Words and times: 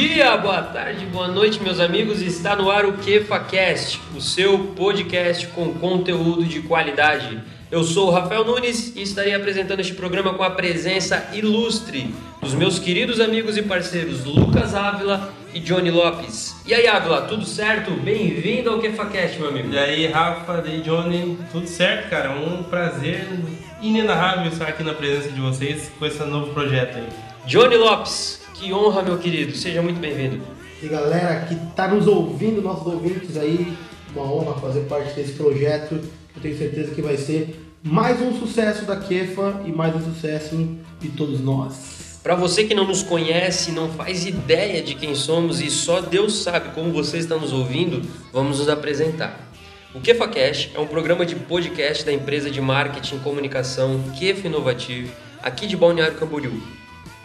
dia, 0.00 0.34
boa 0.38 0.62
tarde, 0.62 1.04
boa 1.04 1.28
noite, 1.28 1.62
meus 1.62 1.78
amigos. 1.78 2.22
Está 2.22 2.56
no 2.56 2.70
ar 2.70 2.86
o 2.86 2.94
KefaCast, 2.94 4.00
o 4.16 4.20
seu 4.20 4.58
podcast 4.74 5.46
com 5.48 5.74
conteúdo 5.74 6.42
de 6.42 6.62
qualidade. 6.62 7.38
Eu 7.70 7.84
sou 7.84 8.08
o 8.08 8.10
Rafael 8.10 8.42
Nunes 8.42 8.96
e 8.96 9.02
estarei 9.02 9.34
apresentando 9.34 9.80
este 9.80 9.92
programa 9.92 10.32
com 10.32 10.42
a 10.42 10.48
presença 10.48 11.28
ilustre 11.34 12.14
dos 12.40 12.54
meus 12.54 12.78
queridos 12.78 13.20
amigos 13.20 13.58
e 13.58 13.62
parceiros 13.62 14.24
Lucas 14.24 14.74
Ávila 14.74 15.34
e 15.52 15.60
Johnny 15.60 15.90
Lopes. 15.90 16.56
E 16.64 16.72
aí, 16.72 16.86
Ávila, 16.88 17.22
tudo 17.22 17.44
certo? 17.44 17.90
Bem-vindo 17.90 18.70
ao 18.70 18.78
KefaCast, 18.78 19.38
meu 19.38 19.50
amigo. 19.50 19.70
E 19.70 19.78
aí, 19.78 20.06
Rafa, 20.06 20.64
e 20.66 20.80
Johnny, 20.80 21.36
tudo 21.52 21.66
certo, 21.66 22.08
cara? 22.08 22.30
Um 22.30 22.62
prazer 22.62 23.28
inenarrável 23.82 24.50
estar 24.50 24.68
aqui 24.68 24.82
na 24.82 24.94
presença 24.94 25.30
de 25.30 25.40
vocês 25.42 25.92
com 25.98 26.06
esse 26.06 26.24
novo 26.24 26.54
projeto 26.54 26.96
aí. 26.96 27.08
Johnny 27.46 27.76
Lopes, 27.76 28.39
que 28.60 28.72
honra, 28.74 29.02
meu 29.02 29.16
querido. 29.16 29.56
Seja 29.56 29.80
muito 29.80 29.98
bem-vindo. 29.98 30.42
E 30.82 30.86
galera 30.86 31.46
que 31.46 31.54
está 31.54 31.88
nos 31.88 32.06
ouvindo, 32.06 32.60
nossos 32.60 32.86
ouvintes 32.86 33.36
aí, 33.38 33.72
uma 34.14 34.30
honra 34.30 34.60
fazer 34.60 34.80
parte 34.80 35.14
desse 35.14 35.32
projeto. 35.32 35.94
Eu 35.94 36.42
tenho 36.42 36.56
certeza 36.56 36.94
que 36.94 37.00
vai 37.00 37.16
ser 37.16 37.58
mais 37.82 38.20
um 38.20 38.38
sucesso 38.38 38.84
da 38.84 38.96
Kefa 38.96 39.62
e 39.66 39.72
mais 39.72 39.96
um 39.96 40.12
sucesso 40.12 40.56
de 41.00 41.08
todos 41.08 41.40
nós. 41.40 42.20
Para 42.22 42.34
você 42.34 42.64
que 42.64 42.74
não 42.74 42.86
nos 42.86 43.02
conhece, 43.02 43.72
não 43.72 43.88
faz 43.88 44.26
ideia 44.26 44.82
de 44.82 44.94
quem 44.94 45.14
somos 45.14 45.62
e 45.62 45.70
só 45.70 46.02
Deus 46.02 46.42
sabe 46.42 46.74
como 46.74 46.92
você 46.92 47.16
está 47.16 47.36
nos 47.36 47.54
ouvindo, 47.54 48.06
vamos 48.30 48.58
nos 48.58 48.68
apresentar. 48.68 49.48
O 49.94 50.00
KefaCast 50.00 50.72
é 50.74 50.78
um 50.78 50.86
programa 50.86 51.24
de 51.24 51.34
podcast 51.34 52.04
da 52.04 52.12
empresa 52.12 52.50
de 52.50 52.60
marketing 52.60 53.16
e 53.16 53.20
comunicação 53.20 54.02
Kefa 54.18 54.46
Inovative, 54.46 55.10
aqui 55.42 55.66
de 55.66 55.76
Balneário 55.78 56.18
Camboriú. 56.18 56.79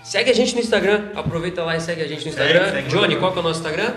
Segue 0.06 0.30
a 0.30 0.34
gente 0.34 0.54
no 0.54 0.62
Instagram, 0.62 1.10
aproveita 1.16 1.64
lá 1.64 1.76
e 1.76 1.82
segue 1.82 2.02
a 2.04 2.08
gente 2.08 2.24
no 2.24 2.30
Instagram. 2.30 2.72
segue 2.72 2.90
Johnny, 2.90 3.16
lá. 3.16 3.20
qual 3.20 3.32
que 3.34 3.38
é 3.40 3.42
o 3.42 3.44
nosso 3.44 3.60
Instagram? 3.60 3.94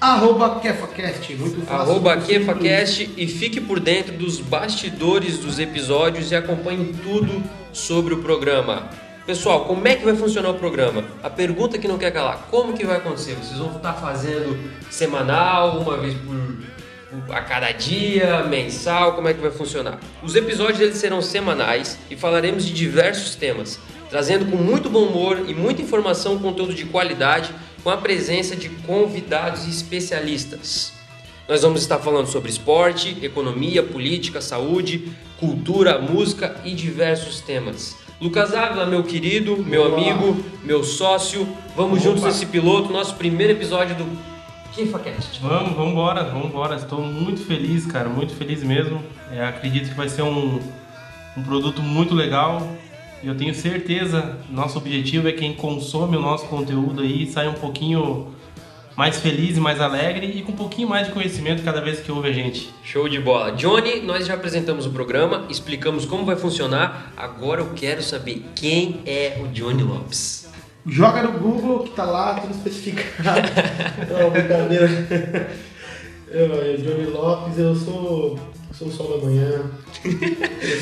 Arroba 0.00 0.58
KefaCast, 0.60 1.34
muito 1.36 1.64
fácil. 1.64 1.74
Arroba. 1.92 2.16
KefaCast 2.18 3.10
e 3.16 3.26
fique 3.26 3.60
por 3.60 3.78
dentro 3.80 4.12
dos 4.14 4.40
bastidores 4.40 5.38
dos 5.38 5.58
episódios 5.58 6.30
e 6.32 6.36
acompanhe 6.36 6.92
tudo 7.02 7.42
sobre 7.72 8.12
o 8.14 8.18
programa. 8.18 8.88
Pessoal, 9.24 9.64
como 9.66 9.86
é 9.86 9.94
que 9.94 10.04
vai 10.04 10.16
funcionar 10.16 10.50
o 10.50 10.54
programa? 10.54 11.04
A 11.22 11.30
pergunta 11.30 11.78
que 11.78 11.86
não 11.86 11.96
quer 11.96 12.10
calar, 12.10 12.48
como 12.50 12.72
que 12.72 12.84
vai 12.84 12.96
acontecer? 12.96 13.34
Vocês 13.36 13.58
vão 13.58 13.76
estar 13.76 13.92
fazendo 13.94 14.58
semanal, 14.90 15.78
uma 15.78 15.96
vez 15.96 16.14
por, 16.14 16.34
por- 17.26 17.34
a 17.36 17.40
cada 17.42 17.70
dia, 17.70 18.42
mensal, 18.42 19.12
como 19.14 19.28
é 19.28 19.34
que 19.34 19.40
vai 19.40 19.52
funcionar? 19.52 20.00
Os 20.22 20.34
episódios 20.34 20.80
eles 20.80 20.96
serão 20.96 21.22
semanais 21.22 21.96
e 22.10 22.16
falaremos 22.16 22.64
de 22.64 22.72
diversos 22.72 23.36
temas, 23.36 23.78
trazendo 24.12 24.44
com 24.44 24.58
muito 24.58 24.90
bom 24.90 25.06
humor 25.06 25.46
e 25.48 25.54
muita 25.54 25.80
informação, 25.80 26.38
conteúdo 26.38 26.74
de 26.74 26.84
qualidade, 26.84 27.50
com 27.82 27.88
a 27.88 27.96
presença 27.96 28.54
de 28.54 28.68
convidados 28.68 29.64
e 29.64 29.70
especialistas. 29.70 30.92
Nós 31.48 31.62
vamos 31.62 31.80
estar 31.80 31.98
falando 31.98 32.26
sobre 32.26 32.50
esporte, 32.50 33.16
economia, 33.22 33.82
política, 33.82 34.42
saúde, 34.42 35.10
cultura, 35.40 35.98
música 35.98 36.54
e 36.62 36.74
diversos 36.74 37.40
temas. 37.40 37.96
Lucas 38.20 38.54
Ávila, 38.54 38.84
meu 38.84 39.02
querido, 39.02 39.56
meu 39.56 39.84
Olá. 39.84 39.96
amigo, 39.96 40.44
meu 40.62 40.84
sócio, 40.84 41.48
vamos 41.74 42.00
Opa. 42.00 42.08
juntos 42.10 42.22
nesse 42.22 42.44
piloto, 42.44 42.92
nosso 42.92 43.14
primeiro 43.14 43.54
episódio 43.54 43.96
do 43.96 44.06
KifaCast. 44.74 45.40
Vamos, 45.40 45.74
vamos 45.74 45.92
embora, 45.92 46.24
vamos 46.24 46.48
embora. 46.48 46.76
Estou 46.76 47.00
muito 47.00 47.46
feliz, 47.46 47.86
cara, 47.86 48.10
muito 48.10 48.34
feliz 48.34 48.62
mesmo. 48.62 49.02
É, 49.32 49.42
acredito 49.42 49.88
que 49.88 49.94
vai 49.94 50.10
ser 50.10 50.20
um, 50.20 50.60
um 51.34 51.42
produto 51.42 51.80
muito 51.80 52.14
legal. 52.14 52.68
E 53.22 53.28
eu 53.28 53.36
tenho 53.36 53.54
certeza, 53.54 54.38
nosso 54.50 54.78
objetivo 54.78 55.28
é 55.28 55.32
quem 55.32 55.54
consome 55.54 56.16
o 56.16 56.20
nosso 56.20 56.46
conteúdo 56.46 57.02
aí 57.02 57.26
saia 57.30 57.50
um 57.50 57.54
pouquinho 57.54 58.34
mais 58.96 59.18
feliz 59.18 59.56
e 59.56 59.60
mais 59.60 59.80
alegre 59.80 60.26
e 60.26 60.42
com 60.42 60.52
um 60.52 60.56
pouquinho 60.56 60.88
mais 60.88 61.06
de 61.06 61.12
conhecimento 61.12 61.62
cada 61.62 61.80
vez 61.80 62.00
que 62.00 62.10
ouve 62.10 62.28
a 62.28 62.32
gente. 62.32 62.70
Show 62.82 63.08
de 63.08 63.20
bola. 63.20 63.52
Johnny, 63.52 64.00
nós 64.00 64.26
já 64.26 64.34
apresentamos 64.34 64.86
o 64.86 64.90
programa, 64.90 65.46
explicamos 65.48 66.04
como 66.04 66.24
vai 66.24 66.36
funcionar. 66.36 67.12
Agora 67.16 67.60
eu 67.60 67.70
quero 67.74 68.02
saber 68.02 68.44
quem 68.56 69.00
é 69.06 69.40
o 69.40 69.48
Johnny 69.48 69.82
Lopes. 69.82 70.50
Joga 70.84 71.22
no 71.22 71.38
Google 71.38 71.84
que 71.84 71.90
tá 71.90 72.04
lá, 72.04 72.40
tudo 72.40 72.50
especificado. 72.52 73.48
Não, 74.10 74.30
brincadeira. 74.30 75.48
Eu, 76.28 76.46
eu, 76.46 76.76
Johnny 76.78 77.06
Lopes, 77.06 77.56
eu 77.58 77.76
sou, 77.76 78.38
eu 78.68 78.74
sou 78.74 78.88
o 78.88 78.90
sol 78.90 79.18
da 79.18 79.26
manhã. 79.26 79.70
Eu 80.04 80.78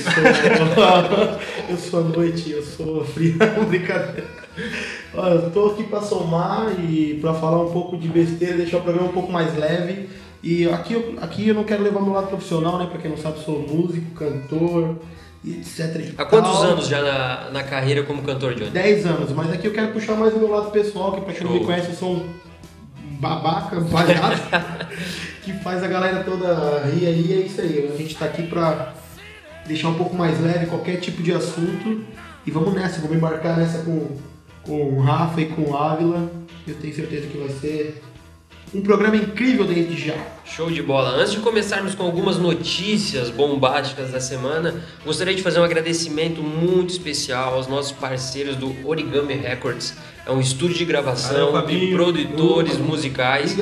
sou, 0.67 0.85
eu 1.69 1.77
sou 1.77 2.01
a 2.01 2.03
noite, 2.05 2.51
eu 2.51 2.63
sou 2.63 3.05
frio. 3.05 3.37
Brincadeira. 3.69 4.27
Olha, 5.15 5.35
eu 5.35 5.51
tô 5.51 5.67
aqui 5.67 5.85
pra 5.85 6.01
somar 6.01 6.69
e 6.81 7.19
pra 7.21 7.35
falar 7.35 7.63
um 7.65 7.73
pouco 7.73 7.97
de 7.97 8.09
besteira, 8.09 8.57
deixar 8.57 8.79
o 8.79 8.83
programa 8.83 9.09
um 9.09 9.13
pouco 9.13 9.31
mais 9.33 9.57
leve. 9.57 10.09
E 10.43 10.67
aqui, 10.69 10.95
eu- 10.95 11.15
aqui 11.21 11.49
eu 11.49 11.55
não 11.55 11.65
quero 11.65 11.83
levar 11.83 12.01
meu 12.01 12.13
lado 12.13 12.29
profissional, 12.29 12.79
né? 12.79 12.87
Pra 12.91 12.99
quem 13.01 13.11
não 13.11 13.19
sabe, 13.19 13.41
sou 13.45 13.59
músico, 13.61 14.11
cantor, 14.15 14.97
e 15.45 15.53
etc. 15.53 16.15
Há 16.17 16.25
quantos 16.25 16.53
tal. 16.53 16.63
anos 16.63 16.87
já 16.87 17.03
na, 17.03 17.51
na 17.51 17.63
carreira 17.63 18.03
como 18.05 18.23
cantor, 18.23 18.55
Johnny? 18.55 18.71
10 18.71 19.07
anos, 19.07 19.33
mas 19.33 19.53
aqui 19.53 19.67
eu 19.67 19.73
quero 19.73 19.93
puxar 19.93 20.15
mais 20.15 20.35
o 20.35 20.39
meu 20.39 20.51
lado 20.51 20.71
pessoal, 20.71 21.13
que 21.13 21.21
pra 21.23 21.35
quem 21.35 21.47
não 21.47 21.53
me 21.55 21.65
conhece, 21.65 21.89
eu 21.91 21.95
sou 21.95 22.13
um 22.17 22.27
babaca, 23.21 23.81
palhaço, 23.83 24.43
que 25.45 25.53
faz 25.63 25.83
a 25.83 25.89
galera 25.89 26.23
toda 26.25 26.85
rir 26.87 27.07
aí, 27.07 27.33
é 27.43 27.47
isso 27.47 27.61
aí. 27.61 27.91
A 27.93 27.97
gente 27.97 28.17
tá 28.17 28.25
aqui 28.27 28.45
pra 28.45 28.95
deixar 29.66 29.88
um 29.88 29.94
pouco 29.94 30.15
mais 30.16 30.41
leve 30.41 30.66
qualquer 30.66 30.97
tipo 30.97 31.22
de 31.22 31.32
assunto. 31.32 32.04
E 32.47 32.50
vamos 32.50 32.75
nessa, 32.75 33.00
vamos 33.00 33.16
embarcar 33.16 33.59
nessa 33.59 33.78
com, 33.78 34.16
com 34.62 34.97
o 34.97 35.00
Rafa 35.00 35.41
e 35.41 35.47
com 35.47 35.62
o 35.71 35.76
Ávila. 35.76 36.31
Eu 36.66 36.75
tenho 36.75 36.94
certeza 36.94 37.26
que 37.26 37.38
vai 37.38 37.48
ser 37.48 38.03
um 38.72 38.81
programa 38.81 39.16
incrível 39.16 39.65
desde 39.65 39.97
já. 39.97 40.15
Show 40.44 40.71
de 40.71 40.82
bola. 40.82 41.10
Antes 41.10 41.32
de 41.32 41.41
começarmos 41.41 41.94
com 41.94 42.04
algumas 42.04 42.38
notícias 42.38 43.28
bombásticas 43.28 44.12
da 44.12 44.21
semana, 44.21 44.75
gostaria 45.04 45.34
de 45.34 45.43
fazer 45.43 45.59
um 45.59 45.65
agradecimento 45.65 46.41
muito 46.41 46.91
especial 46.91 47.54
aos 47.54 47.66
nossos 47.66 47.92
parceiros 47.92 48.56
do 48.56 48.75
Origami 48.87 49.34
Records. 49.34 49.94
É 50.25 50.31
um 50.31 50.41
estúdio 50.41 50.77
de 50.77 50.84
gravação 50.84 51.53
Valeu, 51.53 51.66
de 51.66 51.92
produtores 51.92 52.75
Opa. 52.75 52.84
musicais. 52.84 53.56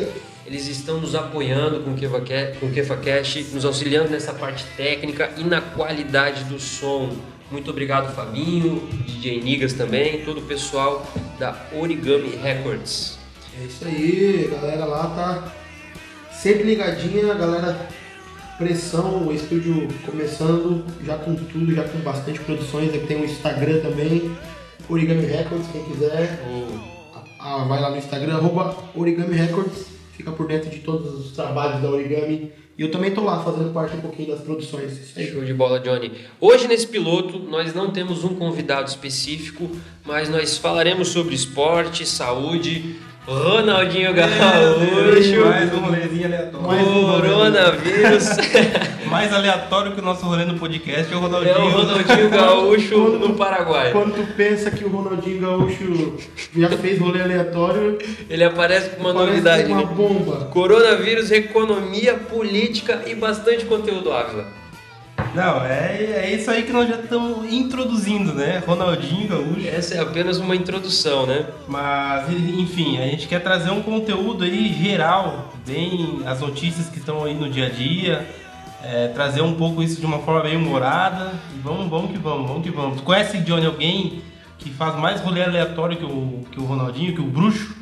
Eles 0.48 0.66
estão 0.66 0.98
nos 0.98 1.14
apoiando 1.14 1.80
com 1.80 1.90
o 1.90 1.94
KefaCast, 1.94 2.58
com 2.58 2.70
KefaCast, 2.70 3.48
nos 3.52 3.66
auxiliando 3.66 4.08
nessa 4.08 4.32
parte 4.32 4.64
técnica 4.78 5.30
e 5.36 5.44
na 5.44 5.60
qualidade 5.60 6.44
do 6.44 6.58
som. 6.58 7.14
Muito 7.50 7.70
obrigado, 7.70 8.14
Fabinho, 8.14 8.88
DJ 9.04 9.42
Nigas 9.42 9.74
também, 9.74 10.24
todo 10.24 10.38
o 10.38 10.42
pessoal 10.44 11.06
da 11.38 11.54
Origami 11.70 12.30
Records. 12.42 13.18
É 13.60 13.64
isso 13.66 13.84
aí, 13.84 14.50
a 14.50 14.60
galera 14.62 14.84
lá 14.86 15.06
tá 15.08 15.52
sempre 16.32 16.62
ligadinha, 16.62 17.34
galera 17.34 17.86
pressão, 18.56 19.28
o 19.28 19.34
estúdio 19.34 19.86
começando 20.06 20.82
já 21.04 21.18
com 21.18 21.34
tudo, 21.34 21.74
já 21.74 21.84
com 21.84 21.98
bastante 21.98 22.40
produções, 22.40 22.88
aqui 22.94 23.06
tem 23.06 23.20
o 23.20 23.24
Instagram 23.26 23.80
também, 23.80 24.34
Origami 24.88 25.26
Records, 25.26 25.66
quem 25.70 25.84
quiser, 25.84 26.42
ah, 27.38 27.64
vai 27.68 27.82
lá 27.82 27.90
no 27.90 27.98
Instagram, 27.98 28.36
arroba 28.36 28.74
Origami 28.94 29.34
Records, 29.36 29.97
fica 30.18 30.32
por 30.32 30.48
dentro 30.48 30.68
de 30.68 30.80
todos 30.80 31.14
os 31.14 31.30
trabalhos 31.30 31.80
da 31.80 31.88
Origami. 31.88 32.50
E 32.76 32.82
eu 32.82 32.90
também 32.90 33.12
tô 33.12 33.22
lá 33.22 33.42
fazendo 33.42 33.72
parte 33.72 33.96
um 33.96 34.00
pouquinho 34.00 34.28
das 34.28 34.40
produções. 34.40 35.16
Aí. 35.16 35.30
Show 35.30 35.44
de 35.44 35.54
bola, 35.54 35.78
Johnny. 35.80 36.12
Hoje 36.40 36.66
nesse 36.66 36.86
piloto 36.88 37.38
nós 37.38 37.72
não 37.72 37.90
temos 37.90 38.24
um 38.24 38.34
convidado 38.34 38.88
específico, 38.88 39.70
mas 40.04 40.28
nós 40.28 40.58
falaremos 40.58 41.08
sobre 41.08 41.34
esporte, 41.34 42.04
saúde, 42.04 42.96
Ronaldinho 43.28 44.14
Gaúcho, 44.14 45.44
Mais 45.50 45.70
um 45.74 45.80
rolezinho 45.80 46.24
aleatório. 46.24 46.84
Coronavírus. 46.86 48.26
Mais 49.04 49.34
aleatório 49.34 49.92
que 49.92 50.00
o 50.00 50.02
nosso 50.02 50.24
rolê 50.24 50.46
no 50.46 50.58
podcast 50.58 51.12
é 51.12 51.16
o 51.16 51.20
Ronaldinho. 51.20 51.54
É 51.54 51.58
o 51.58 51.68
Ronaldinho 51.68 52.30
Gaúcho 52.32 52.96
no 53.18 53.34
Paraguai. 53.34 53.92
Quando 53.92 54.14
tu 54.14 54.34
pensa 54.34 54.70
que 54.70 54.82
o 54.82 54.88
Ronaldinho 54.88 55.42
Gaúcho 55.42 56.16
já 56.56 56.70
fez 56.70 56.98
rolê 56.98 57.20
aleatório, 57.20 57.98
Ele 58.30 58.44
aparece 58.44 58.90
com 58.96 59.00
uma 59.02 59.12
novidade, 59.12 59.70
uma 59.70 59.82
né? 59.82 59.88
bomba. 59.94 60.46
Coronavírus, 60.46 61.30
economia, 61.30 62.14
política 62.14 63.02
e 63.06 63.14
bastante 63.14 63.66
conteúdo 63.66 64.10
Ávila. 64.10 64.46
Não, 65.34 65.64
é, 65.64 66.24
é 66.24 66.34
isso 66.34 66.50
aí 66.50 66.62
que 66.62 66.72
nós 66.72 66.88
já 66.88 66.96
estamos 66.96 67.52
introduzindo, 67.52 68.32
né? 68.32 68.62
Ronaldinho 68.66 69.28
Gaúcho. 69.28 69.68
Essa 69.68 69.96
é 69.96 70.00
apenas 70.00 70.38
uma 70.38 70.56
introdução, 70.56 71.26
né? 71.26 71.46
Mas, 71.66 72.30
enfim, 72.30 72.98
a 72.98 73.06
gente 73.06 73.28
quer 73.28 73.40
trazer 73.42 73.70
um 73.70 73.82
conteúdo 73.82 74.44
aí 74.44 74.72
geral, 74.72 75.52
bem 75.66 76.22
as 76.24 76.40
notícias 76.40 76.88
que 76.88 76.98
estão 76.98 77.24
aí 77.24 77.34
no 77.34 77.50
dia 77.50 77.66
a 77.66 77.70
dia, 77.70 78.26
é, 78.82 79.08
trazer 79.08 79.42
um 79.42 79.54
pouco 79.54 79.82
isso 79.82 80.00
de 80.00 80.06
uma 80.06 80.20
forma 80.20 80.42
bem 80.42 80.56
humorada. 80.56 81.32
E 81.54 81.58
vamos, 81.60 81.88
vamos 81.88 82.12
que 82.12 82.18
vamos, 82.18 82.48
vamos 82.48 82.62
que 82.62 82.70
vamos. 82.70 83.00
Conhece, 83.00 83.38
Johnny, 83.38 83.66
alguém 83.66 84.22
que 84.58 84.70
faz 84.70 84.96
mais 84.96 85.20
rolê 85.20 85.42
aleatório 85.42 85.96
que 85.96 86.04
o, 86.04 86.44
que 86.50 86.60
o 86.60 86.64
Ronaldinho, 86.64 87.14
que 87.14 87.20
o 87.20 87.24
Bruxo? 87.24 87.76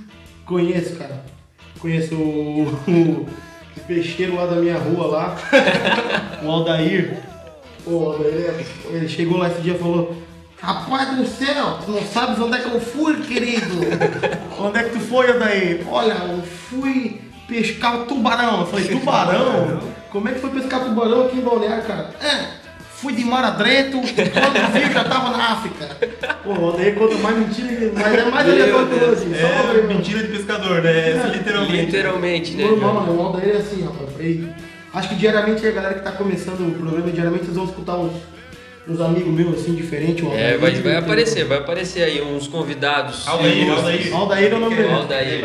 Conheço, 0.44 0.96
cara. 0.96 1.24
Conheço 1.78 2.14
o, 2.14 3.26
peixeiro 3.80 4.36
lá 4.36 4.46
da 4.46 4.56
minha 4.56 4.78
rua 4.78 5.06
lá, 5.06 5.36
o 6.42 6.50
Aldair. 6.50 7.22
O 7.86 8.10
Aldair, 8.10 8.66
ele 8.90 9.08
chegou 9.08 9.38
lá 9.38 9.48
esse 9.48 9.60
dia 9.60 9.74
e 9.74 9.78
falou, 9.78 10.16
Rapaz 10.60 11.16
do 11.16 11.26
céu, 11.26 11.78
tu 11.84 11.92
não 11.92 12.02
sabes 12.02 12.38
onde 12.38 12.56
é 12.56 12.60
que 12.60 12.74
eu 12.74 12.80
fui, 12.80 13.20
querido? 13.20 13.76
Onde 14.58 14.78
é 14.78 14.84
que 14.84 14.90
tu 14.90 15.00
foi, 15.00 15.38
daí? 15.38 15.86
Olha, 15.86 16.14
eu 16.14 16.42
fui 16.42 17.20
pescar 17.46 18.06
tubarão. 18.06 18.60
Eu 18.60 18.66
falei, 18.66 18.88
tubarão? 18.88 19.78
Como 20.10 20.28
é 20.28 20.32
que 20.32 20.40
foi 20.40 20.50
pescar 20.50 20.80
tubarão 20.80 21.26
aqui 21.26 21.36
em 21.36 21.42
Balneário, 21.42 21.84
cara? 21.84 22.10
É. 22.22 22.55
Fui 22.96 23.12
de 23.12 23.24
mar 23.24 23.44
adreto, 23.44 23.98
quando 24.00 24.72
vi 24.72 24.92
já 24.92 25.04
tava 25.04 25.36
na 25.36 25.52
África. 25.52 25.86
Pô, 26.42 26.50
o 26.52 26.64
Aldair 26.66 26.94
conta 26.94 27.14
mais 27.16 27.36
mentira, 27.38 27.92
mas 27.94 28.06
é 28.14 28.24
mais 28.30 28.48
aleatório 28.48 28.88
que 28.88 28.98
Deus. 28.98 29.18
hoje. 29.20 29.40
Só 29.40 29.48
pra 29.48 29.70
É 29.70 29.72
ver, 29.74 29.84
mentira 29.84 30.22
de 30.22 30.28
pescador, 30.28 30.82
né? 30.82 31.10
Essa 31.10 31.26
literalmente. 31.28 31.84
Literalmente, 31.86 32.54
né? 32.54 32.64
Normal, 32.64 33.02
né? 33.02 33.12
O 33.12 33.20
Aldair 33.20 33.54
é 33.56 33.58
assim, 33.58 33.84
rapaz. 33.84 34.38
Acho 34.94 35.08
que 35.10 35.14
diariamente 35.16 35.66
a 35.66 35.70
galera 35.72 35.94
que 35.94 36.00
tá 36.04 36.12
começando 36.12 36.66
o 36.66 36.70
programa, 36.72 37.10
diariamente 37.10 37.44
eles 37.44 37.56
vão 37.56 37.66
escutar 37.66 37.96
uns, 37.98 38.12
uns 38.88 39.00
amigos 39.00 39.32
meus, 39.32 39.60
assim, 39.60 39.74
diferentes. 39.74 40.24
o 40.24 40.32
É, 40.32 40.56
vai, 40.56 40.72
vai 40.74 40.96
aparecer, 40.96 41.44
vai 41.44 41.58
aparecer 41.58 42.04
aí 42.04 42.22
uns 42.22 42.46
convidados. 42.46 43.26
Aldair, 43.26 43.70
Aldair. 43.70 44.14
Aldair 44.14 44.52
é 44.52 44.54
o 44.54 44.60
nome 44.60 44.76
dele. 44.76 44.92
Aldair. 44.92 45.44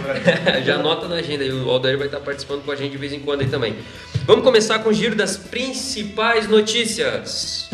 Já 0.64 0.76
anota 0.76 1.06
na 1.06 1.16
agenda 1.16 1.44
aí, 1.44 1.52
o 1.52 1.68
Aldair 1.68 1.98
vai 1.98 2.06
estar 2.06 2.20
participando 2.20 2.64
com 2.64 2.70
a 2.70 2.76
gente 2.76 2.92
de 2.92 2.98
vez 2.98 3.12
em 3.12 3.20
quando 3.20 3.42
aí 3.42 3.48
também. 3.48 3.76
Vamos 4.24 4.42
começar 4.42 4.78
com 4.78 4.88
o 4.88 4.94
giro 4.94 5.14
das 5.14 5.36
principais 5.36 6.48
notícias. 6.48 7.68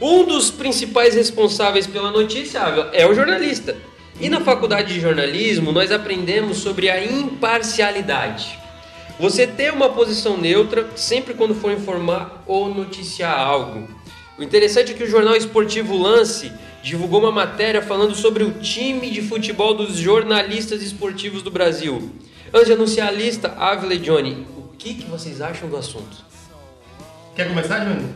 Um 0.00 0.24
dos 0.24 0.50
principais 0.50 1.14
responsáveis 1.14 1.86
pela 1.86 2.12
notícia 2.12 2.60
é 2.92 3.06
o 3.06 3.14
jornalista. 3.14 3.74
E 4.20 4.28
na 4.28 4.40
faculdade 4.40 4.94
de 4.94 5.00
jornalismo 5.00 5.72
nós 5.72 5.90
aprendemos 5.90 6.58
sobre 6.58 6.88
a 6.88 7.04
imparcialidade. 7.04 8.58
Você 9.18 9.46
ter 9.46 9.72
uma 9.72 9.90
posição 9.90 10.36
neutra 10.36 10.88
sempre 10.96 11.34
quando 11.34 11.54
for 11.54 11.72
informar 11.72 12.42
ou 12.46 12.72
noticiar 12.72 13.38
algo. 13.38 13.88
O 14.38 14.42
interessante 14.42 14.92
é 14.92 14.94
que 14.94 15.04
o 15.04 15.10
jornal 15.10 15.36
esportivo 15.36 15.96
Lance 15.96 16.50
divulgou 16.82 17.20
uma 17.20 17.32
matéria 17.32 17.80
falando 17.80 18.14
sobre 18.14 18.44
o 18.44 18.52
time 18.52 19.10
de 19.10 19.22
futebol 19.22 19.74
dos 19.74 19.96
jornalistas 19.96 20.82
esportivos 20.82 21.42
do 21.42 21.50
Brasil. 21.50 22.10
Antes 22.52 22.66
de 22.66 22.72
anunciar 22.72 23.08
a 23.08 23.12
lista, 23.12 23.54
Ávila 23.56 23.94
e 23.94 23.98
Johnny, 23.98 24.46
o 24.56 24.76
que, 24.76 24.94
que 24.94 25.06
vocês 25.06 25.40
acham 25.40 25.68
do 25.68 25.76
assunto? 25.76 26.24
Quer 27.34 27.48
começar, 27.48 27.80
Johnny? 27.80 28.06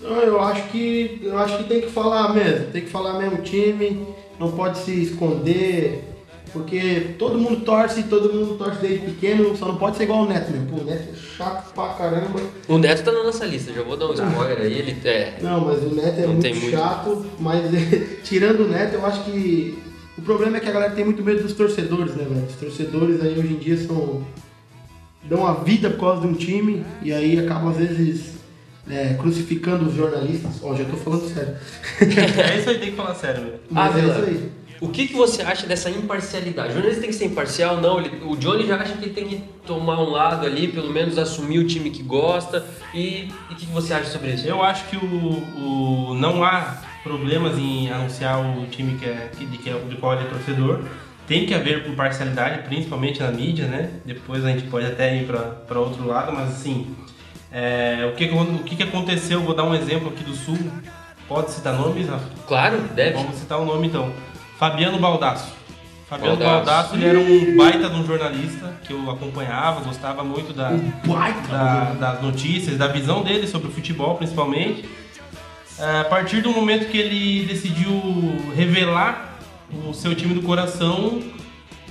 Não, 0.00 0.20
eu 0.20 0.40
acho 0.40 0.62
que 0.68 1.20
eu 1.22 1.36
acho 1.38 1.58
que 1.58 1.64
tem 1.64 1.80
que 1.80 1.90
falar 1.90 2.32
mesmo, 2.32 2.66
tem 2.66 2.82
que 2.82 2.90
falar 2.90 3.14
mesmo 3.14 3.42
time, 3.42 4.06
não 4.38 4.50
pode 4.52 4.78
se 4.78 4.92
esconder, 5.02 6.04
porque 6.52 7.14
todo 7.18 7.38
mundo 7.38 7.60
torce, 7.64 8.04
todo 8.04 8.32
mundo 8.32 8.56
torce 8.56 8.80
desde 8.80 9.06
pequeno, 9.06 9.56
só 9.56 9.66
não 9.66 9.76
pode 9.76 9.96
ser 9.96 10.04
igual 10.04 10.22
o 10.22 10.26
Neto 10.28 10.50
mesmo. 10.50 10.66
Pô, 10.68 10.76
o 10.82 10.84
Neto 10.84 11.08
é 11.12 11.16
chato 11.36 11.72
pra 11.74 11.88
caramba. 11.94 12.40
O 12.68 12.78
Neto 12.78 13.04
tá 13.04 13.12
na 13.12 13.24
nossa 13.24 13.44
lista, 13.44 13.72
já 13.72 13.82
vou 13.82 13.96
dar 13.96 14.06
um 14.08 14.14
spoiler 14.14 14.58
aí, 14.60 14.78
ele 14.78 14.96
é. 15.04 15.38
Não, 15.42 15.64
mas 15.64 15.82
o 15.82 15.94
Neto 15.94 16.18
é 16.18 16.26
Não 16.26 16.34
muito. 16.34 16.70
chato, 16.70 17.26
mas 17.38 17.62
tirando 18.24 18.60
o 18.60 18.68
Neto, 18.68 18.94
eu 18.94 19.04
acho 19.06 19.24
que 19.24 19.78
o 20.16 20.22
problema 20.22 20.56
é 20.56 20.60
que 20.60 20.68
a 20.68 20.72
galera 20.72 20.92
tem 20.92 21.04
muito 21.04 21.22
medo 21.22 21.42
dos 21.42 21.52
torcedores, 21.52 22.14
né, 22.16 22.24
velho? 22.28 22.46
Os 22.46 22.54
torcedores 22.56 23.20
aí 23.20 23.38
hoje 23.38 23.52
em 23.52 23.58
dia 23.58 23.76
são 23.76 24.22
dão 25.28 25.46
a 25.46 25.52
vida 25.52 25.90
por 25.90 26.00
causa 26.00 26.22
de 26.22 26.26
um 26.28 26.32
time 26.34 26.82
e 27.02 27.12
aí 27.12 27.38
acabam 27.38 27.68
às 27.70 27.76
vezes 27.76 28.37
é, 28.90 29.14
crucificando 29.14 29.86
os 29.88 29.94
jornalistas. 29.94 30.60
Ó, 30.62 30.74
já 30.74 30.84
tô 30.84 30.96
falando 30.96 31.28
sério. 31.32 31.54
É 32.00 32.58
isso 32.58 32.70
aí, 32.70 32.78
tem 32.78 32.90
que 32.90 32.96
falar 32.96 33.14
sério, 33.14 33.42
meu. 33.42 33.54
Mas 33.70 33.96
é 33.96 34.00
isso 34.00 34.24
aí. 34.26 34.50
o 34.80 34.88
que, 34.88 35.08
que 35.08 35.14
você 35.14 35.42
acha 35.42 35.66
dessa 35.66 35.90
imparcialidade? 35.90 36.68
O 36.70 36.72
jornalista 36.74 37.00
tem 37.02 37.10
que 37.10 37.16
ser 37.16 37.24
imparcial? 37.26 37.80
Não, 37.80 37.98
ele- 38.00 38.22
o 38.24 38.36
Johnny 38.36 38.66
já 38.66 38.76
acha 38.76 38.94
que 38.94 39.04
ele 39.06 39.14
tem 39.14 39.26
que 39.28 39.42
tomar 39.66 40.00
um 40.00 40.10
lado 40.10 40.46
ali, 40.46 40.68
pelo 40.68 40.90
menos 40.92 41.18
assumir 41.18 41.58
o 41.58 41.66
time 41.66 41.90
que 41.90 42.02
gosta. 42.02 42.64
E 42.94 43.28
o 43.50 43.54
que, 43.54 43.66
que 43.66 43.72
você 43.72 43.92
acha 43.92 44.10
sobre 44.10 44.30
isso? 44.30 44.46
Eu 44.46 44.62
acho 44.62 44.84
que 44.86 44.96
o, 44.96 46.10
o- 46.10 46.14
não 46.14 46.42
há 46.44 46.78
problemas 47.02 47.58
em 47.58 47.90
anunciar 47.90 48.38
o 48.40 48.66
time 48.66 48.96
que 48.98 49.04
é, 49.06 49.30
de, 49.38 49.46
que 49.58 49.70
é, 49.70 49.74
de 49.78 49.96
qual 49.96 50.14
ele 50.14 50.24
é 50.24 50.28
torcedor. 50.30 50.80
Tem 51.26 51.44
que 51.44 51.52
haver 51.52 51.86
imparcialidade, 51.86 52.62
principalmente 52.66 53.20
na 53.20 53.30
mídia, 53.30 53.66
né? 53.66 53.90
Depois 54.06 54.42
a 54.44 54.48
gente 54.48 54.62
pode 54.68 54.86
até 54.86 55.14
ir 55.14 55.26
para 55.26 55.78
outro 55.78 56.06
lado, 56.06 56.32
mas 56.32 56.48
assim, 56.50 56.86
é, 57.52 58.08
o, 58.12 58.16
que, 58.16 58.24
o 58.26 58.64
que, 58.64 58.82
aconteceu? 58.82 59.40
Vou 59.40 59.54
dar 59.54 59.64
um 59.64 59.74
exemplo 59.74 60.08
aqui 60.08 60.22
do 60.22 60.34
Sul. 60.34 60.58
Pode 61.26 61.50
citar 61.50 61.74
nomes, 61.74 62.08
Rafa? 62.08 62.24
Claro, 62.46 62.78
deve. 62.94 63.16
Vamos 63.16 63.36
citar 63.36 63.58
o 63.58 63.64
nome 63.64 63.86
então. 63.86 64.12
Fabiano 64.58 64.98
Baldasso. 64.98 65.52
Fabiano 66.08 66.36
Baldasso. 66.36 66.64
Baldasso, 66.64 66.94
ele 66.94 67.06
era 67.06 67.18
um 67.18 67.56
baita 67.56 67.90
de 67.90 67.96
um 67.96 68.06
jornalista 68.06 68.72
que 68.82 68.92
eu 68.94 69.10
acompanhava, 69.10 69.82
gostava 69.82 70.24
muito 70.24 70.54
da, 70.54 70.70
Baita! 71.04 71.48
da- 71.48 71.92
das 71.98 72.22
notícias, 72.22 72.78
da 72.78 72.86
visão 72.88 73.22
dele 73.22 73.46
sobre 73.46 73.68
o 73.68 73.70
futebol, 73.70 74.14
principalmente. 74.16 74.88
É, 75.78 76.00
A 76.00 76.04
partir 76.04 76.40
do 76.40 76.50
momento 76.50 76.88
que 76.90 76.96
ele 76.96 77.44
decidiu 77.46 77.92
revelar 78.56 79.38
o 79.86 79.92
seu 79.92 80.14
time 80.14 80.32
do 80.34 80.42
coração, 80.42 81.22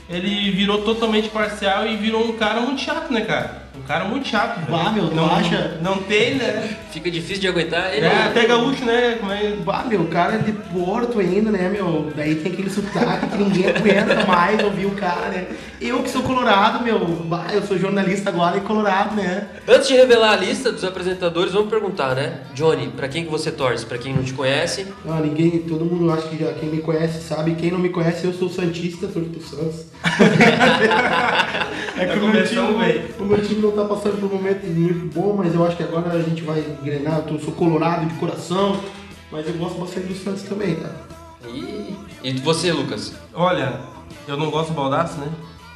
ele 0.09 0.49
virou 0.51 0.81
totalmente 0.81 1.29
parcial 1.29 1.85
e 1.85 1.95
virou 1.95 2.27
um 2.27 2.33
cara 2.33 2.59
muito 2.59 2.81
chato, 2.81 3.13
né, 3.13 3.21
cara? 3.21 3.66
Um 3.77 3.87
cara 3.87 4.05
muito 4.05 4.27
chato. 4.27 4.59
velho. 4.59 4.71
Bah, 4.71 4.91
meu, 4.91 5.07
tu 5.09 5.15
não, 5.15 5.33
acha? 5.33 5.77
Não 5.81 5.97
tem, 5.99 6.35
né? 6.35 6.77
Fica 6.91 7.09
difícil 7.11 7.41
de 7.41 7.47
aguentar 7.47 7.93
ele. 7.93 8.05
É, 8.05 8.23
até 8.25 8.45
gaúcho, 8.45 8.83
né? 8.83 9.17
Como 9.19 9.31
é- 9.31 9.53
Bah, 9.63 9.85
meu, 9.87 10.01
o 10.01 10.07
cara 10.07 10.35
é 10.35 10.37
de 10.39 10.51
Porto 10.51 11.19
ainda, 11.19 11.51
né, 11.51 11.69
meu? 11.69 12.11
Daí 12.15 12.35
tem 12.35 12.51
aquele 12.51 12.69
sotaque 12.69 13.27
que 13.27 13.37
ninguém 13.37 13.69
aguenta 13.69 14.25
mais 14.25 14.61
ouvir 14.63 14.85
o 14.87 14.91
cara, 14.91 15.29
né? 15.29 15.47
Eu 15.79 16.01
que 16.01 16.09
sou 16.09 16.23
colorado, 16.23 16.83
meu, 16.83 16.99
bah, 16.99 17.47
eu 17.53 17.61
sou 17.61 17.77
jornalista 17.77 18.29
agora 18.29 18.57
e 18.57 18.61
colorado, 18.61 19.15
né? 19.15 19.47
Antes 19.67 19.87
de 19.87 19.93
revelar 19.95 20.31
a 20.31 20.35
lista 20.35 20.71
dos 20.71 20.83
apresentadores, 20.83 21.53
vamos 21.53 21.69
perguntar, 21.69 22.15
né? 22.15 22.41
Johnny, 22.55 22.87
pra 22.87 23.07
quem 23.07 23.23
que 23.25 23.31
você 23.31 23.51
torce? 23.51 23.85
Pra 23.85 23.97
quem 23.97 24.13
não 24.13 24.23
te 24.23 24.33
conhece? 24.33 24.87
Ah, 25.07 25.19
ninguém, 25.21 25.59
todo 25.59 25.85
mundo 25.85 26.11
acha 26.11 26.27
que 26.27 26.37
já 26.37 26.51
quem 26.53 26.69
me 26.69 26.81
conhece 26.81 27.21
sabe, 27.21 27.53
quem 27.55 27.69
não 27.71 27.77
me 27.79 27.89
conhece, 27.89 28.25
eu 28.25 28.33
sou 28.33 28.49
Santista, 28.49 29.07
torço 29.07 29.29
pro 29.29 29.41
Santos. 29.41 29.85
é 31.97 32.05
que 32.05 32.19
o 32.19 32.27
meu, 32.27 32.45
time, 32.47 33.01
o 33.19 33.23
meu 33.23 33.41
time 33.41 33.66
não 33.67 33.87
tá 33.87 33.93
passando 33.95 34.19
por 34.19 34.31
um 34.31 34.35
momento 34.35 34.65
muito 34.65 35.13
bom, 35.13 35.35
mas 35.37 35.53
eu 35.53 35.65
acho 35.65 35.75
que 35.75 35.83
agora 35.83 36.11
a 36.11 36.21
gente 36.21 36.41
vai 36.43 36.59
engrenar, 36.81 37.23
eu 37.27 37.39
sou 37.39 37.53
colorado 37.53 38.05
de 38.05 38.13
coração, 38.15 38.79
mas 39.31 39.47
eu 39.47 39.53
gosto 39.55 39.79
bastante 39.79 40.07
do 40.07 40.15
Santos 40.15 40.43
também, 40.43 40.75
tá? 40.75 40.89
E, 41.47 41.95
e 42.23 42.31
você, 42.33 42.71
Lucas? 42.71 43.13
Olha, 43.33 43.79
eu 44.27 44.37
não 44.37 44.49
gosto 44.49 44.69
do 44.69 44.75
Baldaço, 44.75 45.19
né? 45.19 45.27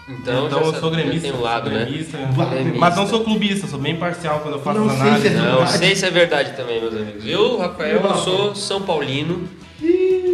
Então, 0.09 0.47
Então, 0.47 0.61
eu 0.61 0.73
sou 0.73 0.91
gremista. 0.91 1.29
Tem 1.29 1.37
um 1.37 1.41
lado, 1.41 1.69
sou 1.69 1.79
né? 1.79 1.85
gremista, 1.85 2.17
Gremista. 2.17 2.79
Mas 2.79 2.95
não 2.95 3.07
sou 3.07 3.23
clubista, 3.23 3.67
sou 3.67 3.79
bem 3.79 3.95
parcial 3.95 4.39
quando 4.39 4.55
eu 4.55 4.61
faço 4.61 4.79
Não 4.79 4.89
as 4.89 4.97
sei 4.97 4.99
se 4.99 5.27
é 5.27 5.39
análises. 5.39 5.43
Não, 5.43 5.67
sei 5.67 5.95
se 5.95 6.05
é 6.05 6.09
verdade 6.09 6.53
também, 6.57 6.81
meus 6.81 6.93
amigos. 6.93 7.25
Eu, 7.25 7.57
Rafael, 7.57 8.01
eu 8.01 8.15
sou 8.15 8.55
São 8.55 8.81
Paulino. 8.81 9.47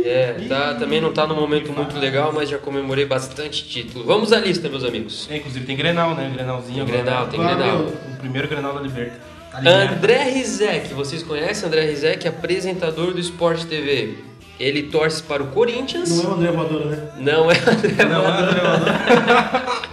É, 0.07 0.35
tá, 0.47 0.75
também 0.75 1.01
não 1.01 1.11
tá 1.11 1.27
num 1.27 1.35
momento 1.35 1.71
muito 1.73 1.97
legal, 1.97 2.31
mas 2.33 2.49
já 2.49 2.57
comemorei 2.57 3.05
bastante 3.05 3.67
título. 3.67 4.05
Vamos 4.05 4.31
à 4.31 4.39
lista, 4.39 4.69
meus 4.69 4.83
amigos. 4.83 5.27
É, 5.29 5.37
inclusive 5.37 5.65
tem 5.65 5.75
Grenal, 5.75 6.15
né? 6.15 6.31
Grenalzinho. 6.33 6.85
Tem 6.85 6.99
agora. 6.99 7.03
Grenal, 7.03 7.27
tem 7.27 7.39
Grenal. 7.39 7.79
O 7.79 8.15
primeiro 8.19 8.47
Grenal 8.47 8.73
da 8.73 8.81
Liberta. 8.81 9.19
Tá? 9.51 9.59
André 9.59 10.23
Rizek, 10.23 10.93
vocês 10.93 11.23
conhecem 11.23 11.67
André 11.67 11.81
Rizek, 11.81 12.27
apresentador 12.27 13.13
do 13.13 13.19
Sport 13.19 13.63
TV. 13.65 14.15
Ele 14.59 14.83
torce 14.83 15.21
para 15.21 15.43
o 15.43 15.47
Corinthians. 15.47 16.09
Não 16.09 16.23
é 16.23 16.27
o 16.27 16.33
André 16.35 16.51
Voadora, 16.51 16.85
né? 16.85 17.09
Não 17.17 17.51
é 17.51 17.55
o 17.55 17.69
André 17.69 18.05
Não, 18.05 18.21
Voador. 18.21 18.49
André 18.49 18.61
Voador. 18.61 19.87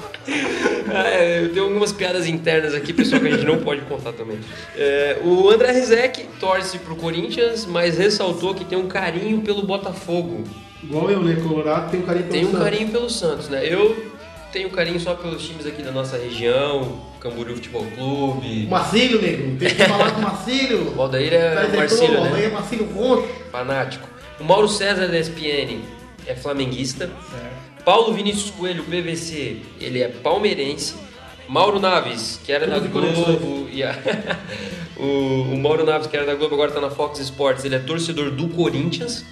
Ah, 0.94 1.08
é, 1.08 1.42
eu 1.42 1.52
tenho 1.52 1.64
algumas 1.64 1.92
piadas 1.92 2.26
internas 2.26 2.74
aqui, 2.74 2.92
pessoal, 2.92 3.20
que 3.20 3.28
a 3.28 3.30
gente 3.32 3.44
não 3.46 3.58
pode 3.58 3.82
contar 3.82 4.12
também. 4.12 4.38
É, 4.76 5.18
o 5.24 5.50
André 5.50 5.72
Rizek 5.72 6.26
torce 6.38 6.78
pro 6.78 6.94
Corinthians, 6.96 7.66
mas 7.66 7.98
ressaltou 7.98 8.54
que 8.54 8.64
tem 8.64 8.78
um 8.78 8.86
carinho 8.86 9.40
pelo 9.42 9.62
Botafogo. 9.62 10.44
Igual 10.82 11.10
eu, 11.10 11.22
né? 11.22 11.36
Colorado 11.42 11.90
tem 11.90 12.00
um 12.00 12.04
carinho 12.04 12.24
pelo 12.24 12.32
Tem 12.34 12.44
um 12.44 12.50
Santos. 12.52 12.64
carinho 12.64 12.88
pelo 12.90 13.10
Santos, 13.10 13.48
né? 13.48 13.60
Eu 13.66 14.12
tenho 14.52 14.70
carinho 14.70 15.00
só 15.00 15.14
pelos 15.14 15.42
times 15.44 15.66
aqui 15.66 15.82
da 15.82 15.90
nossa 15.90 16.16
região, 16.16 17.00
Camboriú 17.20 17.54
Futebol 17.56 17.84
Clube. 17.96 18.66
Marcílio, 18.68 19.20
nego. 19.20 19.58
Tem 19.58 19.68
que 19.70 19.82
falar 19.84 20.12
com 20.12 20.20
o 20.20 20.22
Marcílio. 20.22 20.92
O 20.96 21.00
Aldair 21.02 21.32
é 21.32 21.66
o 21.72 21.76
Marcílio, 21.76 22.20
né? 22.20 22.44
é 22.44 22.48
Marcílio. 22.50 22.88
Fanático. 23.50 24.08
O 24.38 24.44
Mauro 24.44 24.68
César 24.68 25.08
da 25.08 25.18
ESPN 25.18 25.80
é 26.26 26.34
flamenguista. 26.34 27.10
Paulo 27.84 28.12
Vinícius 28.14 28.50
Coelho, 28.50 28.84
PVC, 28.84 29.58
ele 29.80 30.02
é 30.02 30.08
palmeirense. 30.08 30.94
Mauro 31.46 31.78
Naves, 31.78 32.40
que 32.42 32.50
era 32.50 32.66
da 32.66 32.80
conexões. 32.88 33.38
Globo. 33.38 33.68
e 33.70 33.82
a- 33.82 33.94
o, 34.96 35.52
o 35.52 35.58
Mauro 35.58 35.84
Naves, 35.84 36.06
que 36.06 36.16
era 36.16 36.24
da 36.24 36.34
Globo, 36.34 36.54
agora 36.54 36.70
está 36.70 36.80
na 36.80 36.88
Fox 36.90 37.18
Sports. 37.20 37.64
Ele 37.66 37.74
é 37.74 37.78
torcedor 37.78 38.30
do 38.30 38.48
Corinthians. 38.48 39.24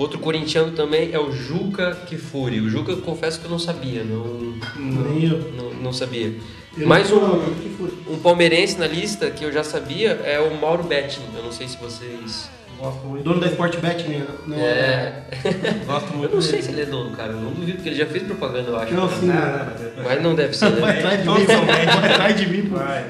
Outro 0.00 0.18
corintiano 0.18 0.72
também 0.72 1.10
é 1.12 1.18
o 1.18 1.30
Juca 1.30 1.94
Kifuri. 2.06 2.58
O 2.58 2.70
Juca, 2.70 2.90
eu 2.92 3.02
confesso 3.02 3.38
que 3.38 3.44
eu 3.44 3.50
não 3.50 3.58
sabia, 3.58 4.02
não, 4.02 4.54
Nem 4.78 5.24
eu. 5.28 5.52
não, 5.52 5.74
não 5.74 5.92
sabia. 5.92 6.34
Eu 6.78 6.88
Mais 6.88 7.12
um-? 7.12 7.38
Um 8.08 8.18
palmeirense 8.22 8.78
na 8.78 8.86
lista 8.86 9.30
que 9.30 9.44
eu 9.44 9.52
já 9.52 9.62
sabia 9.62 10.12
é 10.24 10.40
o 10.40 10.58
Mauro 10.58 10.84
Betting. 10.84 11.20
Eu 11.36 11.42
não 11.42 11.52
sei 11.52 11.68
se 11.68 11.76
vocês. 11.76 12.48
Gosto 12.78 13.06
muito. 13.08 13.24
Dono 13.24 13.40
da 13.40 13.48
Sportbet, 13.48 14.08
né? 14.08 14.26
Não, 14.46 14.56
É. 14.56 15.22
Gosto 15.84 16.16
muito 16.16 16.30
Eu 16.30 16.36
não 16.36 16.42
sei 16.42 16.62
se 16.62 16.70
ele 16.70 16.80
é 16.80 16.86
dono, 16.86 17.14
cara. 17.14 17.32
Eu 17.32 17.40
não 17.42 17.50
duvido, 17.50 17.74
porque 17.74 17.90
ele 17.90 17.96
já 17.96 18.06
fez 18.06 18.22
propaganda, 18.22 18.70
eu 18.70 18.78
acho. 18.78 18.94
Não, 18.94 19.06
sim. 19.06 19.26
Não. 19.26 20.02
Mas 20.02 20.22
não 20.22 20.34
deve 20.34 20.56
ser, 20.56 20.70
Vai 20.80 20.94
né? 20.94 20.98
atrás 21.00 21.20
de 21.22 21.28
mim, 21.28 21.44
vai 21.66 21.86
atrás 22.12 22.40
de 22.40 22.46
mim, 22.48 22.70
pô. 22.70 22.76
Vai. 22.76 23.04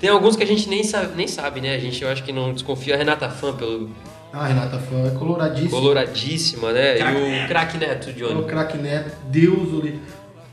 Tem 0.00 0.08
alguns 0.08 0.36
que 0.36 0.44
a 0.44 0.46
gente 0.46 0.68
nem 0.68 0.84
sabe, 0.84 1.16
nem 1.16 1.26
sabe, 1.26 1.60
né? 1.60 1.74
A 1.74 1.78
gente, 1.80 2.00
eu 2.04 2.08
acho 2.08 2.22
que 2.22 2.32
não 2.32 2.52
desconfia. 2.52 2.94
A 2.94 2.98
Renata 2.98 3.28
Fã, 3.28 3.52
pelo 3.52 3.90
Ah, 4.32 4.46
Renata 4.46 4.78
Fã 4.78 5.06
é 5.06 5.10
coloradíssimo. 5.18 5.70
coloradíssima, 5.70 6.72
né? 6.72 6.94
Craque 6.96 7.18
E 7.18 7.44
o 7.44 7.48
craque 7.48 7.78
Neto, 7.78 8.10
O 8.10 8.12
Johnny. 8.12 8.44
craque 8.44 8.78
Neto, 8.78 9.16
Deus, 9.28 9.72
o 9.72 9.80
li- 9.80 10.00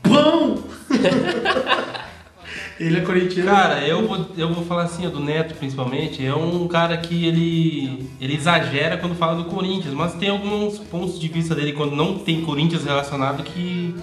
Pão! 0.02 0.58
Ele 2.80 2.98
é 2.98 3.00
corintiano. 3.00 3.50
Cara, 3.50 3.80
eu 3.86 4.06
vou, 4.06 4.26
eu 4.36 4.54
vou 4.54 4.64
falar 4.64 4.84
assim, 4.84 5.04
ó, 5.06 5.10
do 5.10 5.18
Neto 5.18 5.54
principalmente, 5.54 6.24
é 6.24 6.32
um 6.32 6.66
cara 6.68 6.96
que 6.96 7.26
ele, 7.26 8.08
ele 8.20 8.36
exagera 8.36 8.96
quando 8.96 9.16
fala 9.16 9.34
do 9.34 9.46
Corinthians, 9.46 9.92
mas 9.94 10.14
tem 10.14 10.28
alguns 10.28 10.78
pontos 10.78 11.18
de 11.18 11.26
vista 11.26 11.56
dele 11.56 11.72
quando 11.72 11.96
não 11.96 12.18
tem 12.20 12.40
Corinthians 12.42 12.84
relacionado 12.84 13.42
que 13.42 13.96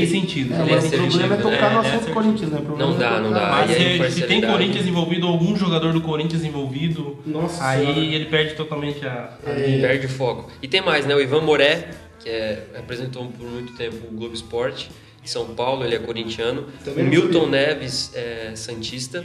tem 0.00 0.06
sentido. 0.06 0.54
É, 0.54 0.60
Ele 0.60 0.70
é 0.70 0.74
mas 0.74 0.84
o 0.84 0.90
problema 0.90 1.34
é 1.34 1.38
tocar 1.38 1.50
no 1.50 1.54
É, 1.54 1.60
é 1.60 1.66
assunto 1.78 1.86
assertivo. 1.86 2.14
Corinthians, 2.14 2.50
né? 2.50 2.60
Não 2.78 2.94
é 2.94 2.98
dá, 2.98 3.20
não 3.20 3.32
dá. 3.32 3.48
Mas 3.50 3.70
é 3.70 4.10
se, 4.10 4.12
se 4.20 4.22
tem. 4.26 4.40
Corinthians 4.40 4.86
envolvido, 4.86 5.26
algum 5.26 5.56
jogador 5.56 5.92
do 5.92 6.00
Corinthians 6.00 6.44
envolvido, 6.44 7.18
Nossa 7.26 7.64
aí 7.66 7.80
Senhora. 7.86 7.98
ele 8.00 8.24
perde 8.26 8.54
totalmente 8.54 9.04
a, 9.06 9.36
É. 9.46 9.52
linha. 9.66 9.80
Perde 9.88 10.06
o 10.06 10.08
foco. 10.08 10.50
E 10.62 10.68
tem 10.68 10.80
mais, 10.82 11.06
né? 11.06 11.14
O 11.14 11.20
Ivan 11.20 11.40
Moré, 11.42 11.88
que 12.20 12.28
é, 12.28 12.66
representou 12.74 13.26
por 13.26 13.46
muito 13.48 13.72
tempo 13.74 13.96
o 14.10 14.16
Globo 14.16 14.34
Esporte 14.34 14.90
de 15.22 15.30
São 15.30 15.46
Paulo, 15.54 15.84
ele 15.84 15.94
é 15.94 15.98
corintiano. 15.98 16.66
Também 16.84 17.06
o 17.06 17.08
Milton. 17.08 17.46
Neves 17.46 18.10
é 18.14 18.52
santista. 18.54 19.24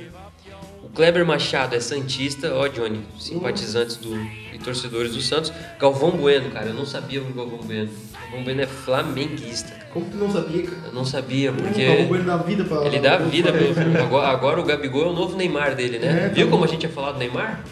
O 0.81 0.87
Kleber 0.91 1.25
Machado 1.25 1.75
é 1.75 1.79
santista, 1.79 2.53
ó 2.55 2.67
Johnny, 2.67 3.01
simpatizantes 3.19 3.97
do, 3.97 4.15
e 4.53 4.57
torcedores 4.57 5.13
do 5.13 5.21
Santos. 5.21 5.51
Galvão 5.79 6.11
Bueno, 6.11 6.49
cara, 6.49 6.67
eu 6.67 6.73
não 6.73 6.85
sabia 6.85 7.21
o 7.21 7.25
Galvão 7.25 7.59
Bueno. 7.59 7.89
Galvão 8.29 8.43
Bueno 8.43 8.61
é 8.61 8.67
flamenguista. 8.67 9.73
Como 9.91 10.05
tu 10.05 10.17
não 10.17 10.31
sabia, 10.31 10.63
cara? 10.63 10.77
Eu 10.85 10.93
não 10.93 11.03
sabia, 11.03 11.51
porque 11.51 11.85
Porque... 11.85 12.13
O 12.13 12.23
dá 12.23 12.37
vida 12.37 12.63
pra... 12.63 12.85
ele 12.85 12.99
dá 12.99 13.17
vida 13.17 13.51
pelo 13.51 13.97
Agora, 13.99 14.27
agora 14.27 14.61
o 14.61 14.63
Gabigol 14.63 15.07
é 15.07 15.09
o 15.09 15.13
novo 15.13 15.35
Neymar 15.35 15.75
dele, 15.75 15.97
né? 15.97 16.25
É, 16.25 16.29
Viu 16.29 16.45
tá 16.45 16.51
como 16.51 16.63
bom. 16.63 16.69
a 16.69 16.71
gente 16.71 16.83
ia 16.83 16.89
falar 16.89 17.13
do 17.13 17.19
Neymar? 17.19 17.63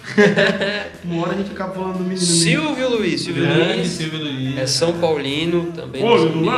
Uma 1.05 1.23
hora 1.23 1.33
a 1.33 1.37
gente 1.37 1.51
acaba 1.51 1.73
falando 1.73 1.97
do 1.97 2.03
menino 2.03 2.19
mesmo. 2.19 2.35
Silvio 2.35 2.89
Luiz, 2.89 3.21
Silvio 3.21 3.43
Grande 3.43 3.73
Luiz. 3.73 3.87
Silvio 3.87 4.19
Luiz. 4.19 4.57
É 4.57 4.65
São 4.65 4.93
Paulino, 4.93 5.71
também 5.73 6.01
não 6.01 6.09
Olho 6.09 6.29
do! 6.29 6.49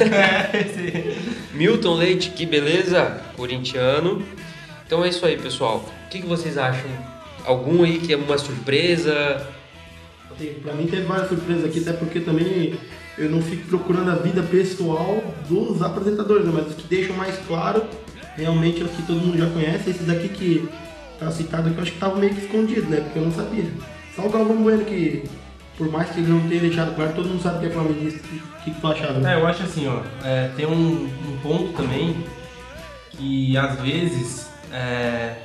É, 0.00 1.16
Milton 1.52 1.94
Leite, 1.94 2.30
que 2.30 2.46
beleza, 2.46 3.20
corintiano. 3.36 4.22
Então 4.86 5.04
é 5.04 5.08
isso 5.08 5.26
aí, 5.26 5.36
pessoal. 5.36 5.84
O 6.06 6.08
que, 6.08 6.20
que 6.20 6.26
vocês 6.26 6.56
acham? 6.56 6.88
Algum 7.44 7.82
aí 7.82 7.98
que 7.98 8.12
é 8.12 8.16
uma 8.16 8.38
surpresa? 8.38 9.44
Pra 10.62 10.74
mim 10.74 10.86
teve 10.86 11.02
várias 11.02 11.28
surpresas 11.28 11.64
aqui, 11.64 11.80
até 11.80 11.92
porque 11.92 12.20
também 12.20 12.74
eu 13.18 13.30
não 13.30 13.42
fico 13.42 13.68
procurando 13.68 14.10
a 14.10 14.14
vida 14.16 14.42
pessoal 14.42 15.22
dos 15.48 15.82
apresentadores, 15.82 16.46
né? 16.46 16.52
mas 16.54 16.68
os 16.68 16.74
que 16.74 16.88
deixam 16.88 17.16
mais 17.16 17.36
claro, 17.46 17.84
realmente 18.36 18.80
é 18.80 18.84
os 18.84 18.90
que 18.92 19.02
todo 19.02 19.20
mundo 19.20 19.38
já 19.38 19.48
conhece, 19.50 19.90
esses 19.90 20.08
aqui 20.08 20.28
que 20.28 20.68
tá 21.18 21.30
citado 21.30 21.68
aqui, 21.68 21.76
eu 21.76 21.82
acho 21.82 21.92
que 21.92 21.98
tava 21.98 22.16
meio 22.16 22.34
que 22.34 22.40
escondido, 22.40 22.88
né? 22.88 23.00
Porque 23.00 23.18
eu 23.18 23.24
não 23.24 23.32
sabia. 23.32 23.70
Só 24.16 24.26
o 24.26 24.30
Galvão 24.30 24.62
Bueno 24.62 24.84
que, 24.84 25.24
por 25.76 25.90
mais 25.90 26.10
que 26.10 26.20
ele 26.20 26.28
não 26.28 26.48
tenha 26.48 26.60
deixado 26.60 26.94
claro, 26.94 27.12
todo 27.14 27.28
mundo 27.28 27.42
sabe 27.42 27.60
que 27.60 27.66
é 27.66 27.70
flamenguista. 27.70 28.20
O 28.20 28.64
que, 28.64 28.70
que 28.70 28.80
tu 28.80 28.86
achava? 28.86 29.18
né? 29.18 29.34
É, 29.34 29.40
eu 29.40 29.46
acho 29.46 29.62
assim, 29.62 29.86
ó, 29.86 30.00
é, 30.24 30.50
tem 30.56 30.66
um, 30.66 31.04
um 31.04 31.38
ponto 31.42 31.72
também 31.74 32.16
que 33.10 33.56
às 33.56 33.80
vezes, 33.80 34.50
é, 34.72 35.36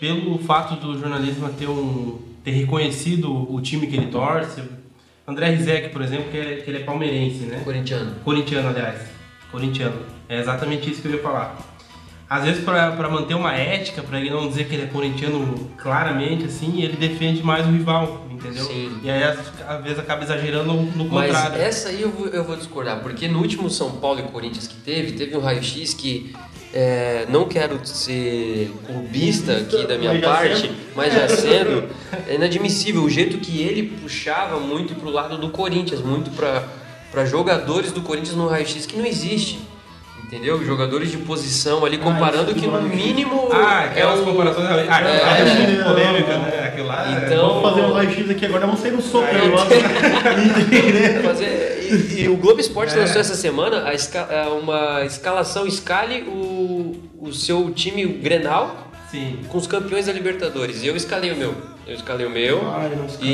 pelo 0.00 0.38
fato 0.38 0.76
do 0.76 0.98
jornalismo 0.98 1.48
ter, 1.50 1.68
um, 1.68 2.18
ter 2.42 2.50
reconhecido 2.50 3.52
o 3.52 3.60
time 3.60 3.86
que 3.86 3.96
ele 3.96 4.06
torce, 4.06 4.62
André 5.26 5.50
Rizek, 5.50 5.90
por 5.90 6.02
exemplo, 6.02 6.30
que, 6.30 6.36
é, 6.36 6.56
que 6.56 6.70
ele 6.70 6.78
é 6.78 6.84
palmeirense, 6.84 7.44
né? 7.44 7.60
Corintiano. 7.64 8.14
Corintiano, 8.24 8.68
aliás. 8.68 9.00
Corintiano. 9.50 10.00
É 10.28 10.40
exatamente 10.40 10.90
isso 10.90 11.00
que 11.00 11.08
eu 11.08 11.12
ia 11.12 11.22
falar. 11.22 11.56
Às 12.28 12.44
vezes, 12.44 12.64
para 12.64 13.10
manter 13.10 13.34
uma 13.34 13.54
ética, 13.54 14.02
para 14.02 14.18
ele 14.18 14.30
não 14.30 14.48
dizer 14.48 14.66
que 14.66 14.74
ele 14.74 14.84
é 14.84 14.86
corintiano 14.86 15.70
claramente, 15.76 16.46
assim, 16.46 16.82
ele 16.82 16.96
defende 16.96 17.42
mais 17.42 17.66
o 17.66 17.70
rival, 17.70 18.26
entendeu? 18.30 18.64
Sim. 18.64 19.00
E 19.02 19.10
aí, 19.10 19.22
às, 19.22 19.82
vezes, 19.82 19.98
acaba 19.98 20.24
exagerando 20.24 20.72
no 20.72 21.04
Mas 21.10 21.30
contrário. 21.30 21.60
essa 21.60 21.90
aí 21.90 22.00
eu 22.00 22.10
vou, 22.10 22.28
eu 22.28 22.42
vou 22.42 22.56
discordar, 22.56 23.00
porque 23.00 23.28
no 23.28 23.38
último 23.38 23.68
São 23.68 23.92
Paulo 23.98 24.20
e 24.20 24.22
Corinthians 24.22 24.66
que 24.66 24.76
teve, 24.76 25.12
teve 25.12 25.36
um 25.36 25.40
raio-x 25.40 25.92
que 25.92 26.34
é, 26.72 27.26
não 27.28 27.46
quero 27.46 27.78
ser 27.86 28.72
clubista 28.86 29.58
aqui 29.58 29.86
da 29.86 29.98
minha 29.98 30.14
Mas 30.14 30.24
parte, 30.24 30.60
sendo. 30.62 30.74
mas 30.96 31.12
já 31.12 31.28
sendo, 31.28 31.88
é 32.26 32.34
inadmissível 32.34 33.02
o 33.02 33.10
jeito 33.10 33.38
que 33.38 33.60
ele 33.60 33.98
puxava 34.00 34.58
muito 34.58 34.94
pro 34.94 35.10
lado 35.10 35.36
do 35.36 35.50
Corinthians, 35.50 36.00
muito 36.00 36.30
para 36.30 37.26
jogadores 37.26 37.92
do 37.92 38.00
Corinthians 38.00 38.36
no 38.36 38.48
raio-x 38.48 38.86
que 38.86 38.96
não 38.96 39.04
existe. 39.04 39.60
Entendeu? 40.32 40.64
Jogadores 40.64 41.10
de 41.10 41.18
posição 41.18 41.84
ali, 41.84 41.98
comparando 41.98 42.52
isso 42.52 42.60
que 42.60 42.66
no 42.66 42.72
do 42.72 42.78
raio-x. 42.88 43.04
mínimo. 43.06 43.48
Ah, 43.52 43.80
aquelas 43.80 44.18
é 44.18 44.22
o- 44.22 44.24
comparações. 44.24 44.66
Ah, 44.66 44.96
aquela 44.96 45.10
É. 45.10 45.40
é 45.40 45.66
muito 45.66 45.84
polêmica, 45.84 46.38
né? 46.38 46.64
Aquilo 46.68 46.86
lá. 46.88 47.06
é- 47.06 47.26
Então- 47.26 47.48
Vamos 47.48 47.70
fazer 47.70 47.80
um 47.86 47.92
raio-x 47.92 48.30
aqui 48.30 48.46
agora, 48.46 48.64
vamos 48.66 48.80
sair 48.80 48.92
no 48.92 49.02
soco. 49.02 49.26
Aí, 49.26 49.48
né? 49.48 51.20
Fazer, 51.22 51.88
e, 52.16 52.22
e 52.22 52.28
o 52.30 52.36
Globo 52.36 52.60
Esporte 52.60 52.94
É. 52.94 53.00
lançou 53.00 53.20
essa 53.20 53.34
semana 53.34 53.84
a 53.86 53.92
esca- 53.92 54.26
é, 54.30 54.46
uma 54.48 55.04
escalação 55.04 55.66
escale 55.66 56.22
o, 56.22 56.96
o 57.20 57.30
seu 57.32 57.70
time 57.70 58.06
o 58.06 58.14
Grenal 58.18 58.88
Sim. 59.10 59.40
com 59.48 59.58
os 59.58 59.66
campeões 59.66 60.06
da 60.06 60.12
Libertadores. 60.14 60.82
E 60.82 60.86
eu 60.86 60.96
escalei 60.96 61.30
o 61.32 61.36
meu. 61.36 61.54
Eu 61.86 61.94
escalei 61.94 62.24
o 62.26 62.30
meu. 62.30 62.60
Ah, 62.70 62.88
eu 62.90 62.96
não 62.96 63.06
escalei. 63.06 63.32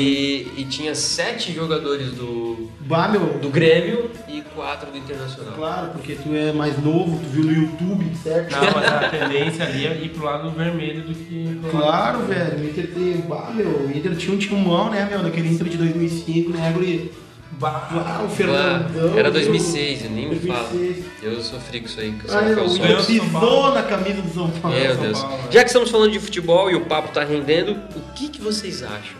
E, 0.57 0.61
e 0.61 0.65
tinha 0.65 0.95
sete 0.95 1.53
jogadores 1.53 2.11
do, 2.13 2.67
Bah, 2.81 3.07
meu. 3.07 3.37
do 3.39 3.49
Grêmio 3.49 4.09
e 4.27 4.41
quatro 4.55 4.89
do 4.91 4.97
Internacional. 4.97 5.53
Claro, 5.53 5.89
porque 5.91 6.15
tu 6.15 6.33
é 6.35 6.51
mais 6.51 6.77
novo, 6.83 7.19
tu 7.19 7.29
viu 7.29 7.43
no 7.45 7.51
YouTube, 7.53 8.11
certo? 8.23 8.51
Não, 8.51 8.61
mas 8.73 8.91
a 8.91 9.09
tendência 9.09 9.65
ali 9.65 9.85
é 9.85 9.93
ir 10.03 10.09
pro 10.09 10.25
lado 10.25 10.49
vermelho 10.51 11.03
do 11.03 11.13
que. 11.13 11.59
pro 11.61 11.77
lado- 11.77 12.17
Claro, 12.17 12.19
velho. 12.25 12.57
O 12.59 12.69
Inter 12.69 12.91
tem. 12.93 13.17
Bah, 13.21 13.51
meu. 13.53 13.67
O 13.69 13.91
Inter 13.95 14.15
tinha 14.15 14.35
um 14.35 14.39
timão, 14.39 14.89
né, 14.89 15.07
meu? 15.09 15.21
Daquele 15.21 15.49
Inter 15.49 15.67
de 15.69 15.77
2005, 15.77 16.49
né, 16.51 16.71
Guri? 16.73 17.11
Bah, 17.59 18.23
o 18.25 18.29
Fernandão. 18.29 19.17
Era 19.17 19.29
meu. 19.29 19.33
2006, 19.33 20.05
eu 20.05 20.09
nem 20.11 20.29
me 20.29 20.39
falo. 20.39 20.69
2006. 20.69 21.05
Eu 21.21 21.41
sofri 21.41 21.81
com 21.81 21.87
isso 21.87 21.99
aí. 21.99 22.11
Com 22.11 22.25
o 22.25 22.69
São 22.69 23.05
pisou 23.05 23.73
na 23.73 23.83
camisa 23.83 24.21
do 24.21 24.33
São 24.33 24.49
Paulo. 24.49 24.79
Meu 24.79 24.95
Deus. 24.95 25.25
Já 25.51 25.61
que 25.61 25.67
estamos 25.67 25.89
falando 25.91 26.11
de 26.11 26.19
futebol 26.19 26.71
e 26.71 26.75
o 26.75 26.85
papo 26.85 27.11
tá 27.13 27.23
rendendo, 27.23 27.73
o 27.95 28.13
que, 28.15 28.29
que 28.29 28.41
vocês 28.41 28.81
acham 28.81 29.19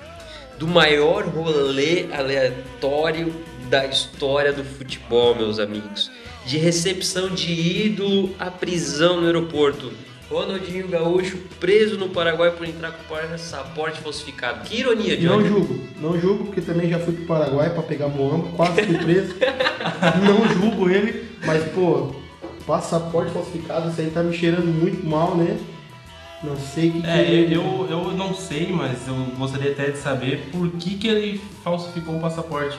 do 0.57 0.67
maior 0.67 1.25
rolê 1.25 2.05
aleatório 2.13 3.33
da 3.69 3.85
história 3.85 4.53
do 4.53 4.63
futebol, 4.63 5.35
meus 5.35 5.59
amigos? 5.59 6.09
De 6.45 6.57
recepção 6.57 7.29
de 7.29 7.51
ídolo 7.51 8.33
à 8.39 8.49
prisão 8.49 9.19
no 9.19 9.27
aeroporto. 9.27 9.91
Ronaldinho 10.29 10.87
Gaúcho 10.87 11.37
preso 11.59 11.97
no 11.97 12.09
Paraguai 12.09 12.51
por 12.51 12.67
entrar 12.67 12.91
com 12.91 13.03
passaporte 13.15 13.99
falsificado. 14.01 14.61
Que 14.67 14.79
ironia, 14.79 15.19
Não 15.19 15.37
Johnny. 15.37 15.49
julgo, 15.49 15.79
não 15.99 16.19
julgo, 16.19 16.45
porque 16.45 16.61
também 16.61 16.87
já 16.89 16.99
fui 16.99 17.13
pro 17.13 17.25
Paraguai 17.25 17.69
pra 17.71 17.81
pegar 17.81 18.07
Moamba, 18.07 18.47
quase 18.55 18.83
fui 18.83 18.97
preso. 18.99 19.35
não 20.23 20.47
julgo 20.61 20.89
ele, 20.89 21.27
mas 21.45 21.63
pô, 21.71 22.11
passaporte 22.67 23.31
falsificado, 23.31 23.89
isso 23.89 23.99
aí 24.01 24.11
tá 24.11 24.21
me 24.21 24.35
cheirando 24.37 24.67
muito 24.67 25.05
mal, 25.05 25.35
né? 25.35 25.57
Não 26.41 26.55
sei 26.55 26.89
o 26.89 26.93
que, 26.93 27.01
que 27.01 27.07
É, 27.07 27.21
ele- 27.29 27.53
eu, 27.53 27.85
eu 27.89 28.11
não 28.13 28.33
sei, 28.33 28.71
mas 28.71 29.05
eu 29.07 29.13
gostaria 29.37 29.71
até 29.71 29.91
de 29.91 29.97
saber 29.97 30.47
por 30.51 30.69
que, 30.71 30.95
que 30.95 31.07
ele 31.07 31.41
falsificou 31.63 32.15
o 32.15 32.19
passaporte, 32.21 32.77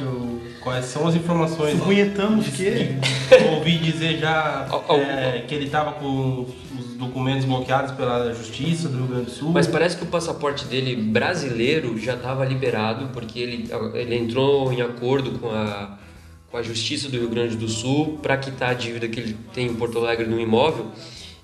quais 0.62 0.86
são 0.86 1.06
as 1.06 1.14
informações. 1.14 1.78
Punhetamos 1.78 2.48
que. 2.48 2.64
Eu 2.64 3.52
ouvi 3.56 3.76
dizer 3.76 4.18
já 4.18 4.66
é, 4.90 5.44
que 5.46 5.54
ele 5.54 5.66
estava 5.66 5.92
com 5.92 6.46
os 6.78 6.94
documentos 6.94 7.44
bloqueados 7.44 7.92
pela 7.92 8.32
Justiça 8.32 8.88
do 8.88 8.96
Rio 8.96 9.06
Grande 9.08 9.24
do 9.26 9.30
Sul. 9.30 9.50
Mas 9.52 9.66
parece 9.66 9.94
que 9.98 10.04
o 10.04 10.06
passaporte 10.06 10.64
dele 10.64 10.96
brasileiro 10.96 11.98
já 11.98 12.14
estava 12.14 12.46
liberado, 12.46 13.08
porque 13.12 13.38
ele, 13.40 13.68
ele 13.92 14.16
entrou 14.16 14.72
em 14.72 14.80
acordo 14.80 15.38
com 15.38 15.50
a, 15.50 15.98
com 16.50 16.56
a 16.56 16.62
Justiça 16.62 17.10
do 17.10 17.18
Rio 17.18 17.28
Grande 17.28 17.56
do 17.58 17.68
Sul 17.68 18.18
para 18.22 18.38
quitar 18.38 18.70
a 18.70 18.74
dívida 18.74 19.06
que 19.06 19.20
ele 19.20 19.36
tem 19.52 19.66
em 19.66 19.74
Porto 19.74 19.98
Alegre 19.98 20.26
no 20.26 20.40
imóvel. 20.40 20.86